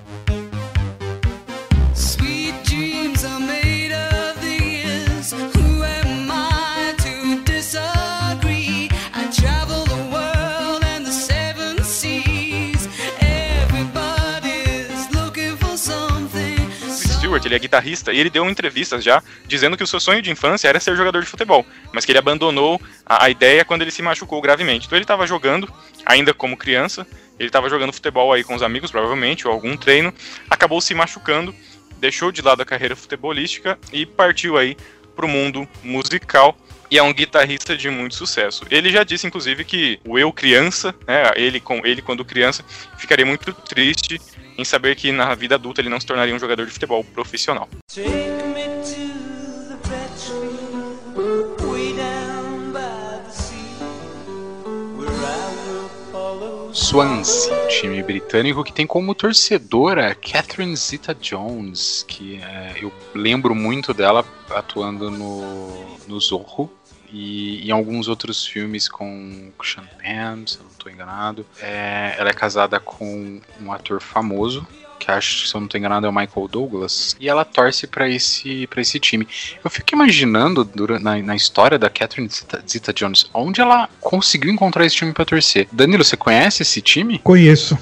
Stewart, 17.37 17.45
ele 17.45 17.55
é 17.55 17.59
guitarrista, 17.59 18.11
e 18.11 18.19
ele 18.19 18.29
deu 18.29 18.49
entrevistas 18.49 19.03
já 19.03 19.23
dizendo 19.45 19.77
que 19.77 19.83
o 19.83 19.87
seu 19.87 19.99
sonho 19.99 20.21
de 20.21 20.31
infância 20.31 20.67
era 20.67 20.79
ser 20.79 20.95
jogador 20.95 21.21
de 21.21 21.27
futebol, 21.27 21.65
mas 21.93 22.05
que 22.05 22.11
ele 22.11 22.19
abandonou 22.19 22.81
a, 23.05 23.25
a 23.25 23.29
ideia 23.29 23.63
quando 23.63 23.81
ele 23.81 23.91
se 23.91 24.01
machucou 24.01 24.41
gravemente. 24.41 24.87
Então 24.87 24.97
ele 24.97 25.03
estava 25.03 25.25
jogando, 25.25 25.71
ainda 26.05 26.33
como 26.33 26.57
criança, 26.57 27.07
ele 27.39 27.49
estava 27.49 27.69
jogando 27.69 27.93
futebol 27.93 28.33
aí 28.33 28.43
com 28.43 28.55
os 28.55 28.63
amigos, 28.63 28.91
provavelmente, 28.91 29.47
ou 29.47 29.53
algum 29.53 29.77
treino, 29.77 30.13
acabou 30.49 30.81
se 30.81 30.93
machucando, 30.93 31.53
deixou 31.99 32.31
de 32.31 32.41
lado 32.41 32.61
a 32.61 32.65
carreira 32.65 32.95
futebolística 32.95 33.77
e 33.93 34.05
partiu 34.05 34.57
aí 34.57 34.75
para 35.15 35.25
o 35.25 35.29
mundo 35.29 35.67
musical 35.83 36.57
e 36.89 36.97
é 36.97 37.03
um 37.03 37.13
guitarrista 37.13 37.75
de 37.75 37.89
muito 37.89 38.15
sucesso. 38.15 38.63
Ele 38.71 38.89
já 38.89 39.03
disse, 39.03 39.27
inclusive, 39.27 39.65
que 39.65 39.99
o 40.05 40.17
eu 40.17 40.31
criança, 40.31 40.95
né, 41.05 41.31
ele 41.35 41.59
com 41.59 41.85
ele 41.85 42.01
quando 42.01 42.23
criança, 42.23 42.63
ficaria 42.97 43.25
muito 43.25 43.51
triste 43.51 44.21
em 44.57 44.65
saber 44.65 44.95
que 44.95 45.11
na 45.11 45.33
vida 45.35 45.55
adulta 45.55 45.81
ele 45.81 45.89
não 45.89 45.99
se 45.99 46.05
tornaria 46.05 46.35
um 46.35 46.39
jogador 46.39 46.65
de 46.65 46.71
futebol 46.71 47.03
profissional. 47.03 47.69
Swansea, 56.73 57.67
time 57.67 58.01
britânico 58.03 58.63
que 58.63 58.71
tem 58.71 58.85
como 58.85 59.15
torcedora 59.15 60.15
Catherine 60.15 60.75
Zeta-Jones, 60.75 62.05
que 62.07 62.37
é, 62.41 62.75
eu 62.81 62.93
lembro 63.13 63.55
muito 63.55 63.93
dela 63.93 64.25
atuando 64.49 65.09
no, 65.09 65.97
no 66.07 66.19
Zorro, 66.19 66.71
e 67.11 67.67
em 67.67 67.71
alguns 67.71 68.07
outros 68.07 68.45
filmes 68.45 68.87
com 68.87 69.51
Sean 69.63 69.87
Penn, 69.97 70.45
se 70.45 70.59
eu 70.59 70.65
estou 70.87 70.91
enganado. 70.91 71.45
É, 71.61 72.15
ela 72.17 72.29
é 72.29 72.33
casada 72.33 72.79
com 72.79 73.39
um 73.61 73.71
ator 73.71 74.01
famoso, 74.01 74.65
que 74.99 75.11
acho, 75.11 75.47
se 75.47 75.55
eu 75.55 75.59
não 75.59 75.65
estou 75.65 75.77
enganado, 75.77 76.07
é 76.07 76.09
o 76.09 76.13
Michael 76.13 76.47
Douglas, 76.47 77.15
e 77.19 77.29
ela 77.29 77.45
torce 77.45 77.85
para 77.85 78.09
esse, 78.09 78.65
pra 78.67 78.81
esse 78.81 78.99
time. 78.99 79.27
Eu 79.63 79.69
fico 79.69 79.93
imaginando 79.93 80.63
durante, 80.63 81.03
na, 81.03 81.17
na 81.17 81.35
história 81.35 81.77
da 81.77 81.89
Catherine 81.89 82.29
Zeta-Jones, 82.29 83.29
onde 83.33 83.61
ela 83.61 83.89
conseguiu 83.99 84.51
encontrar 84.51 84.85
esse 84.85 84.95
time 84.95 85.13
para 85.13 85.25
torcer. 85.25 85.67
Danilo, 85.71 86.03
você 86.03 86.17
conhece 86.17 86.63
esse 86.63 86.81
time? 86.81 87.19
Conheço 87.19 87.77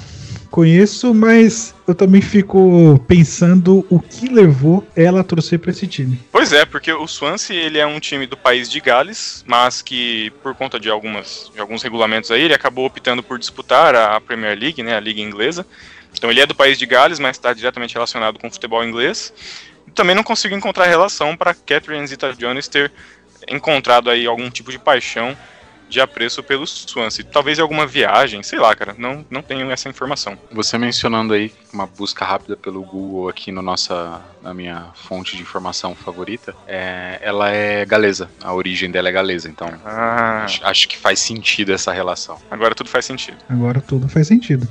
conheço, 0.55 1.13
mas 1.13 1.75
eu 1.85 1.93
também 1.93 2.21
fico 2.21 2.97
pensando 3.09 3.85
o 3.89 3.99
que 3.99 4.29
levou 4.29 4.87
ela 4.95 5.19
a 5.19 5.23
torcer 5.23 5.59
para 5.59 5.69
esse 5.69 5.85
time. 5.85 6.17
Pois 6.31 6.53
é, 6.53 6.63
porque 6.63 6.93
o 6.93 7.05
Swansea 7.05 7.61
ele 7.61 7.77
é 7.77 7.85
um 7.85 7.99
time 7.99 8.25
do 8.25 8.37
país 8.37 8.71
de 8.71 8.79
Gales, 8.79 9.43
mas 9.45 9.81
que 9.81 10.31
por 10.41 10.55
conta 10.55 10.79
de 10.79 10.89
algumas 10.89 11.51
de 11.53 11.59
alguns 11.59 11.83
regulamentos 11.83 12.31
aí, 12.31 12.43
ele 12.43 12.53
acabou 12.53 12.85
optando 12.85 13.21
por 13.21 13.37
disputar 13.37 13.93
a 13.95 14.21
Premier 14.21 14.57
League, 14.57 14.81
né, 14.81 14.95
a 14.95 14.99
liga 15.01 15.19
inglesa. 15.19 15.65
Então 16.13 16.31
ele 16.31 16.39
é 16.39 16.45
do 16.45 16.55
país 16.55 16.77
de 16.77 16.85
Gales, 16.85 17.19
mas 17.19 17.35
está 17.35 17.51
diretamente 17.53 17.93
relacionado 17.93 18.39
com 18.39 18.47
o 18.47 18.51
futebol 18.51 18.81
inglês. 18.81 19.33
Também 19.93 20.15
não 20.15 20.23
consigo 20.23 20.55
encontrar 20.55 20.85
relação 20.85 21.35
para 21.35 21.53
Catherine 21.53 22.07
Zeta-Jones 22.07 22.69
ter 22.69 22.93
encontrado 23.49 24.09
aí 24.09 24.25
algum 24.25 24.49
tipo 24.49 24.71
de 24.71 24.79
paixão 24.79 25.35
de 25.89 25.99
apreço 25.99 26.43
pelo 26.43 26.65
Swansea. 26.65 27.25
Talvez 27.25 27.59
em 27.59 27.61
alguma 27.61 27.85
viagem, 27.85 28.43
sei 28.43 28.59
lá, 28.59 28.75
cara, 28.75 28.95
não, 28.97 29.25
não 29.29 29.41
tenho 29.41 29.69
essa 29.71 29.89
informação. 29.89 30.37
Você 30.51 30.77
mencionando 30.77 31.33
aí 31.33 31.51
uma 31.73 31.85
busca 31.85 32.25
rápida 32.25 32.55
pelo 32.55 32.81
Google 32.81 33.29
aqui 33.29 33.51
no 33.51 33.61
nossa, 33.61 34.21
na 34.41 34.53
minha 34.53 34.87
fonte 34.93 35.35
de 35.35 35.41
informação 35.41 35.95
favorita, 35.95 36.55
é, 36.67 37.19
ela 37.21 37.49
é 37.49 37.85
galesa, 37.85 38.29
a 38.41 38.53
origem 38.53 38.89
dela 38.89 39.09
é 39.09 39.11
galesa, 39.11 39.49
então 39.49 39.67
ah. 39.83 40.43
acho, 40.45 40.65
acho 40.65 40.87
que 40.87 40.97
faz 40.97 41.19
sentido 41.19 41.73
essa 41.73 41.91
relação. 41.91 42.37
Agora 42.49 42.75
tudo 42.75 42.89
faz 42.89 43.05
sentido. 43.05 43.37
Agora 43.49 43.81
tudo 43.81 44.07
faz 44.07 44.27
sentido. 44.27 44.67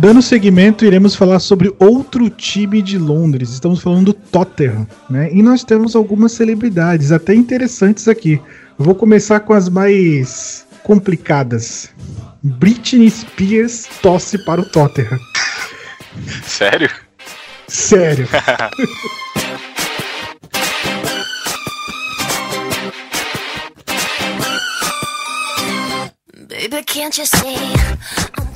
Dando 0.00 0.22
seguimento, 0.22 0.82
iremos 0.86 1.14
falar 1.14 1.38
sobre 1.40 1.70
outro 1.78 2.30
time 2.30 2.80
de 2.80 2.96
Londres. 2.96 3.50
Estamos 3.50 3.82
falando 3.82 4.06
do 4.06 4.14
Tottenham, 4.14 4.88
né? 5.10 5.28
E 5.30 5.42
nós 5.42 5.62
temos 5.62 5.94
algumas 5.94 6.32
celebridades 6.32 7.12
até 7.12 7.34
interessantes 7.34 8.08
aqui. 8.08 8.40
Eu 8.78 8.84
vou 8.86 8.94
começar 8.94 9.40
com 9.40 9.52
as 9.52 9.68
mais 9.68 10.66
complicadas. 10.82 11.90
Britney 12.42 13.10
Spears 13.10 13.86
tosse 14.00 14.42
para 14.46 14.62
o 14.62 14.64
Tottenham. 14.64 15.18
Sério? 16.44 16.88
Sério. 17.68 18.26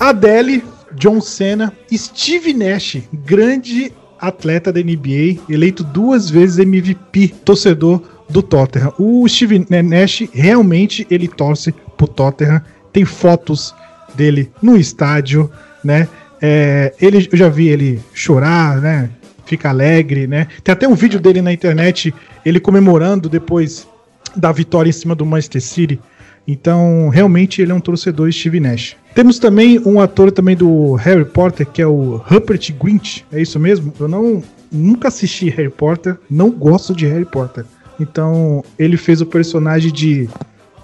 Adele 0.00 0.64
John 1.04 1.20
Cena, 1.20 1.70
Steve 1.92 2.54
Nash, 2.54 2.96
grande 3.12 3.92
atleta 4.18 4.72
da 4.72 4.80
NBA, 4.80 5.38
eleito 5.50 5.84
duas 5.84 6.30
vezes 6.30 6.58
MVP, 6.58 7.28
torcedor 7.44 8.00
do 8.26 8.42
Tottenham. 8.42 8.90
O 8.98 9.28
Steve 9.28 9.66
Nash 9.82 10.26
realmente 10.32 11.06
ele 11.10 11.28
torce 11.28 11.74
pro 11.98 12.08
Tottenham. 12.08 12.62
Tem 12.90 13.04
fotos 13.04 13.74
dele 14.14 14.50
no 14.62 14.78
estádio, 14.78 15.50
né? 15.84 16.08
É, 16.40 16.94
ele, 16.98 17.28
eu 17.30 17.36
já 17.36 17.50
vi 17.50 17.68
ele 17.68 18.00
chorar, 18.14 18.80
né? 18.80 19.10
Fica 19.44 19.68
alegre, 19.68 20.26
né? 20.26 20.48
Tem 20.62 20.72
até 20.72 20.88
um 20.88 20.94
vídeo 20.94 21.20
dele 21.20 21.42
na 21.42 21.52
internet, 21.52 22.14
ele 22.46 22.58
comemorando 22.58 23.28
depois 23.28 23.86
da 24.34 24.50
vitória 24.50 24.88
em 24.88 24.92
cima 24.94 25.14
do 25.14 25.26
Manchester 25.26 25.60
City. 25.60 26.00
Então, 26.46 27.08
realmente 27.08 27.62
ele 27.62 27.72
é 27.72 27.74
um 27.74 27.80
torcedor 27.80 28.30
Steve 28.30 28.60
Nash. 28.60 28.96
Temos 29.14 29.38
também 29.38 29.80
um 29.86 30.00
ator 30.00 30.30
também 30.30 30.56
do 30.56 30.94
Harry 30.94 31.24
Potter, 31.24 31.66
que 31.66 31.80
é 31.80 31.86
o 31.86 32.16
Rupert 32.16 32.74
Grint. 32.74 33.22
É 33.32 33.40
isso 33.40 33.58
mesmo? 33.58 33.92
Eu 33.98 34.08
não 34.08 34.42
nunca 34.70 35.08
assisti 35.08 35.48
Harry 35.50 35.70
Potter, 35.70 36.18
não 36.28 36.50
gosto 36.50 36.94
de 36.94 37.06
Harry 37.06 37.24
Potter. 37.24 37.64
Então, 37.98 38.64
ele 38.78 38.96
fez 38.96 39.20
o 39.20 39.26
personagem 39.26 39.92
de 39.92 40.28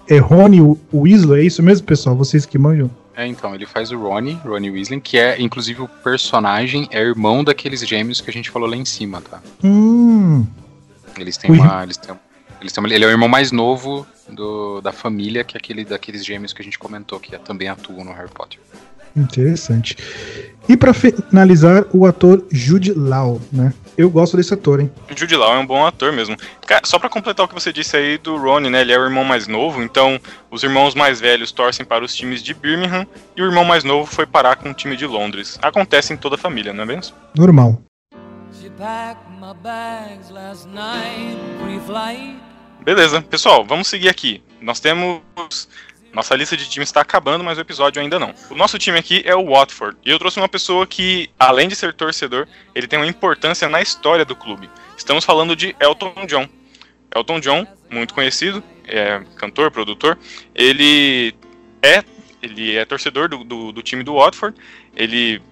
é 0.08 0.18
Rony 0.18 0.60
Weasley, 0.92 1.42
é 1.42 1.44
isso 1.44 1.62
mesmo, 1.62 1.86
pessoal? 1.86 2.16
Vocês 2.16 2.44
que 2.44 2.58
manjam? 2.58 2.90
É, 3.16 3.26
então, 3.26 3.54
ele 3.54 3.66
faz 3.66 3.92
o 3.92 3.98
Ronnie, 3.98 4.38
Ronnie 4.44 4.70
Weasley, 4.70 5.00
que 5.00 5.18
é, 5.18 5.40
inclusive, 5.40 5.82
o 5.82 5.88
personagem 5.88 6.88
é 6.90 7.00
irmão 7.00 7.44
daqueles 7.44 7.86
gêmeos 7.86 8.20
que 8.20 8.30
a 8.30 8.32
gente 8.32 8.50
falou 8.50 8.68
lá 8.68 8.76
em 8.76 8.84
cima, 8.84 9.20
tá? 9.20 9.40
Hum. 9.62 10.46
Eles 11.18 11.36
têm 11.36 11.50
uma... 11.50 11.82
Eles 11.82 11.96
têm, 11.96 12.14
eles 12.60 12.72
têm, 12.72 12.84
ele 12.86 13.04
é 13.04 13.06
o 13.06 13.10
irmão 13.10 13.28
mais 13.28 13.52
novo 13.52 14.06
do, 14.30 14.80
da 14.80 14.92
família, 14.92 15.44
que 15.44 15.56
é 15.56 15.58
aquele 15.58 15.84
daqueles 15.84 16.24
gêmeos 16.24 16.52
que 16.52 16.62
a 16.62 16.64
gente 16.64 16.78
comentou, 16.78 17.20
que 17.20 17.36
também 17.38 17.68
atuam 17.68 18.04
no 18.04 18.12
Harry 18.12 18.30
Potter. 18.30 18.58
Interessante. 19.16 19.96
E 20.68 20.76
para 20.76 20.94
finalizar, 20.94 21.84
o 21.92 22.06
ator 22.06 22.44
Jude 22.50 22.92
Law, 22.92 23.40
né? 23.52 23.72
Eu 23.98 24.08
gosto 24.08 24.36
desse 24.36 24.54
ator, 24.54 24.80
hein? 24.80 24.90
Jude 25.14 25.34
Law 25.36 25.54
é 25.54 25.58
um 25.58 25.66
bom 25.66 25.84
ator 25.84 26.12
mesmo. 26.12 26.36
Só 26.84 26.98
para 26.98 27.08
completar 27.08 27.44
o 27.44 27.48
que 27.48 27.54
você 27.54 27.72
disse 27.72 27.96
aí 27.96 28.18
do 28.18 28.36
Ronnie, 28.36 28.70
né? 28.70 28.82
Ele 28.82 28.92
é 28.92 28.98
o 28.98 29.04
irmão 29.04 29.24
mais 29.24 29.46
novo, 29.46 29.82
então 29.82 30.18
os 30.50 30.62
irmãos 30.62 30.94
mais 30.94 31.20
velhos 31.20 31.50
torcem 31.50 31.84
para 31.84 32.04
os 32.04 32.14
times 32.14 32.42
de 32.42 32.54
Birmingham 32.54 33.06
e 33.36 33.42
o 33.42 33.46
irmão 33.46 33.64
mais 33.64 33.82
novo 33.82 34.10
foi 34.10 34.26
parar 34.26 34.56
com 34.56 34.70
o 34.70 34.74
time 34.74 34.96
de 34.96 35.06
Londres. 35.06 35.58
Acontece 35.60 36.12
em 36.12 36.16
toda 36.16 36.36
a 36.36 36.38
família, 36.38 36.72
não 36.72 36.84
é 36.84 36.86
mesmo? 36.86 37.16
Normal. 37.34 37.82
Beleza, 42.82 43.20
pessoal, 43.20 43.64
vamos 43.64 43.88
seguir 43.88 44.08
aqui. 44.08 44.42
Nós 44.60 44.80
temos. 44.80 45.20
Nossa 46.12 46.34
lista 46.34 46.56
de 46.56 46.68
times 46.68 46.88
está 46.88 47.02
acabando, 47.02 47.44
mas 47.44 47.56
o 47.56 47.60
episódio 47.60 48.02
ainda 48.02 48.18
não. 48.18 48.34
O 48.50 48.56
nosso 48.56 48.78
time 48.78 48.98
aqui 48.98 49.22
é 49.24 49.34
o 49.34 49.46
Watford. 49.46 49.96
E 50.04 50.10
eu 50.10 50.18
trouxe 50.18 50.40
uma 50.40 50.48
pessoa 50.48 50.84
que, 50.84 51.30
além 51.38 51.68
de 51.68 51.76
ser 51.76 51.94
torcedor, 51.94 52.48
ele 52.74 52.88
tem 52.88 52.98
uma 52.98 53.06
importância 53.06 53.68
na 53.68 53.80
história 53.80 54.24
do 54.24 54.34
clube. 54.34 54.68
Estamos 54.96 55.24
falando 55.24 55.54
de 55.54 55.76
Elton 55.78 56.26
John. 56.26 56.48
Elton 57.14 57.38
John, 57.38 57.66
muito 57.88 58.12
conhecido, 58.12 58.62
é 58.88 59.22
cantor, 59.36 59.70
produtor, 59.70 60.18
ele 60.54 61.34
é 61.82 62.02
ele 62.42 62.76
é 62.76 62.84
torcedor 62.84 63.28
do, 63.28 63.44
do, 63.44 63.70
do 63.70 63.82
time 63.82 64.02
do 64.02 64.14
Watford, 64.14 64.56
ele 64.96 65.42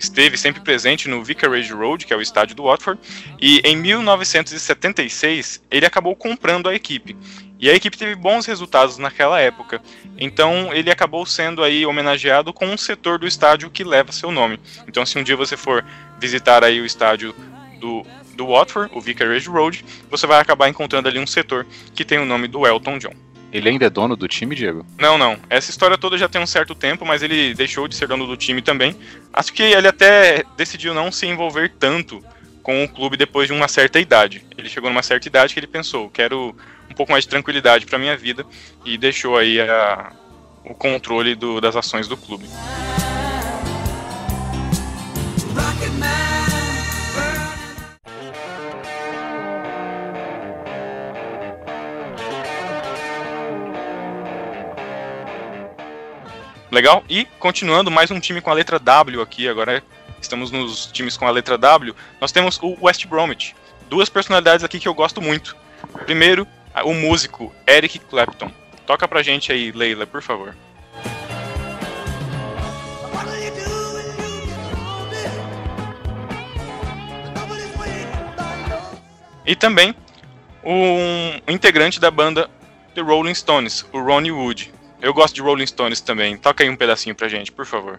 esteve 0.00 0.38
sempre 0.38 0.62
presente 0.62 1.08
no 1.08 1.22
Vicarage 1.22 1.72
Road, 1.72 2.06
que 2.06 2.12
é 2.12 2.16
o 2.16 2.22
estádio 2.22 2.56
do 2.56 2.64
Watford, 2.64 2.98
e 3.38 3.60
em 3.62 3.76
1976 3.76 5.62
ele 5.70 5.84
acabou 5.84 6.16
comprando 6.16 6.68
a 6.68 6.74
equipe. 6.74 7.16
E 7.58 7.68
a 7.68 7.74
equipe 7.74 7.98
teve 7.98 8.14
bons 8.14 8.46
resultados 8.46 8.96
naquela 8.96 9.38
época. 9.38 9.82
Então 10.18 10.72
ele 10.72 10.90
acabou 10.90 11.26
sendo 11.26 11.62
aí 11.62 11.84
homenageado 11.84 12.54
com 12.54 12.66
um 12.66 12.78
setor 12.78 13.18
do 13.18 13.26
estádio 13.26 13.70
que 13.70 13.84
leva 13.84 14.10
seu 14.10 14.30
nome. 14.30 14.58
Então 14.88 15.04
se 15.04 15.18
um 15.18 15.22
dia 15.22 15.36
você 15.36 15.58
for 15.58 15.84
visitar 16.18 16.64
aí 16.64 16.80
o 16.80 16.86
estádio 16.86 17.34
do, 17.78 18.06
do 18.34 18.46
Watford, 18.46 18.90
o 18.94 19.00
Vicarage 19.00 19.50
Road, 19.50 19.84
você 20.10 20.26
vai 20.26 20.40
acabar 20.40 20.70
encontrando 20.70 21.08
ali 21.08 21.18
um 21.18 21.26
setor 21.26 21.66
que 21.94 22.06
tem 22.06 22.18
o 22.18 22.24
nome 22.24 22.48
do 22.48 22.66
Elton 22.66 22.98
John. 22.98 23.29
Ele 23.52 23.68
ainda 23.68 23.86
é 23.86 23.90
dono 23.90 24.16
do 24.16 24.28
time, 24.28 24.54
Diego? 24.54 24.86
Não, 24.98 25.18
não. 25.18 25.36
Essa 25.48 25.70
história 25.70 25.98
toda 25.98 26.16
já 26.16 26.28
tem 26.28 26.40
um 26.40 26.46
certo 26.46 26.74
tempo, 26.74 27.04
mas 27.04 27.22
ele 27.22 27.54
deixou 27.54 27.88
de 27.88 27.96
ser 27.96 28.06
dono 28.06 28.26
do 28.26 28.36
time 28.36 28.62
também. 28.62 28.94
Acho 29.32 29.52
que 29.52 29.62
ele 29.62 29.88
até 29.88 30.44
decidiu 30.56 30.94
não 30.94 31.10
se 31.10 31.26
envolver 31.26 31.72
tanto 31.78 32.22
com 32.62 32.84
o 32.84 32.88
clube 32.88 33.16
depois 33.16 33.48
de 33.48 33.52
uma 33.52 33.68
certa 33.68 33.98
idade. 33.98 34.44
Ele 34.56 34.68
chegou 34.68 34.88
numa 34.90 35.02
certa 35.02 35.26
idade 35.26 35.52
que 35.52 35.60
ele 35.60 35.66
pensou, 35.66 36.08
quero 36.10 36.54
um 36.88 36.94
pouco 36.94 37.10
mais 37.10 37.24
de 37.24 37.30
tranquilidade 37.30 37.86
para 37.86 37.98
minha 37.98 38.16
vida 38.16 38.44
e 38.84 38.96
deixou 38.96 39.36
aí 39.36 39.60
a, 39.60 40.12
o 40.64 40.74
controle 40.74 41.34
do, 41.34 41.60
das 41.60 41.74
ações 41.74 42.06
do 42.06 42.16
clube. 42.16 42.46
Legal? 56.70 57.02
E 57.08 57.24
continuando, 57.40 57.90
mais 57.90 58.12
um 58.12 58.20
time 58.20 58.40
com 58.40 58.48
a 58.48 58.54
letra 58.54 58.78
W 58.78 59.20
aqui, 59.20 59.48
agora 59.48 59.82
estamos 60.20 60.52
nos 60.52 60.86
times 60.86 61.16
com 61.16 61.26
a 61.26 61.30
letra 61.30 61.58
W. 61.58 61.94
Nós 62.20 62.30
temos 62.30 62.60
o 62.62 62.76
West 62.80 63.06
Bromwich. 63.06 63.56
Duas 63.88 64.08
personalidades 64.08 64.64
aqui 64.64 64.78
que 64.78 64.86
eu 64.86 64.94
gosto 64.94 65.20
muito. 65.20 65.56
Primeiro, 66.04 66.46
o 66.84 66.94
músico 66.94 67.52
Eric 67.66 67.98
Clapton. 67.98 68.52
Toca 68.86 69.08
pra 69.08 69.20
gente 69.20 69.50
aí, 69.50 69.72
Leila, 69.72 70.06
por 70.06 70.22
favor. 70.22 70.54
E 79.44 79.56
também 79.56 79.92
um 80.62 81.52
integrante 81.52 81.98
da 81.98 82.12
banda 82.12 82.48
The 82.94 83.00
Rolling 83.00 83.34
Stones, 83.34 83.84
o 83.92 84.00
Ronnie 84.00 84.30
Wood. 84.30 84.72
Eu 85.02 85.14
gosto 85.14 85.34
de 85.34 85.40
Rolling 85.40 85.66
Stones 85.66 86.00
também. 86.02 86.36
Toca 86.36 86.62
aí 86.62 86.68
um 86.68 86.76
pedacinho 86.76 87.14
pra 87.14 87.26
gente, 87.26 87.50
por 87.50 87.64
favor. 87.64 87.98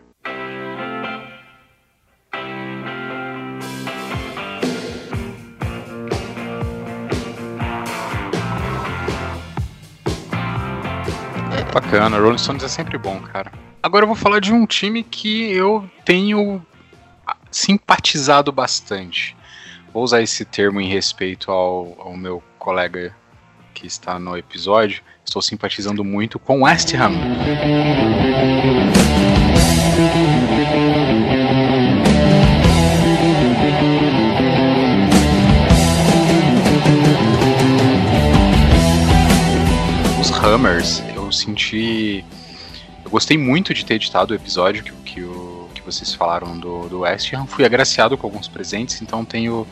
Bacana, 11.74 12.20
Rolling 12.20 12.38
Stones 12.38 12.64
é 12.64 12.68
sempre 12.68 12.98
bom, 12.98 13.20
cara. 13.22 13.52
Agora 13.82 14.04
eu 14.04 14.08
vou 14.08 14.16
falar 14.16 14.40
de 14.40 14.54
um 14.54 14.68
time 14.68 15.02
que 15.02 15.52
eu 15.52 15.90
tenho 16.06 16.64
simpatizado 17.50 18.52
bastante. 18.52 19.36
Vou 19.92 20.04
usar 20.04 20.22
esse 20.22 20.46
termo 20.46 20.80
em 20.80 20.88
respeito 20.88 21.52
ao, 21.52 21.96
ao 22.00 22.16
meu 22.16 22.44
colega 22.60 23.16
que 23.74 23.88
está 23.88 24.20
no 24.20 24.38
episódio, 24.38 25.02
estou 25.32 25.42
simpatizando 25.42 26.04
muito 26.04 26.38
com 26.38 26.64
West 26.64 26.94
Ham. 26.94 27.14
Os 40.20 40.32
Hammers, 40.32 41.02
eu 41.16 41.32
senti. 41.32 42.26
Eu 43.06 43.10
gostei 43.10 43.38
muito 43.38 43.74
de 43.74 43.86
ter 43.86 43.94
editado 43.94 44.34
o 44.34 44.36
episódio 44.36 44.84
que, 44.84 44.92
que, 45.14 45.22
o, 45.24 45.70
que 45.74 45.82
vocês 45.82 46.14
falaram 46.14 46.60
do, 46.60 46.90
do 46.90 47.00
West 47.00 47.34
Ham. 47.34 47.46
Fui 47.46 47.64
agraciado 47.64 48.18
com 48.18 48.28
alguns 48.28 48.50
presentes, 48.50 49.02
então 49.02 49.24
tenho 49.24 49.66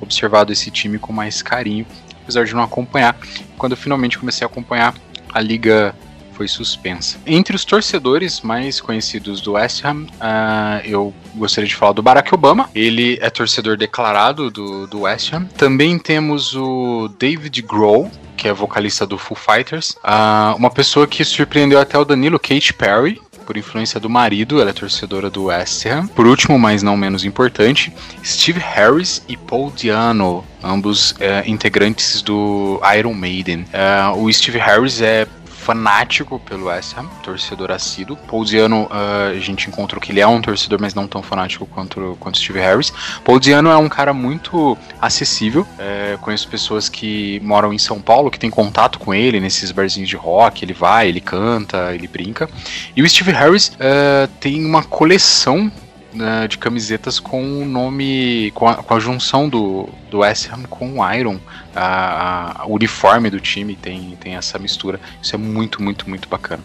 observado 0.00 0.52
esse 0.52 0.72
time 0.72 0.98
com 0.98 1.12
mais 1.12 1.40
carinho 1.40 1.86
apesar 2.24 2.44
de 2.44 2.54
não 2.54 2.62
acompanhar. 2.62 3.16
Quando 3.56 3.76
finalmente 3.76 4.18
comecei 4.18 4.44
a 4.44 4.48
acompanhar, 4.50 4.94
a 5.32 5.40
liga 5.40 5.94
foi 6.34 6.48
suspensa. 6.48 7.18
Entre 7.24 7.54
os 7.54 7.64
torcedores 7.64 8.40
mais 8.40 8.80
conhecidos 8.80 9.40
do 9.40 9.52
West 9.52 9.84
Ham, 9.84 10.06
uh, 10.14 10.84
eu 10.84 11.14
gostaria 11.36 11.68
de 11.68 11.76
falar 11.76 11.92
do 11.92 12.02
Barack 12.02 12.34
Obama. 12.34 12.68
Ele 12.74 13.18
é 13.20 13.30
torcedor 13.30 13.76
declarado 13.76 14.50
do, 14.50 14.86
do 14.86 15.02
West 15.02 15.32
Ham. 15.32 15.46
Também 15.56 15.98
temos 15.98 16.54
o 16.56 17.08
David 17.18 17.62
Grohl, 17.62 18.10
que 18.36 18.48
é 18.48 18.52
vocalista 18.52 19.06
do 19.06 19.16
Foo 19.16 19.36
Fighters. 19.36 19.90
Uh, 20.04 20.56
uma 20.56 20.70
pessoa 20.70 21.06
que 21.06 21.24
surpreendeu 21.24 21.78
até 21.78 21.96
o 21.96 22.04
Danilo, 22.04 22.38
Kate 22.38 22.74
Perry, 22.74 23.20
por 23.44 23.56
influência 23.56 24.00
do 24.00 24.10
marido, 24.10 24.60
ela 24.60 24.70
é 24.70 24.72
torcedora 24.72 25.30
do 25.30 25.44
West 25.44 25.86
Ham. 25.86 26.06
Por 26.08 26.26
último, 26.26 26.58
mas 26.58 26.82
não 26.82 26.96
menos 26.96 27.24
importante, 27.24 27.92
Steve 28.24 28.60
Harris 28.60 29.22
e 29.28 29.36
Paul 29.36 29.70
Diano, 29.70 30.44
ambos 30.62 31.14
é, 31.20 31.44
integrantes 31.46 32.22
do 32.22 32.80
Iron 32.96 33.14
Maiden. 33.14 33.64
É, 33.72 34.08
o 34.16 34.32
Steve 34.32 34.58
Harris 34.58 35.00
é 35.00 35.26
fanático 35.64 36.38
pelo 36.38 36.66
West 36.66 36.96
Ham, 36.96 37.06
torcedor 37.22 37.70
assíduo. 37.70 38.18
Paul 38.28 38.44
Diano, 38.44 38.82
uh, 38.84 39.30
a 39.30 39.40
gente 39.40 39.66
encontrou 39.68 40.00
que 40.00 40.12
ele 40.12 40.20
é 40.20 40.26
um 40.26 40.40
torcedor, 40.40 40.78
mas 40.78 40.94
não 40.94 41.08
tão 41.08 41.22
fanático 41.22 41.64
quanto, 41.64 42.16
quanto 42.20 42.36
Steve 42.36 42.58
Harris. 42.58 42.92
Paul 43.24 43.40
Diano 43.40 43.70
é 43.70 43.76
um 43.76 43.88
cara 43.88 44.12
muito 44.12 44.76
acessível. 45.00 45.66
É, 45.78 46.18
conheço 46.20 46.46
pessoas 46.48 46.90
que 46.90 47.40
moram 47.42 47.72
em 47.72 47.78
São 47.78 48.00
Paulo, 48.00 48.30
que 48.30 48.38
tem 48.38 48.50
contato 48.50 48.98
com 48.98 49.14
ele 49.14 49.40
nesses 49.40 49.72
barzinhos 49.72 50.08
de 50.08 50.16
rock. 50.16 50.62
Ele 50.62 50.74
vai, 50.74 51.08
ele 51.08 51.20
canta, 51.20 51.94
ele 51.94 52.06
brinca. 52.06 52.48
E 52.94 53.02
o 53.02 53.08
Steve 53.08 53.32
Harris 53.32 53.68
uh, 53.68 54.28
tem 54.38 54.62
uma 54.64 54.82
coleção 54.82 55.72
né, 56.14 56.46
de 56.48 56.58
camisetas 56.58 57.18
com 57.18 57.62
o 57.62 57.64
nome, 57.64 58.50
com 58.54 58.68
a, 58.68 58.76
com 58.76 58.94
a, 58.94 59.00
junção 59.00 59.48
do, 59.48 59.88
do 60.10 60.18
West 60.18 60.48
Ham 60.50 60.62
com 60.62 60.98
o 60.98 61.12
Iron. 61.12 61.38
A, 61.74 62.62
o 62.66 62.74
uniforme 62.74 63.30
do 63.30 63.40
time 63.40 63.74
tem, 63.74 64.16
tem 64.20 64.36
essa 64.36 64.58
mistura. 64.58 65.00
Isso 65.20 65.34
é 65.34 65.38
muito, 65.38 65.82
muito, 65.82 66.08
muito 66.08 66.28
bacana. 66.28 66.62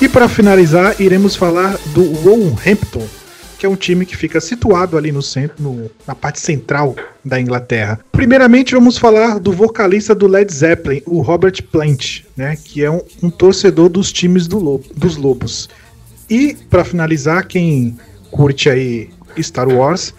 E 0.00 0.08
para 0.08 0.28
finalizar, 0.28 1.00
iremos 1.00 1.34
falar 1.34 1.76
do 1.86 2.04
Wolverhampton, 2.22 3.04
que 3.58 3.66
é 3.66 3.68
um 3.68 3.76
time 3.76 4.06
que 4.06 4.16
fica 4.16 4.40
situado 4.40 4.96
ali 4.96 5.10
no 5.10 5.20
centro, 5.20 5.56
no, 5.62 5.90
na 6.06 6.14
parte 6.14 6.40
central 6.40 6.94
da 7.24 7.40
Inglaterra. 7.40 7.98
Primeiramente, 8.12 8.74
vamos 8.74 8.96
falar 8.96 9.40
do 9.40 9.52
vocalista 9.52 10.14
do 10.14 10.26
Led 10.28 10.52
Zeppelin, 10.52 11.02
o 11.04 11.20
Robert 11.20 11.62
Plant, 11.64 12.22
né, 12.36 12.56
que 12.56 12.84
é 12.84 12.90
um, 12.90 13.00
um 13.22 13.30
torcedor 13.30 13.88
dos 13.88 14.12
times 14.12 14.46
do 14.46 14.58
Lobo, 14.58 14.84
dos 14.94 15.16
Lobos. 15.16 15.68
E 16.30 16.56
para 16.70 16.84
finalizar, 16.84 17.46
quem 17.46 17.98
curte 18.30 18.70
aí 18.70 19.10
Star 19.40 19.68
Wars, 19.68 20.14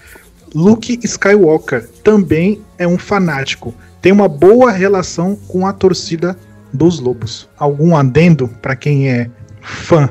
Luke 0.54 1.00
Skywalker 1.04 1.88
também 2.04 2.62
é 2.78 2.88
um 2.88 2.98
fanático. 2.98 3.74
Tem 4.02 4.12
uma 4.12 4.28
boa 4.28 4.72
relação 4.72 5.36
com 5.48 5.68
a 5.68 5.74
torcida 5.74 6.38
dos 6.74 7.00
Lobos. 7.00 7.48
Algum 7.58 7.96
adendo 7.96 8.48
para 8.62 8.76
quem 8.76 9.10
é 9.10 9.30
fã 9.62 10.10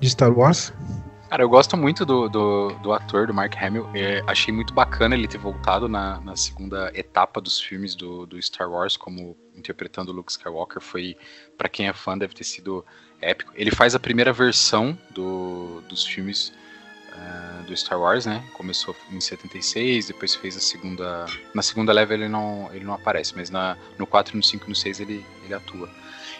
de 0.00 0.10
Star 0.10 0.36
Wars? 0.36 0.72
Cara, 1.28 1.42
eu 1.42 1.48
gosto 1.48 1.76
muito 1.76 2.06
do, 2.06 2.26
do, 2.26 2.68
do 2.82 2.90
ator, 2.90 3.26
do 3.26 3.34
Mark 3.34 3.54
Hamill. 3.62 3.86
É, 3.94 4.22
achei 4.26 4.52
muito 4.52 4.72
bacana 4.72 5.14
ele 5.14 5.28
ter 5.28 5.36
voltado 5.36 5.86
na, 5.86 6.18
na 6.20 6.34
segunda 6.34 6.90
etapa 6.94 7.38
dos 7.38 7.60
filmes 7.60 7.94
do, 7.94 8.24
do 8.24 8.40
Star 8.40 8.70
Wars, 8.70 8.96
como 8.96 9.36
interpretando 9.54 10.10
Luke 10.10 10.32
Skywalker. 10.32 10.80
Foi, 10.80 11.18
para 11.58 11.68
quem 11.68 11.86
é 11.86 11.92
fã, 11.92 12.16
deve 12.16 12.34
ter 12.34 12.44
sido 12.44 12.82
épico. 13.20 13.52
Ele 13.54 13.70
faz 13.70 13.94
a 13.94 14.00
primeira 14.00 14.32
versão 14.32 14.98
do, 15.10 15.82
dos 15.82 16.06
filmes 16.06 16.50
uh, 17.12 17.62
do 17.64 17.76
Star 17.76 18.00
Wars, 18.00 18.24
né? 18.24 18.42
Começou 18.54 18.96
em 19.10 19.20
76, 19.20 20.06
depois 20.06 20.34
fez 20.34 20.56
a 20.56 20.60
segunda. 20.60 21.26
Na 21.52 21.60
segunda 21.60 21.92
leva 21.92 22.14
ele 22.14 22.26
não, 22.26 22.70
ele 22.72 22.86
não 22.86 22.94
aparece, 22.94 23.34
mas 23.36 23.50
na, 23.50 23.76
no 23.98 24.06
4, 24.06 24.34
no 24.34 24.42
5 24.42 24.64
e 24.64 24.68
no 24.70 24.74
6 24.74 25.00
ele, 25.00 25.26
ele 25.44 25.52
atua. 25.52 25.90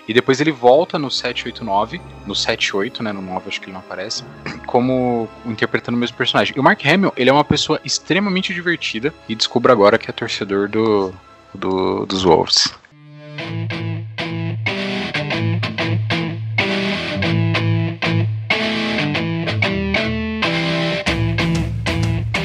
E 0.09 0.15
depois 0.15 0.41
ele 0.41 0.51
volta 0.51 0.99
no 0.99 1.11
789, 1.11 2.01
no 2.27 2.35
78, 2.35 3.03
né? 3.03 3.13
No 3.13 3.21
9 3.21 3.49
acho 3.49 3.61
que 3.61 3.67
ele 3.67 3.75
não 3.75 3.81
aparece, 3.81 4.25
como 4.67 5.29
interpretando 5.45 5.97
o 5.97 5.99
mesmo 5.99 6.17
personagem. 6.17 6.55
E 6.57 6.61
o 6.61 6.63
Mark 6.63 6.85
Hamill, 6.87 7.13
ele 7.15 7.29
é 7.29 7.33
uma 7.33 7.45
pessoa 7.45 7.79
extremamente 7.85 8.55
divertida 8.55 9.13
e 9.29 9.35
descubra 9.35 9.71
agora 9.71 9.99
que 9.99 10.09
é 10.09 10.13
torcedor 10.13 10.67
do, 10.69 11.13
do 11.55 12.07
dos 12.07 12.25
Wolves. 12.25 12.75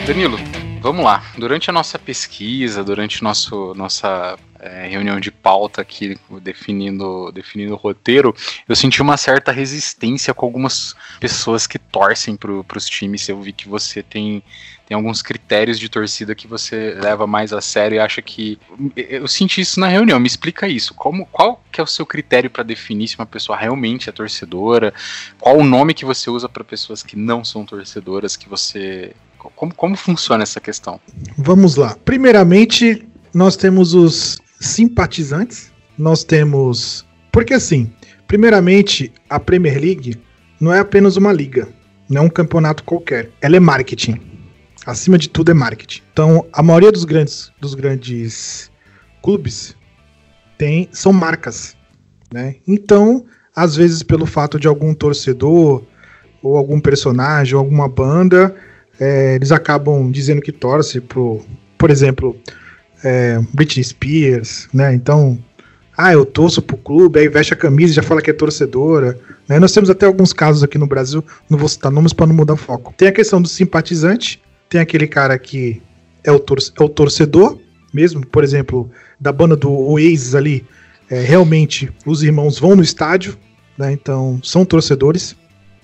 Danilo, 0.05 0.37
vamos 0.83 1.05
lá. 1.05 1.23
Durante 1.37 1.69
a 1.69 1.73
nossa 1.73 1.97
pesquisa, 1.97 2.83
durante 2.83 3.23
nosso, 3.23 3.73
nossa 3.73 4.37
é, 4.59 4.85
reunião 4.89 5.17
de 5.17 5.31
pauta 5.31 5.81
aqui, 5.81 6.17
definindo, 6.41 7.31
definindo 7.31 7.73
o 7.73 7.77
roteiro, 7.77 8.35
eu 8.67 8.75
senti 8.75 9.01
uma 9.01 9.15
certa 9.15 9.49
resistência 9.49 10.33
com 10.33 10.45
algumas 10.45 10.93
pessoas 11.21 11.65
que 11.65 11.79
torcem 11.79 12.35
para 12.35 12.77
os 12.77 12.85
times. 12.85 13.29
Eu 13.29 13.41
vi 13.41 13.53
que 13.53 13.69
você 13.69 14.03
tem, 14.03 14.43
tem 14.85 14.93
alguns 14.93 15.21
critérios 15.21 15.79
de 15.79 15.87
torcida 15.87 16.35
que 16.35 16.47
você 16.47 16.97
leva 17.01 17.25
mais 17.25 17.53
a 17.53 17.61
sério 17.61 17.95
e 17.95 17.99
acha 17.99 18.21
que. 18.21 18.59
Eu 18.97 19.25
senti 19.25 19.61
isso 19.61 19.79
na 19.79 19.87
reunião, 19.87 20.19
me 20.19 20.27
explica 20.27 20.67
isso. 20.67 20.93
Como, 20.93 21.25
qual 21.27 21.63
que 21.71 21.79
é 21.79 21.83
o 21.83 21.87
seu 21.87 22.05
critério 22.05 22.49
para 22.49 22.61
definir 22.61 23.07
se 23.07 23.17
uma 23.17 23.25
pessoa 23.25 23.57
realmente 23.57 24.09
é 24.09 24.11
torcedora? 24.11 24.93
Qual 25.39 25.57
o 25.57 25.63
nome 25.63 25.93
que 25.93 26.03
você 26.03 26.29
usa 26.29 26.49
para 26.49 26.63
pessoas 26.65 27.01
que 27.01 27.15
não 27.15 27.45
são 27.45 27.65
torcedoras, 27.65 28.35
que 28.35 28.49
você. 28.49 29.13
Como, 29.55 29.73
como 29.73 29.95
funciona 29.95 30.43
essa 30.43 30.59
questão? 30.59 30.99
Vamos 31.37 31.75
lá. 31.75 31.97
Primeiramente, 32.05 33.07
nós 33.33 33.55
temos 33.55 33.93
os 33.93 34.39
simpatizantes, 34.59 35.71
nós 35.97 36.23
temos. 36.23 37.05
Porque 37.31 37.53
assim, 37.53 37.91
primeiramente, 38.27 39.11
a 39.29 39.39
Premier 39.39 39.79
League 39.79 40.21
não 40.59 40.73
é 40.73 40.79
apenas 40.79 41.17
uma 41.17 41.33
liga, 41.33 41.67
não 42.09 42.21
é 42.21 42.25
um 42.25 42.29
campeonato 42.29 42.83
qualquer. 42.83 43.31
Ela 43.41 43.57
é 43.57 43.59
marketing. 43.59 44.19
Acima 44.85 45.17
de 45.17 45.29
tudo 45.29 45.51
é 45.51 45.53
marketing. 45.53 46.01
Então, 46.11 46.45
a 46.51 46.61
maioria 46.61 46.91
dos 46.91 47.05
grandes, 47.05 47.51
dos 47.59 47.73
grandes 47.73 48.69
clubes 49.21 49.75
tem, 50.57 50.89
são 50.91 51.13
marcas. 51.13 51.75
Né? 52.33 52.57
Então, 52.67 53.25
às 53.55 53.75
vezes, 53.75 54.03
pelo 54.03 54.25
fato 54.25 54.59
de 54.59 54.67
algum 54.67 54.93
torcedor, 54.93 55.83
ou 56.41 56.57
algum 56.57 56.79
personagem, 56.79 57.55
ou 57.55 57.59
alguma 57.59 57.87
banda, 57.87 58.53
é, 58.99 59.35
eles 59.35 59.51
acabam 59.51 60.11
dizendo 60.11 60.41
que 60.41 60.51
torce 60.51 61.01
pro, 61.01 61.41
por 61.77 61.89
exemplo, 61.89 62.37
é, 63.03 63.39
Britney 63.53 63.83
Spears, 63.83 64.67
né? 64.73 64.93
Então, 64.93 65.37
ah, 65.97 66.13
eu 66.13 66.25
torço 66.25 66.61
pro 66.61 66.77
clube, 66.77 67.19
aí 67.19 67.27
veste 67.27 67.53
a 67.53 67.57
camisa 67.57 67.91
e 67.91 67.95
já 67.95 68.03
fala 68.03 68.21
que 68.21 68.29
é 68.29 68.33
torcedora. 68.33 69.19
Né? 69.47 69.59
Nós 69.59 69.71
temos 69.71 69.89
até 69.89 70.05
alguns 70.05 70.33
casos 70.33 70.63
aqui 70.63 70.77
no 70.77 70.87
Brasil, 70.87 71.23
não 71.49 71.57
vou 71.57 71.69
citar 71.69 71.91
nomes 71.91 72.13
para 72.13 72.25
não 72.25 72.35
mudar 72.35 72.53
o 72.53 72.57
foco. 72.57 72.93
Tem 72.97 73.07
a 73.07 73.11
questão 73.11 73.41
do 73.41 73.47
simpatizante, 73.47 74.41
tem 74.69 74.81
aquele 74.81 75.07
cara 75.07 75.37
que 75.37 75.81
é 76.23 76.31
o, 76.31 76.39
tor 76.39 76.57
é 76.59 76.83
o 76.83 76.89
torcedor, 76.89 77.59
mesmo, 77.93 78.25
por 78.25 78.43
exemplo, 78.43 78.89
da 79.19 79.31
banda 79.31 79.55
do 79.55 79.71
Oasis 79.71 80.33
ali, 80.33 80.65
é, 81.09 81.21
realmente 81.21 81.91
os 82.05 82.23
irmãos 82.23 82.57
vão 82.57 82.75
no 82.75 82.81
estádio, 82.81 83.37
né? 83.77 83.91
Então 83.91 84.39
são 84.41 84.65
torcedores. 84.65 85.35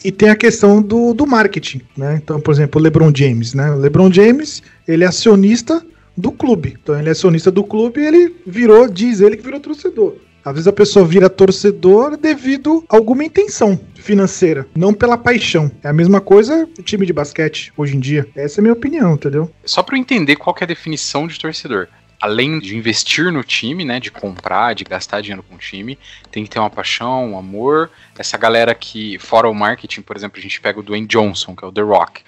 E 0.04 0.12
tem 0.12 0.30
a 0.30 0.36
questão 0.36 0.82
do, 0.82 1.14
do 1.14 1.28
marketing, 1.28 1.82
né? 1.96 2.20
Então, 2.22 2.40
por 2.40 2.54
exemplo, 2.54 2.80
o 2.80 2.84
LeBron 2.84 3.12
James, 3.14 3.54
né? 3.54 3.72
O 3.72 3.78
LeBron 3.78 4.12
James, 4.12 4.64
ele 4.88 5.04
é 5.04 5.08
acionista 5.08 5.84
do 6.20 6.32
clube. 6.32 6.78
Então 6.82 7.00
ele 7.00 7.10
é 7.10 7.12
acionista 7.12 7.50
do 7.50 7.64
clube 7.64 8.02
e 8.02 8.06
ele 8.06 8.36
virou, 8.46 8.88
diz 8.88 9.22
ele 9.22 9.38
que 9.38 9.44
virou 9.44 9.60
torcedor. 9.60 10.16
Às 10.44 10.54
vezes 10.54 10.68
a 10.68 10.74
pessoa 10.74 11.06
vira 11.06 11.30
torcedor 11.30 12.18
devido 12.18 12.84
a 12.90 12.96
alguma 12.96 13.24
intenção 13.24 13.80
financeira, 13.96 14.66
não 14.76 14.94
pela 14.94 15.18
paixão. 15.18 15.70
É 15.84 15.90
a 15.90 15.94
mesma 15.94 16.22
coisa 16.22 16.68
o 16.78 16.82
time 16.82 17.06
de 17.06 17.14
basquete 17.14 17.74
hoje 17.78 17.96
em 17.96 18.00
dia. 18.00 18.28
Essa 18.36 18.60
é 18.60 18.62
a 18.62 18.64
minha 18.64 18.74
opinião, 18.74 19.14
entendeu? 19.14 19.52
Só 19.66 19.84
para 19.84 19.96
eu 19.96 20.00
entender 20.00 20.38
qual 20.38 20.56
é 20.60 20.64
a 20.64 20.68
definição 20.68 21.28
de 21.28 21.38
torcedor. 21.38 21.88
Além 22.22 22.60
de 22.60 22.76
investir 22.76 23.32
no 23.32 23.44
time, 23.44 23.86
né, 23.86 24.00
de 24.00 24.12
comprar, 24.12 24.76
de 24.76 24.84
gastar 24.84 25.22
dinheiro 25.22 25.44
com 25.44 25.56
o 25.56 25.58
time, 25.58 25.98
tem 26.30 26.44
que 26.44 26.50
ter 26.50 26.60
uma 26.60 26.70
paixão, 26.70 27.32
um 27.32 27.38
amor. 27.38 27.90
Essa 28.18 28.38
galera 28.38 28.76
que, 28.76 29.18
fora 29.20 29.50
o 29.50 29.54
marketing, 29.56 30.02
por 30.02 30.18
exemplo, 30.18 30.38
a 30.38 30.42
gente 30.42 30.60
pega 30.60 30.80
o 30.80 30.84
Dwayne 30.84 31.08
Johnson, 31.08 31.56
que 31.56 31.64
é 31.64 31.68
o 31.68 31.72
The 31.72 31.82
Rock 31.82 32.22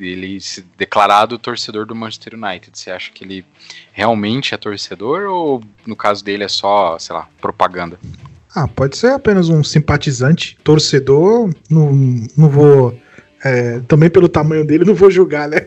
ele 0.00 0.40
se 0.40 0.64
declarado 0.76 1.38
torcedor 1.38 1.84
do 1.86 1.94
Manchester 1.94 2.34
United. 2.34 2.78
Você 2.78 2.90
acha 2.90 3.10
que 3.12 3.24
ele 3.24 3.44
realmente 3.92 4.54
é 4.54 4.56
torcedor 4.56 5.28
ou 5.28 5.62
no 5.86 5.96
caso 5.96 6.24
dele 6.24 6.44
é 6.44 6.48
só, 6.48 6.98
sei 6.98 7.16
lá, 7.16 7.28
propaganda? 7.40 7.98
Ah, 8.54 8.66
pode 8.66 8.96
ser 8.96 9.12
apenas 9.12 9.48
um 9.48 9.62
simpatizante, 9.62 10.58
torcedor. 10.62 11.52
Não, 11.68 11.92
não 12.36 12.48
vou. 12.48 12.98
É, 13.44 13.80
também 13.86 14.10
pelo 14.10 14.28
tamanho 14.28 14.64
dele, 14.64 14.84
não 14.84 14.94
vou 14.94 15.10
julgar, 15.10 15.48
né? 15.48 15.66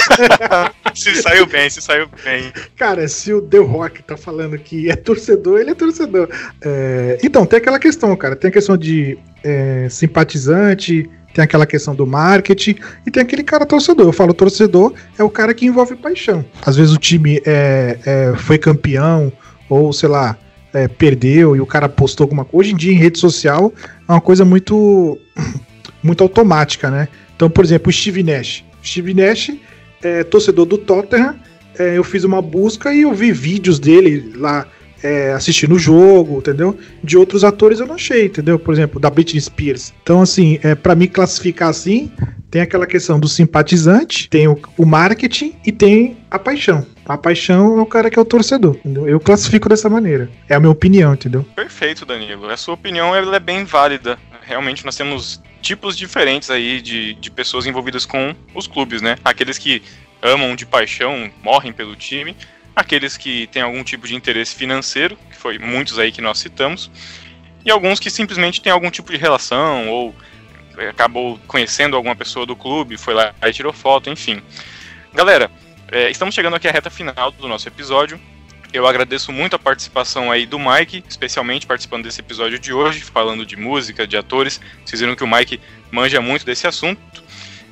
se 0.94 1.14
saiu 1.22 1.46
bem, 1.46 1.68
se 1.68 1.80
saiu 1.82 2.08
bem. 2.24 2.50
Cara, 2.76 3.06
se 3.06 3.32
o 3.34 3.42
The 3.42 3.58
Rock 3.58 4.02
tá 4.02 4.16
falando 4.16 4.58
que 4.58 4.90
é 4.90 4.96
torcedor, 4.96 5.60
ele 5.60 5.70
é 5.70 5.74
torcedor. 5.74 6.28
É, 6.62 7.18
então, 7.22 7.44
tem 7.44 7.58
aquela 7.58 7.78
questão, 7.78 8.16
cara. 8.16 8.34
Tem 8.34 8.48
a 8.48 8.52
questão 8.52 8.78
de 8.78 9.18
é, 9.44 9.88
simpatizante, 9.90 11.08
tem 11.34 11.44
aquela 11.44 11.66
questão 11.66 11.94
do 11.94 12.06
marketing 12.06 12.76
e 13.06 13.10
tem 13.10 13.22
aquele 13.22 13.42
cara 13.42 13.66
torcedor. 13.66 14.06
Eu 14.06 14.12
falo 14.12 14.34
torcedor 14.34 14.94
é 15.18 15.22
o 15.22 15.30
cara 15.30 15.54
que 15.54 15.66
envolve 15.66 15.94
paixão. 15.96 16.44
Às 16.64 16.76
vezes 16.76 16.94
o 16.94 16.98
time 16.98 17.40
é, 17.44 17.98
é 18.04 18.34
foi 18.36 18.58
campeão 18.58 19.32
ou 19.68 19.92
sei 19.92 20.08
lá 20.08 20.36
é, 20.72 20.88
perdeu 20.88 21.54
e 21.54 21.60
o 21.60 21.66
cara 21.66 21.88
postou 21.88 22.24
alguma 22.24 22.44
coisa. 22.44 22.60
Hoje 22.60 22.74
em 22.74 22.76
dia 22.76 22.92
em 22.92 22.96
rede 22.96 23.18
social 23.18 23.72
é 24.08 24.12
uma 24.12 24.20
coisa 24.20 24.44
muito 24.44 25.18
muito 26.02 26.22
automática, 26.22 26.90
né? 26.90 27.08
Então, 27.36 27.48
por 27.48 27.64
exemplo, 27.64 27.90
o 27.90 27.92
Steve 27.92 28.22
Nash. 28.22 28.64
Steve 28.82 29.14
Nash 29.14 29.52
é 30.02 30.24
torcedor 30.24 30.66
do 30.66 30.78
Tottenham. 30.78 31.36
É, 31.78 31.96
eu 31.96 32.04
fiz 32.04 32.24
uma 32.24 32.42
busca 32.42 32.92
e 32.92 33.02
eu 33.02 33.14
vi 33.14 33.32
vídeos 33.32 33.78
dele 33.78 34.32
lá 34.36 34.66
é, 35.02 35.32
assistindo 35.32 35.74
o 35.74 35.78
jogo, 35.78 36.38
entendeu? 36.38 36.78
De 37.02 37.16
outros 37.16 37.44
atores 37.44 37.80
eu 37.80 37.86
não 37.86 37.94
achei, 37.94 38.26
entendeu? 38.26 38.58
Por 38.58 38.72
exemplo, 38.74 39.00
da 39.00 39.10
Britney 39.10 39.40
Spears. 39.40 39.92
Então, 40.02 40.20
assim, 40.20 40.58
é, 40.62 40.74
para 40.74 40.94
me 40.94 41.08
classificar 41.08 41.68
assim, 41.68 42.10
tem 42.50 42.62
aquela 42.62 42.86
questão 42.86 43.18
do 43.18 43.28
simpatizante, 43.28 44.28
tem 44.28 44.48
o, 44.48 44.60
o, 44.76 44.84
marketing 44.84 45.54
e 45.64 45.72
tem 45.72 46.18
a 46.30 46.38
paixão. 46.38 46.86
A 47.06 47.16
paixão 47.16 47.78
é 47.78 47.82
o 47.82 47.86
cara 47.86 48.10
que 48.10 48.18
é 48.18 48.22
o 48.22 48.24
torcedor, 48.24 48.76
entendeu? 48.76 49.08
Eu 49.08 49.20
classifico 49.20 49.68
dessa 49.68 49.88
maneira. 49.88 50.28
É 50.48 50.54
a 50.54 50.60
minha 50.60 50.70
opinião, 50.70 51.14
entendeu? 51.14 51.44
Perfeito, 51.56 52.04
Danilo. 52.04 52.48
A 52.48 52.56
sua 52.56 52.74
opinião 52.74 53.14
é 53.14 53.40
bem 53.40 53.64
válida. 53.64 54.18
Realmente 54.42 54.84
nós 54.84 54.96
temos 54.96 55.40
tipos 55.60 55.96
diferentes 55.96 56.50
aí 56.50 56.80
de, 56.80 57.14
de 57.14 57.30
pessoas 57.30 57.66
envolvidas 57.66 58.06
com 58.06 58.34
os 58.54 58.66
clubes, 58.66 59.02
né? 59.02 59.16
Aqueles 59.24 59.58
que 59.58 59.82
amam 60.22 60.54
de 60.54 60.66
paixão, 60.66 61.30
morrem 61.42 61.72
pelo 61.72 61.96
time, 61.96 62.36
aqueles 62.74 63.16
que 63.16 63.46
têm 63.48 63.62
algum 63.62 63.82
tipo 63.82 64.06
de 64.06 64.14
interesse 64.14 64.54
financeiro, 64.54 65.16
que 65.30 65.36
foi 65.36 65.58
muitos 65.58 65.98
aí 65.98 66.12
que 66.12 66.20
nós 66.20 66.38
citamos, 66.38 66.90
e 67.64 67.70
alguns 67.70 68.00
que 68.00 68.10
simplesmente 68.10 68.60
têm 68.60 68.72
algum 68.72 68.90
tipo 68.90 69.10
de 69.12 69.18
relação 69.18 69.88
ou 69.88 70.14
eh, 70.78 70.88
acabou 70.88 71.38
conhecendo 71.46 71.96
alguma 71.96 72.16
pessoa 72.16 72.46
do 72.46 72.56
clube, 72.56 72.96
foi 72.96 73.14
lá 73.14 73.34
e 73.42 73.52
tirou 73.52 73.72
foto, 73.72 74.08
enfim. 74.08 74.42
Galera, 75.12 75.50
é, 75.92 76.10
estamos 76.10 76.34
chegando 76.34 76.56
aqui 76.56 76.68
à 76.68 76.72
reta 76.72 76.88
final 76.88 77.30
do 77.32 77.48
nosso 77.48 77.68
episódio. 77.68 78.20
Eu 78.72 78.86
agradeço 78.86 79.32
muito 79.32 79.56
a 79.56 79.58
participação 79.58 80.30
aí 80.30 80.46
do 80.46 80.56
Mike, 80.56 81.02
especialmente 81.08 81.66
participando 81.66 82.04
desse 82.04 82.20
episódio 82.20 82.56
de 82.56 82.72
hoje, 82.72 83.00
falando 83.00 83.44
de 83.44 83.56
música, 83.56 84.06
de 84.06 84.16
atores. 84.16 84.60
Vocês 84.84 85.00
viram 85.00 85.16
que 85.16 85.24
o 85.24 85.26
Mike 85.26 85.60
manja 85.90 86.20
muito 86.20 86.46
desse 86.46 86.68
assunto. 86.68 87.00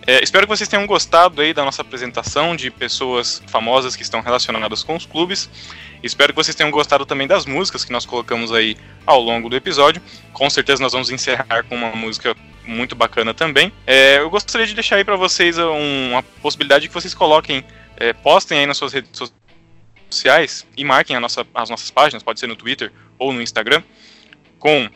É, 0.05 0.23
espero 0.25 0.47
que 0.47 0.57
vocês 0.57 0.69
tenham 0.69 0.87
gostado 0.87 1.41
aí 1.41 1.55
da 1.55 1.65
nossa 1.65 1.83
apresentação 1.83 2.57
de 2.57 2.69
pessoas 2.71 3.41
famosas 3.47 3.95
que 3.95 4.03
estão 4.03 4.21
relacionadas 4.21 4.83
com 4.83 4.97
os 4.97 5.07
clubes. 5.07 5.49
Espero 6.03 6.33
que 6.33 6.37
vocês 6.37 6.57
tenham 6.57 6.71
gostado 6.71 7.07
também 7.07 7.29
das 7.29 7.47
músicas 7.47 7.85
que 7.85 7.93
nós 7.93 8.05
colocamos 8.05 8.51
aí 8.51 8.77
ao 9.07 9.21
longo 9.21 9.49
do 9.49 9.55
episódio. 9.55 10.03
Com 10.33 10.51
certeza 10.51 10.83
nós 10.83 10.93
vamos 10.93 11.11
encerrar 11.11 11.63
com 11.69 11.77
uma 11.77 11.95
música 11.95 12.35
muito 12.67 12.97
bacana 12.97 13.33
também. 13.33 13.73
É, 13.87 14.19
eu 14.19 14.29
gostaria 14.31 14.67
de 14.67 14.75
deixar 14.75 14.97
aí 14.97 15.05
para 15.05 15.17
vocês 15.17 15.59
uma 15.59 16.23
possibilidade 16.43 16.89
que 16.89 16.95
vocês 16.95 17.15
coloquem, 17.15 17.65
é, 17.97 18.13
postem 18.13 18.59
aí 18.59 18.67
nas 18.67 18.77
suas 18.77 18.93
redes 18.93 19.11
sociais 19.13 19.38
e 20.77 20.85
marquem 20.85 21.19
nossa, 21.19 21.47
as 21.55 21.71
nossas 21.71 21.91
páginas, 21.91 22.23
pode 22.23 22.41
ser 22.41 22.47
no 22.47 22.57
Twitter 22.57 22.93
ou 23.19 23.33
no 23.33 23.43
Instagram, 23.43 23.83
com 24.59 24.89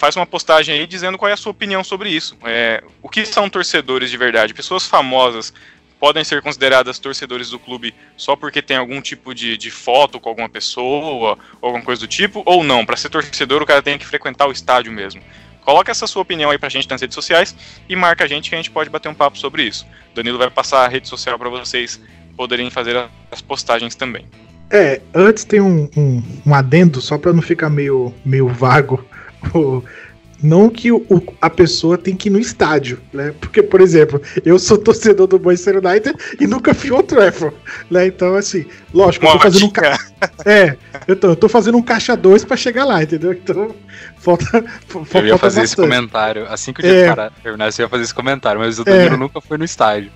faz 0.00 0.16
uma 0.16 0.24
postagem 0.24 0.74
aí 0.74 0.86
dizendo 0.86 1.18
qual 1.18 1.28
é 1.28 1.34
a 1.34 1.36
sua 1.36 1.50
opinião 1.50 1.84
sobre 1.84 2.08
isso. 2.08 2.36
É, 2.44 2.82
o 3.02 3.08
que 3.08 3.26
são 3.26 3.50
torcedores 3.50 4.10
de 4.10 4.16
verdade? 4.16 4.54
Pessoas 4.54 4.86
famosas 4.86 5.52
podem 5.98 6.24
ser 6.24 6.40
consideradas 6.40 6.98
torcedores 6.98 7.50
do 7.50 7.58
clube 7.58 7.94
só 8.16 8.34
porque 8.34 8.62
tem 8.62 8.78
algum 8.78 9.02
tipo 9.02 9.34
de, 9.34 9.58
de 9.58 9.70
foto 9.70 10.18
com 10.18 10.30
alguma 10.30 10.48
pessoa, 10.48 11.38
alguma 11.60 11.84
coisa 11.84 12.00
do 12.00 12.08
tipo, 12.08 12.42
ou 12.46 12.64
não? 12.64 12.86
Para 12.86 12.96
ser 12.96 13.10
torcedor, 13.10 13.60
o 13.60 13.66
cara 13.66 13.82
tem 13.82 13.98
que 13.98 14.06
frequentar 14.06 14.46
o 14.46 14.52
estádio 14.52 14.90
mesmo. 14.90 15.22
Coloca 15.60 15.90
essa 15.90 16.06
sua 16.06 16.22
opinião 16.22 16.50
aí 16.50 16.56
pra 16.56 16.70
gente 16.70 16.88
nas 16.88 17.02
redes 17.02 17.14
sociais 17.14 17.54
e 17.86 17.94
marca 17.94 18.24
a 18.24 18.26
gente 18.26 18.48
que 18.48 18.54
a 18.54 18.58
gente 18.58 18.70
pode 18.70 18.88
bater 18.88 19.10
um 19.10 19.14
papo 19.14 19.36
sobre 19.36 19.64
isso. 19.64 19.86
Danilo 20.14 20.38
vai 20.38 20.50
passar 20.50 20.86
a 20.86 20.88
rede 20.88 21.06
social 21.06 21.38
para 21.38 21.50
vocês 21.50 22.00
poderem 22.40 22.70
fazer 22.70 22.96
as 23.30 23.42
postagens 23.42 23.94
também. 23.94 24.24
É, 24.70 25.02
antes 25.12 25.44
tem 25.44 25.60
um, 25.60 25.90
um, 25.94 26.22
um 26.46 26.54
adendo, 26.54 26.98
só 26.98 27.18
para 27.18 27.34
não 27.34 27.42
ficar 27.42 27.68
meio, 27.68 28.14
meio 28.24 28.48
vago 28.48 29.04
não 30.42 30.70
que 30.70 30.90
o, 30.90 31.04
a 31.38 31.50
pessoa 31.50 31.98
tem 31.98 32.16
que 32.16 32.30
ir 32.30 32.32
no 32.32 32.38
estádio, 32.38 32.98
né? 33.12 33.34
Porque, 33.38 33.62
por 33.62 33.82
exemplo, 33.82 34.22
eu 34.42 34.58
sou 34.58 34.78
torcedor 34.82 35.26
do 35.26 35.38
Manchester 35.38 35.84
United 35.84 36.14
e 36.40 36.46
nunca 36.46 36.72
fui 36.72 36.88
ao 36.90 37.02
Trafford, 37.02 37.54
né? 37.90 38.06
Então, 38.06 38.34
assim, 38.34 38.64
lógico, 38.94 39.26
eu 39.26 39.32
tô 39.32 39.38
fazendo 39.38 39.66
um 39.66 39.70
ca... 39.70 39.98
É, 40.46 40.78
eu 41.06 41.16
tô, 41.16 41.26
eu 41.28 41.36
tô 41.36 41.46
fazendo 41.46 41.76
um 41.76 41.82
caixa 41.82 42.16
2 42.16 42.46
pra 42.46 42.56
chegar 42.56 42.86
lá, 42.86 43.02
entendeu? 43.02 43.32
Então, 43.34 43.74
falta. 44.16 44.64
Eu 45.14 45.26
ia 45.26 45.36
fazer 45.36 45.60
bastante. 45.60 45.64
esse 45.64 45.76
comentário. 45.76 46.46
Assim 46.48 46.72
que 46.72 46.80
o 46.80 46.82
dia 46.82 47.10
é. 47.10 47.30
terminar, 47.42 47.70
você 47.70 47.82
ia 47.82 47.88
fazer 47.88 48.04
esse 48.04 48.14
comentário, 48.14 48.60
mas 48.60 48.78
o 48.78 48.84
Danilo 48.84 49.16
é. 49.16 49.18
nunca 49.18 49.42
foi 49.42 49.58
no 49.58 49.64
estádio. 49.64 50.10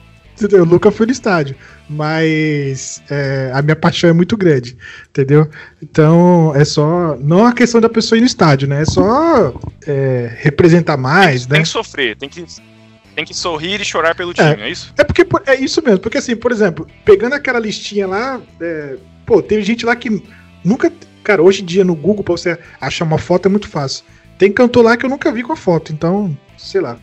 Eu 0.51 0.67
nunca 0.67 0.91
fui 0.91 1.07
no 1.07 1.13
estádio, 1.13 1.55
mas 1.89 3.03
é, 3.09 3.53
a 3.55 3.63
minha 3.63 3.77
paixão 3.77 4.11
é 4.11 4.13
muito 4.13 4.37
grande, 4.37 4.77
entendeu? 5.09 5.49
Então 5.81 6.53
é 6.57 6.65
só. 6.65 7.17
Não 7.21 7.47
a 7.47 7.53
questão 7.53 7.81
da 7.81 7.89
pessoa 7.89 8.19
ir 8.19 8.21
no 8.21 8.27
estádio, 8.27 8.69
né? 8.69 8.83
É 8.83 8.85
só 8.85 9.55
é, 9.87 10.37
representar 10.41 10.97
mais, 10.97 11.47
tem, 11.47 11.51
né? 11.51 11.57
Tem 11.57 11.63
que 11.63 11.69
sofrer, 11.69 12.17
tem 12.17 12.29
que, 12.29 12.45
tem 13.15 13.25
que 13.25 13.35
sorrir 13.35 13.81
e 13.81 13.85
chorar 13.85 14.15
pelo 14.15 14.35
time, 14.35 14.63
é, 14.63 14.67
é 14.67 14.71
isso? 14.71 14.93
É 14.99 15.05
porque 15.05 15.25
é 15.47 15.55
isso 15.55 15.81
mesmo, 15.83 16.01
porque 16.01 16.19
assim, 16.19 16.35
por 16.35 16.51
exemplo, 16.51 16.87
pegando 17.05 17.35
aquela 17.35 17.61
listinha 17.61 18.07
lá, 18.07 18.41
é, 18.61 18.97
pô, 19.25 19.41
teve 19.41 19.63
gente 19.63 19.87
lá 19.87 19.95
que 19.95 20.23
nunca. 20.65 20.93
Cara, 21.23 21.43
hoje 21.43 21.63
em 21.63 21.65
dia 21.65 21.85
no 21.85 21.95
Google, 21.95 22.25
pra 22.25 22.33
você 22.33 22.59
achar 22.81 23.05
uma 23.05 23.19
foto 23.19 23.47
é 23.47 23.49
muito 23.49 23.69
fácil. 23.69 24.05
Tem 24.37 24.53
cantor 24.53 24.85
lá 24.85 24.97
que 24.97 25.07
eu 25.07 25.11
nunca 25.11 25.33
vi 25.33 25.43
com 25.43 25.53
a 25.53 25.57
foto, 25.57 25.93
então, 25.93 26.37
sei 26.59 26.81
lá. 26.81 26.99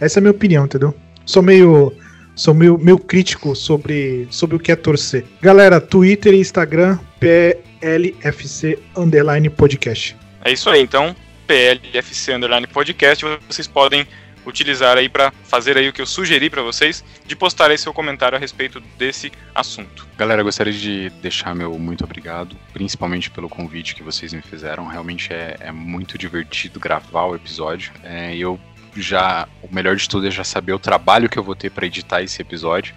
Essa 0.00 0.18
é 0.18 0.20
a 0.20 0.22
minha 0.22 0.30
opinião, 0.30 0.64
entendeu? 0.64 0.94
Sou 1.26 1.42
meio 1.42 1.92
sou 2.36 2.54
meio, 2.54 2.78
meio 2.78 2.98
crítico 2.98 3.56
sobre, 3.56 4.28
sobre 4.30 4.54
o 4.54 4.60
que 4.60 4.70
é 4.70 4.76
torcer. 4.76 5.24
Galera, 5.40 5.80
Twitter 5.80 6.34
e 6.34 6.38
Instagram, 6.38 6.98
PLFC 7.18 8.78
Underline 8.94 9.48
Podcast. 9.48 10.14
É 10.44 10.52
isso 10.52 10.68
aí, 10.70 10.82
então, 10.82 11.16
PLFC 11.46 12.34
Underline 12.34 12.66
Podcast, 12.66 13.24
vocês 13.48 13.66
podem 13.66 14.06
utilizar 14.46 14.96
aí 14.96 15.08
para 15.08 15.32
fazer 15.42 15.76
aí 15.76 15.88
o 15.88 15.92
que 15.92 16.00
eu 16.00 16.06
sugeri 16.06 16.48
para 16.48 16.62
vocês, 16.62 17.04
de 17.26 17.34
postar 17.34 17.70
aí 17.70 17.78
seu 17.78 17.92
comentário 17.92 18.36
a 18.36 18.38
respeito 18.38 18.80
desse 18.96 19.32
assunto. 19.52 20.06
Galera, 20.16 20.42
gostaria 20.42 20.72
de 20.72 21.10
deixar 21.20 21.54
meu 21.54 21.76
muito 21.78 22.04
obrigado, 22.04 22.56
principalmente 22.72 23.28
pelo 23.30 23.48
convite 23.48 23.94
que 23.94 24.04
vocês 24.04 24.32
me 24.32 24.42
fizeram. 24.42 24.86
Realmente 24.86 25.32
é, 25.32 25.56
é 25.58 25.72
muito 25.72 26.16
divertido 26.16 26.78
gravar 26.78 27.24
o 27.24 27.34
episódio. 27.34 27.92
É, 28.04 28.36
eu 28.36 28.60
já 29.02 29.48
o 29.62 29.74
melhor 29.74 29.96
de 29.96 30.08
tudo 30.08 30.26
é 30.26 30.30
já 30.30 30.44
saber 30.44 30.72
o 30.72 30.78
trabalho 30.78 31.28
que 31.28 31.38
eu 31.38 31.42
vou 31.42 31.54
ter 31.54 31.70
para 31.70 31.86
editar 31.86 32.22
esse 32.22 32.40
episódio. 32.40 32.94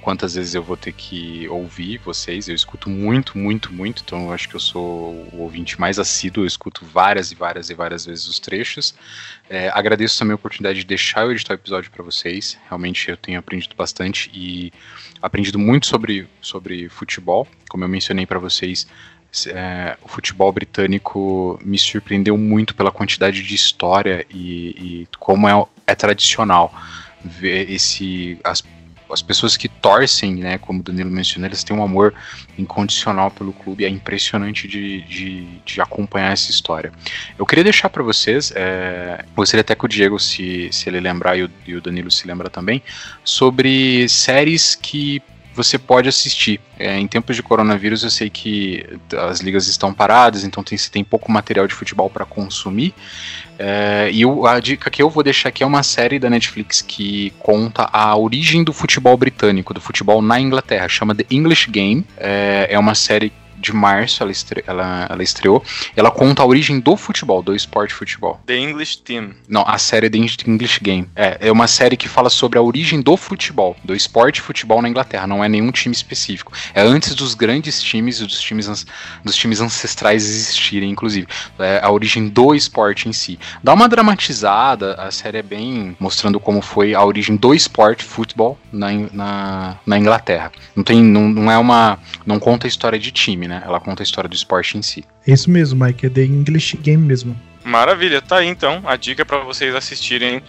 Quantas 0.00 0.34
vezes 0.34 0.54
eu 0.54 0.62
vou 0.62 0.76
ter 0.76 0.92
que 0.92 1.46
ouvir 1.48 1.98
vocês? 1.98 2.48
Eu 2.48 2.54
escuto 2.54 2.88
muito, 2.88 3.36
muito, 3.36 3.72
muito. 3.72 4.02
Então 4.04 4.26
eu 4.26 4.32
acho 4.32 4.48
que 4.48 4.56
eu 4.56 4.60
sou 4.60 5.12
o 5.32 5.40
ouvinte 5.40 5.78
mais 5.78 5.98
assíduo. 5.98 6.44
Eu 6.44 6.46
escuto 6.46 6.84
várias 6.84 7.30
e 7.30 7.34
várias 7.34 7.68
e 7.68 7.74
várias 7.74 8.06
vezes 8.06 8.26
os 8.26 8.38
trechos. 8.38 8.94
É, 9.50 9.68
agradeço 9.68 10.18
também 10.18 10.32
a 10.32 10.36
oportunidade 10.36 10.78
de 10.78 10.86
deixar 10.86 11.22
eu 11.22 11.32
editar 11.32 11.52
o 11.52 11.56
episódio 11.56 11.90
para 11.90 12.02
vocês. 12.02 12.58
Realmente 12.68 13.10
eu 13.10 13.16
tenho 13.16 13.38
aprendido 13.38 13.76
bastante 13.76 14.30
e 14.32 14.72
aprendido 15.20 15.58
muito 15.58 15.86
sobre, 15.86 16.26
sobre 16.40 16.88
futebol. 16.88 17.46
Como 17.68 17.84
eu 17.84 17.88
mencionei 17.88 18.24
para 18.24 18.38
vocês, 18.38 18.86
é, 19.46 19.96
o 20.02 20.08
futebol 20.08 20.52
britânico 20.52 21.58
me 21.64 21.78
surpreendeu 21.78 22.36
muito 22.36 22.74
pela 22.74 22.90
quantidade 22.90 23.42
de 23.42 23.54
história 23.54 24.26
e, 24.30 24.68
e 25.02 25.08
como 25.18 25.48
é, 25.48 25.66
é, 25.86 25.94
tradicional 25.94 26.72
ver 27.24 27.70
esse 27.70 28.38
as, 28.44 28.62
as 29.10 29.22
pessoas 29.22 29.56
que 29.56 29.68
torcem, 29.68 30.34
né, 30.36 30.58
como 30.58 30.80
o 30.80 30.82
Danilo 30.82 31.10
mencionou, 31.10 31.48
eles 31.48 31.62
têm 31.62 31.76
um 31.76 31.82
amor 31.82 32.14
incondicional 32.58 33.30
pelo 33.30 33.52
clube, 33.52 33.84
é 33.84 33.88
impressionante 33.88 34.66
de, 34.66 35.02
de, 35.02 35.44
de 35.64 35.80
acompanhar 35.80 36.32
essa 36.32 36.50
história. 36.50 36.92
Eu 37.38 37.44
queria 37.44 37.62
deixar 37.62 37.90
para 37.90 38.02
vocês, 38.02 38.52
é, 38.56 39.24
gostaria 39.36 39.60
até 39.60 39.74
que 39.74 39.84
o 39.84 39.88
Diego, 39.88 40.18
se, 40.18 40.70
se 40.72 40.88
ele 40.88 41.00
lembrar, 41.00 41.36
e 41.36 41.44
o, 41.44 41.50
e 41.66 41.74
o 41.74 41.80
Danilo 41.80 42.10
se 42.10 42.26
lembra 42.26 42.48
também, 42.48 42.82
sobre 43.22 44.08
séries 44.08 44.74
que 44.74 45.22
você 45.54 45.78
pode 45.78 46.08
assistir. 46.08 46.60
É, 46.78 46.98
em 46.98 47.06
tempos 47.06 47.36
de 47.36 47.42
coronavírus, 47.42 48.02
eu 48.02 48.10
sei 48.10 48.28
que 48.28 48.84
as 49.16 49.40
ligas 49.40 49.68
estão 49.68 49.92
paradas, 49.92 50.44
então 50.44 50.62
tem, 50.62 50.76
tem 50.90 51.04
pouco 51.04 51.30
material 51.30 51.66
de 51.66 51.74
futebol 51.74 52.10
para 52.10 52.24
consumir. 52.24 52.94
É, 53.58 54.10
e 54.12 54.22
a 54.24 54.58
dica 54.58 54.90
que 54.90 55.02
eu 55.02 55.08
vou 55.08 55.22
deixar 55.22 55.50
aqui 55.50 55.62
é 55.62 55.66
uma 55.66 55.82
série 55.82 56.18
da 56.18 56.28
Netflix 56.28 56.82
que 56.82 57.32
conta 57.38 57.88
a 57.92 58.16
origem 58.16 58.64
do 58.64 58.72
futebol 58.72 59.16
britânico, 59.16 59.72
do 59.72 59.80
futebol 59.80 60.20
na 60.20 60.40
Inglaterra. 60.40 60.88
Chama 60.88 61.14
The 61.14 61.26
English 61.30 61.70
Game. 61.70 62.04
É, 62.16 62.68
é 62.70 62.78
uma 62.78 62.94
série 62.94 63.32
de 63.62 63.72
março, 63.72 64.22
ela, 64.22 64.32
estre 64.32 64.62
ela, 64.66 65.06
ela 65.08 65.22
estreou. 65.22 65.62
Ela 65.96 66.10
conta 66.10 66.42
a 66.42 66.46
origem 66.46 66.80
do 66.80 66.96
futebol, 66.96 67.42
do 67.42 67.54
esporte 67.54 67.94
futebol. 67.94 68.40
The 68.44 68.58
English 68.58 68.98
Team. 68.98 69.34
Não, 69.48 69.64
a 69.66 69.78
série 69.78 70.10
The 70.10 70.18
English 70.18 70.80
Game. 70.82 71.08
É, 71.14 71.38
é 71.40 71.52
uma 71.52 71.68
série 71.68 71.96
que 71.96 72.08
fala 72.08 72.28
sobre 72.28 72.58
a 72.58 72.62
origem 72.62 73.00
do 73.00 73.16
futebol, 73.16 73.76
do 73.84 73.94
esporte 73.94 74.40
futebol 74.40 74.82
na 74.82 74.88
Inglaterra. 74.88 75.26
Não 75.26 75.44
é 75.44 75.48
nenhum 75.48 75.70
time 75.70 75.94
específico. 75.94 76.52
É 76.74 76.82
antes 76.82 77.14
dos 77.14 77.34
grandes 77.34 77.80
times 77.80 78.20
e 78.20 78.26
dos 78.26 78.40
times, 78.40 78.84
dos 79.24 79.36
times 79.36 79.60
ancestrais 79.60 80.24
existirem, 80.24 80.90
inclusive. 80.90 81.28
É 81.58 81.80
a 81.82 81.90
origem 81.90 82.28
do 82.28 82.54
esporte 82.54 83.08
em 83.08 83.12
si. 83.12 83.38
Dá 83.62 83.72
uma 83.72 83.88
dramatizada, 83.88 84.94
a 84.94 85.10
série 85.10 85.38
é 85.38 85.42
bem 85.42 85.96
mostrando 86.00 86.40
como 86.40 86.60
foi 86.60 86.94
a 86.94 87.04
origem 87.04 87.36
do 87.36 87.54
esporte 87.54 88.04
futebol 88.04 88.58
na, 88.72 88.88
na, 89.12 89.76
na 89.86 89.98
Inglaterra. 89.98 90.50
Não 90.74 90.82
tem, 90.82 91.02
não, 91.02 91.28
não 91.28 91.50
é 91.50 91.58
uma, 91.58 91.98
não 92.26 92.38
conta 92.38 92.66
a 92.66 92.68
história 92.68 92.98
de 92.98 93.10
time, 93.10 93.46
né? 93.46 93.51
Ela 93.64 93.80
conta 93.80 94.02
a 94.02 94.04
história 94.04 94.28
do 94.28 94.34
esporte 94.34 94.78
em 94.78 94.82
si. 94.82 95.04
É 95.26 95.32
isso 95.32 95.50
mesmo, 95.50 95.84
Mike, 95.84 96.06
é 96.06 96.08
The 96.08 96.22
English 96.22 96.76
Game 96.76 97.04
mesmo. 97.04 97.38
Maravilha, 97.64 98.20
tá 98.20 98.38
aí 98.38 98.48
então 98.48 98.82
a 98.84 98.96
dica 98.96 99.24
para 99.24 99.38
vocês 99.38 99.74
assistirem 99.74 100.42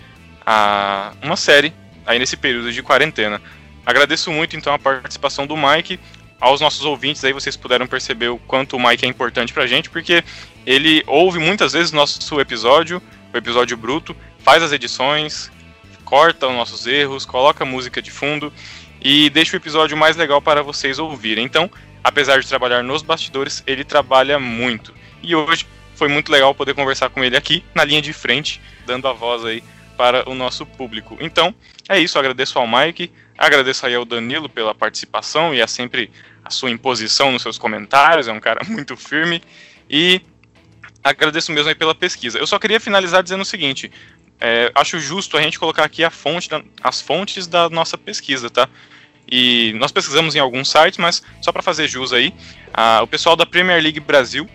a 0.46 1.14
uma 1.22 1.36
série 1.36 1.74
aí 2.06 2.20
nesse 2.20 2.36
período 2.36 2.72
de 2.72 2.82
quarentena. 2.82 3.42
Agradeço 3.86 4.32
muito 4.32 4.56
então 4.56 4.74
a 4.74 4.80
participação 4.80 5.46
do 5.46 5.56
Mike. 5.56 6.00
Aos 6.40 6.60
nossos 6.60 6.84
ouvintes 6.86 7.24
aí 7.24 7.32
vocês 7.32 7.56
puderam 7.56 7.88
perceber 7.88 8.30
o 8.30 8.38
quanto 8.38 8.76
o 8.76 8.80
Mike 8.80 9.06
é 9.06 9.08
importante 9.08 9.54
pra 9.54 9.68
gente, 9.68 9.90
porque 9.90 10.24
ele 10.66 11.04
ouve 11.08 11.40
muitas 11.40 11.74
vezes 11.74 11.92
o 11.92 11.96
nosso 11.96 12.40
episódio, 12.40 13.02
o 13.34 13.38
episódio 13.38 13.78
bruto, 13.78 14.16
faz 14.40 14.62
as 14.62 14.72
edições, 14.72 15.52
corta 16.04 16.48
os 16.48 16.54
nossos 16.54 16.86
erros, 16.86 17.26
coloca 17.26 17.64
música 17.64 18.02
de 18.02 18.12
fundo 18.12 18.52
e 19.02 19.30
deixa 19.30 19.56
o 19.56 19.58
episódio 19.58 19.96
mais 19.96 20.16
legal 20.16 20.42
para 20.42 20.62
vocês 20.62 21.00
ouvirem. 21.00 21.46
Então, 21.46 21.70
apesar 22.04 22.40
de 22.40 22.48
trabalhar 22.48 22.84
nos 22.84 23.02
bastidores, 23.02 23.64
ele 23.66 23.84
trabalha 23.84 24.40
muito. 24.40 24.94
E 25.22 25.36
hoje 25.36 25.66
foi 25.96 26.08
muito 26.08 26.32
legal 26.32 26.54
poder 26.54 26.74
conversar 26.74 27.10
com 27.10 27.24
ele 27.24 27.38
aqui 27.38 27.64
na 27.74 27.84
linha 27.84 28.02
de 28.02 28.12
frente, 28.12 28.62
dando 28.86 29.08
a 29.08 29.14
voz 29.14 29.46
aí 29.46 29.64
para 29.96 30.28
o 30.30 30.36
nosso 30.36 30.66
público. 30.66 31.18
Então, 31.20 31.54
é 31.88 32.00
isso, 32.00 32.18
agradeço 32.18 32.58
ao 32.60 32.68
Mike, 32.68 33.12
agradeço 33.38 33.86
aí 33.86 33.96
ao 33.96 34.06
Danilo 34.06 34.50
pela 34.50 34.74
participação 34.74 35.54
e 35.54 35.62
a 35.62 35.68
sempre 35.68 36.12
a 36.44 36.50
sua 36.50 36.70
imposição 36.70 37.32
nos 37.32 37.42
seus 37.42 37.58
comentários, 37.58 38.28
é 38.28 38.34
um 38.34 38.40
cara 38.40 38.62
muito 38.68 38.98
firme 38.98 39.42
e 39.90 40.22
agradeço 41.04 41.52
mesmo 41.52 41.70
aí 41.70 41.76
pela 41.76 41.96
pesquisa. 41.96 42.38
Eu 42.38 42.48
só 42.48 42.60
queria 42.60 42.80
finalizar 42.80 43.24
dizendo 43.24 43.42
o 43.42 43.46
seguinte, 43.46 43.92
é, 44.40 44.72
acho 44.76 45.00
justo 45.00 45.38
a 45.38 45.42
gente 45.42 45.60
colocar 45.60 45.84
aqui 45.86 46.08
fonte 46.10 46.50
as 46.82 47.02
fontes 47.02 47.48
da 47.48 47.70
nossa 47.70 47.98
pesquisa, 47.98 48.50
tá? 48.50 48.68
E 49.36 49.74
nós 49.80 49.92
pesquisamos 49.92 50.36
em 50.36 50.40
alguns 50.40 50.70
sites, 50.70 51.00
mas 51.00 51.24
só 51.42 51.52
para 51.52 51.64
fazer 51.64 51.88
jus 51.88 52.14
aí, 52.14 52.32
a, 52.72 53.02
o 53.02 53.08
pessoal 53.08 53.36
da 53.36 53.48
Premier 53.48 53.82
League 53.82 54.00
Brasil, 54.00 54.48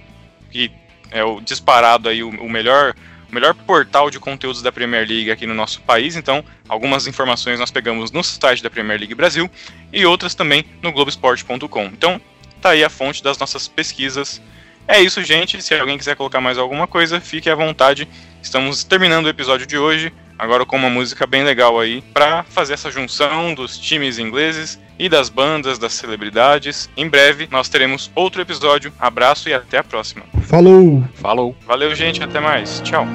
que 0.53 0.71
é 1.11 1.25
o 1.25 1.41
disparado 1.41 2.09
aí 2.09 2.23
o, 2.23 2.29
o 2.29 2.49
melhor 2.49 2.95
o 3.29 3.35
melhor 3.35 3.55
portal 3.55 4.09
de 4.09 4.21
conteúdos 4.21 4.63
da 4.63 4.71
Premier 4.71 5.07
League 5.07 5.33
aqui 5.33 5.49
no 5.49 5.53
nosso 5.53 5.81
país. 5.81 6.15
Então, 6.15 6.45
algumas 6.69 7.09
informações 7.09 7.59
nós 7.59 7.73
pegamos 7.73 8.13
no 8.13 8.23
site 8.23 8.63
da 8.63 8.71
Premier 8.71 9.01
League 9.01 9.17
Brasil 9.17 9.51
e 9.93 10.07
outras 10.07 10.37
também 10.37 10.65
no 10.81 10.93
Globoesporte.com. 10.93 11.85
Então, 11.87 12.21
tá 12.63 12.71
aí 12.71 12.85
a 12.85 12.89
fonte 12.89 13.21
das 13.21 13.37
nossas 13.37 13.67
pesquisas. 13.67 14.41
É 14.87 15.01
isso, 15.01 15.25
gente. 15.25 15.61
Se 15.61 15.75
alguém 15.75 15.99
quiser 15.99 16.15
colocar 16.15 16.41
mais 16.41 16.57
alguma 16.57 16.87
coisa, 16.87 17.21
fique 17.21 17.51
à 17.51 17.55
vontade. 17.57 18.09
Estamos 18.41 18.85
terminando 18.85 19.27
o 19.27 19.29
episódio 19.29 19.67
de 19.67 19.77
hoje 19.77 20.13
agora 20.39 20.65
com 20.65 20.77
uma 20.77 20.91
música 20.91 21.27
bem 21.27 21.43
legal 21.43 21.79
aí, 21.79 22.03
para 22.15 22.45
fazer 22.45 22.75
essa 22.75 22.91
junção 22.91 23.55
dos 23.55 23.79
times 23.79 24.19
ingleses 24.19 24.79
e 24.99 25.09
das 25.09 25.29
bandas, 25.29 25.79
das 25.79 25.93
celebridades. 25.95 26.89
Em 26.97 27.09
breve 27.09 27.49
nós 27.51 27.69
teremos 27.69 28.11
outro 28.15 28.41
episódio. 28.43 28.93
Abraço 28.99 29.49
e 29.49 29.55
até 29.55 29.79
a 29.79 29.85
próxima. 29.85 30.25
Falou! 30.43 31.05
Falou! 31.15 31.57
Valeu, 31.67 31.95
gente, 31.95 32.23
até 32.23 32.41
mais. 32.41 32.81
Tchau. 32.81 33.07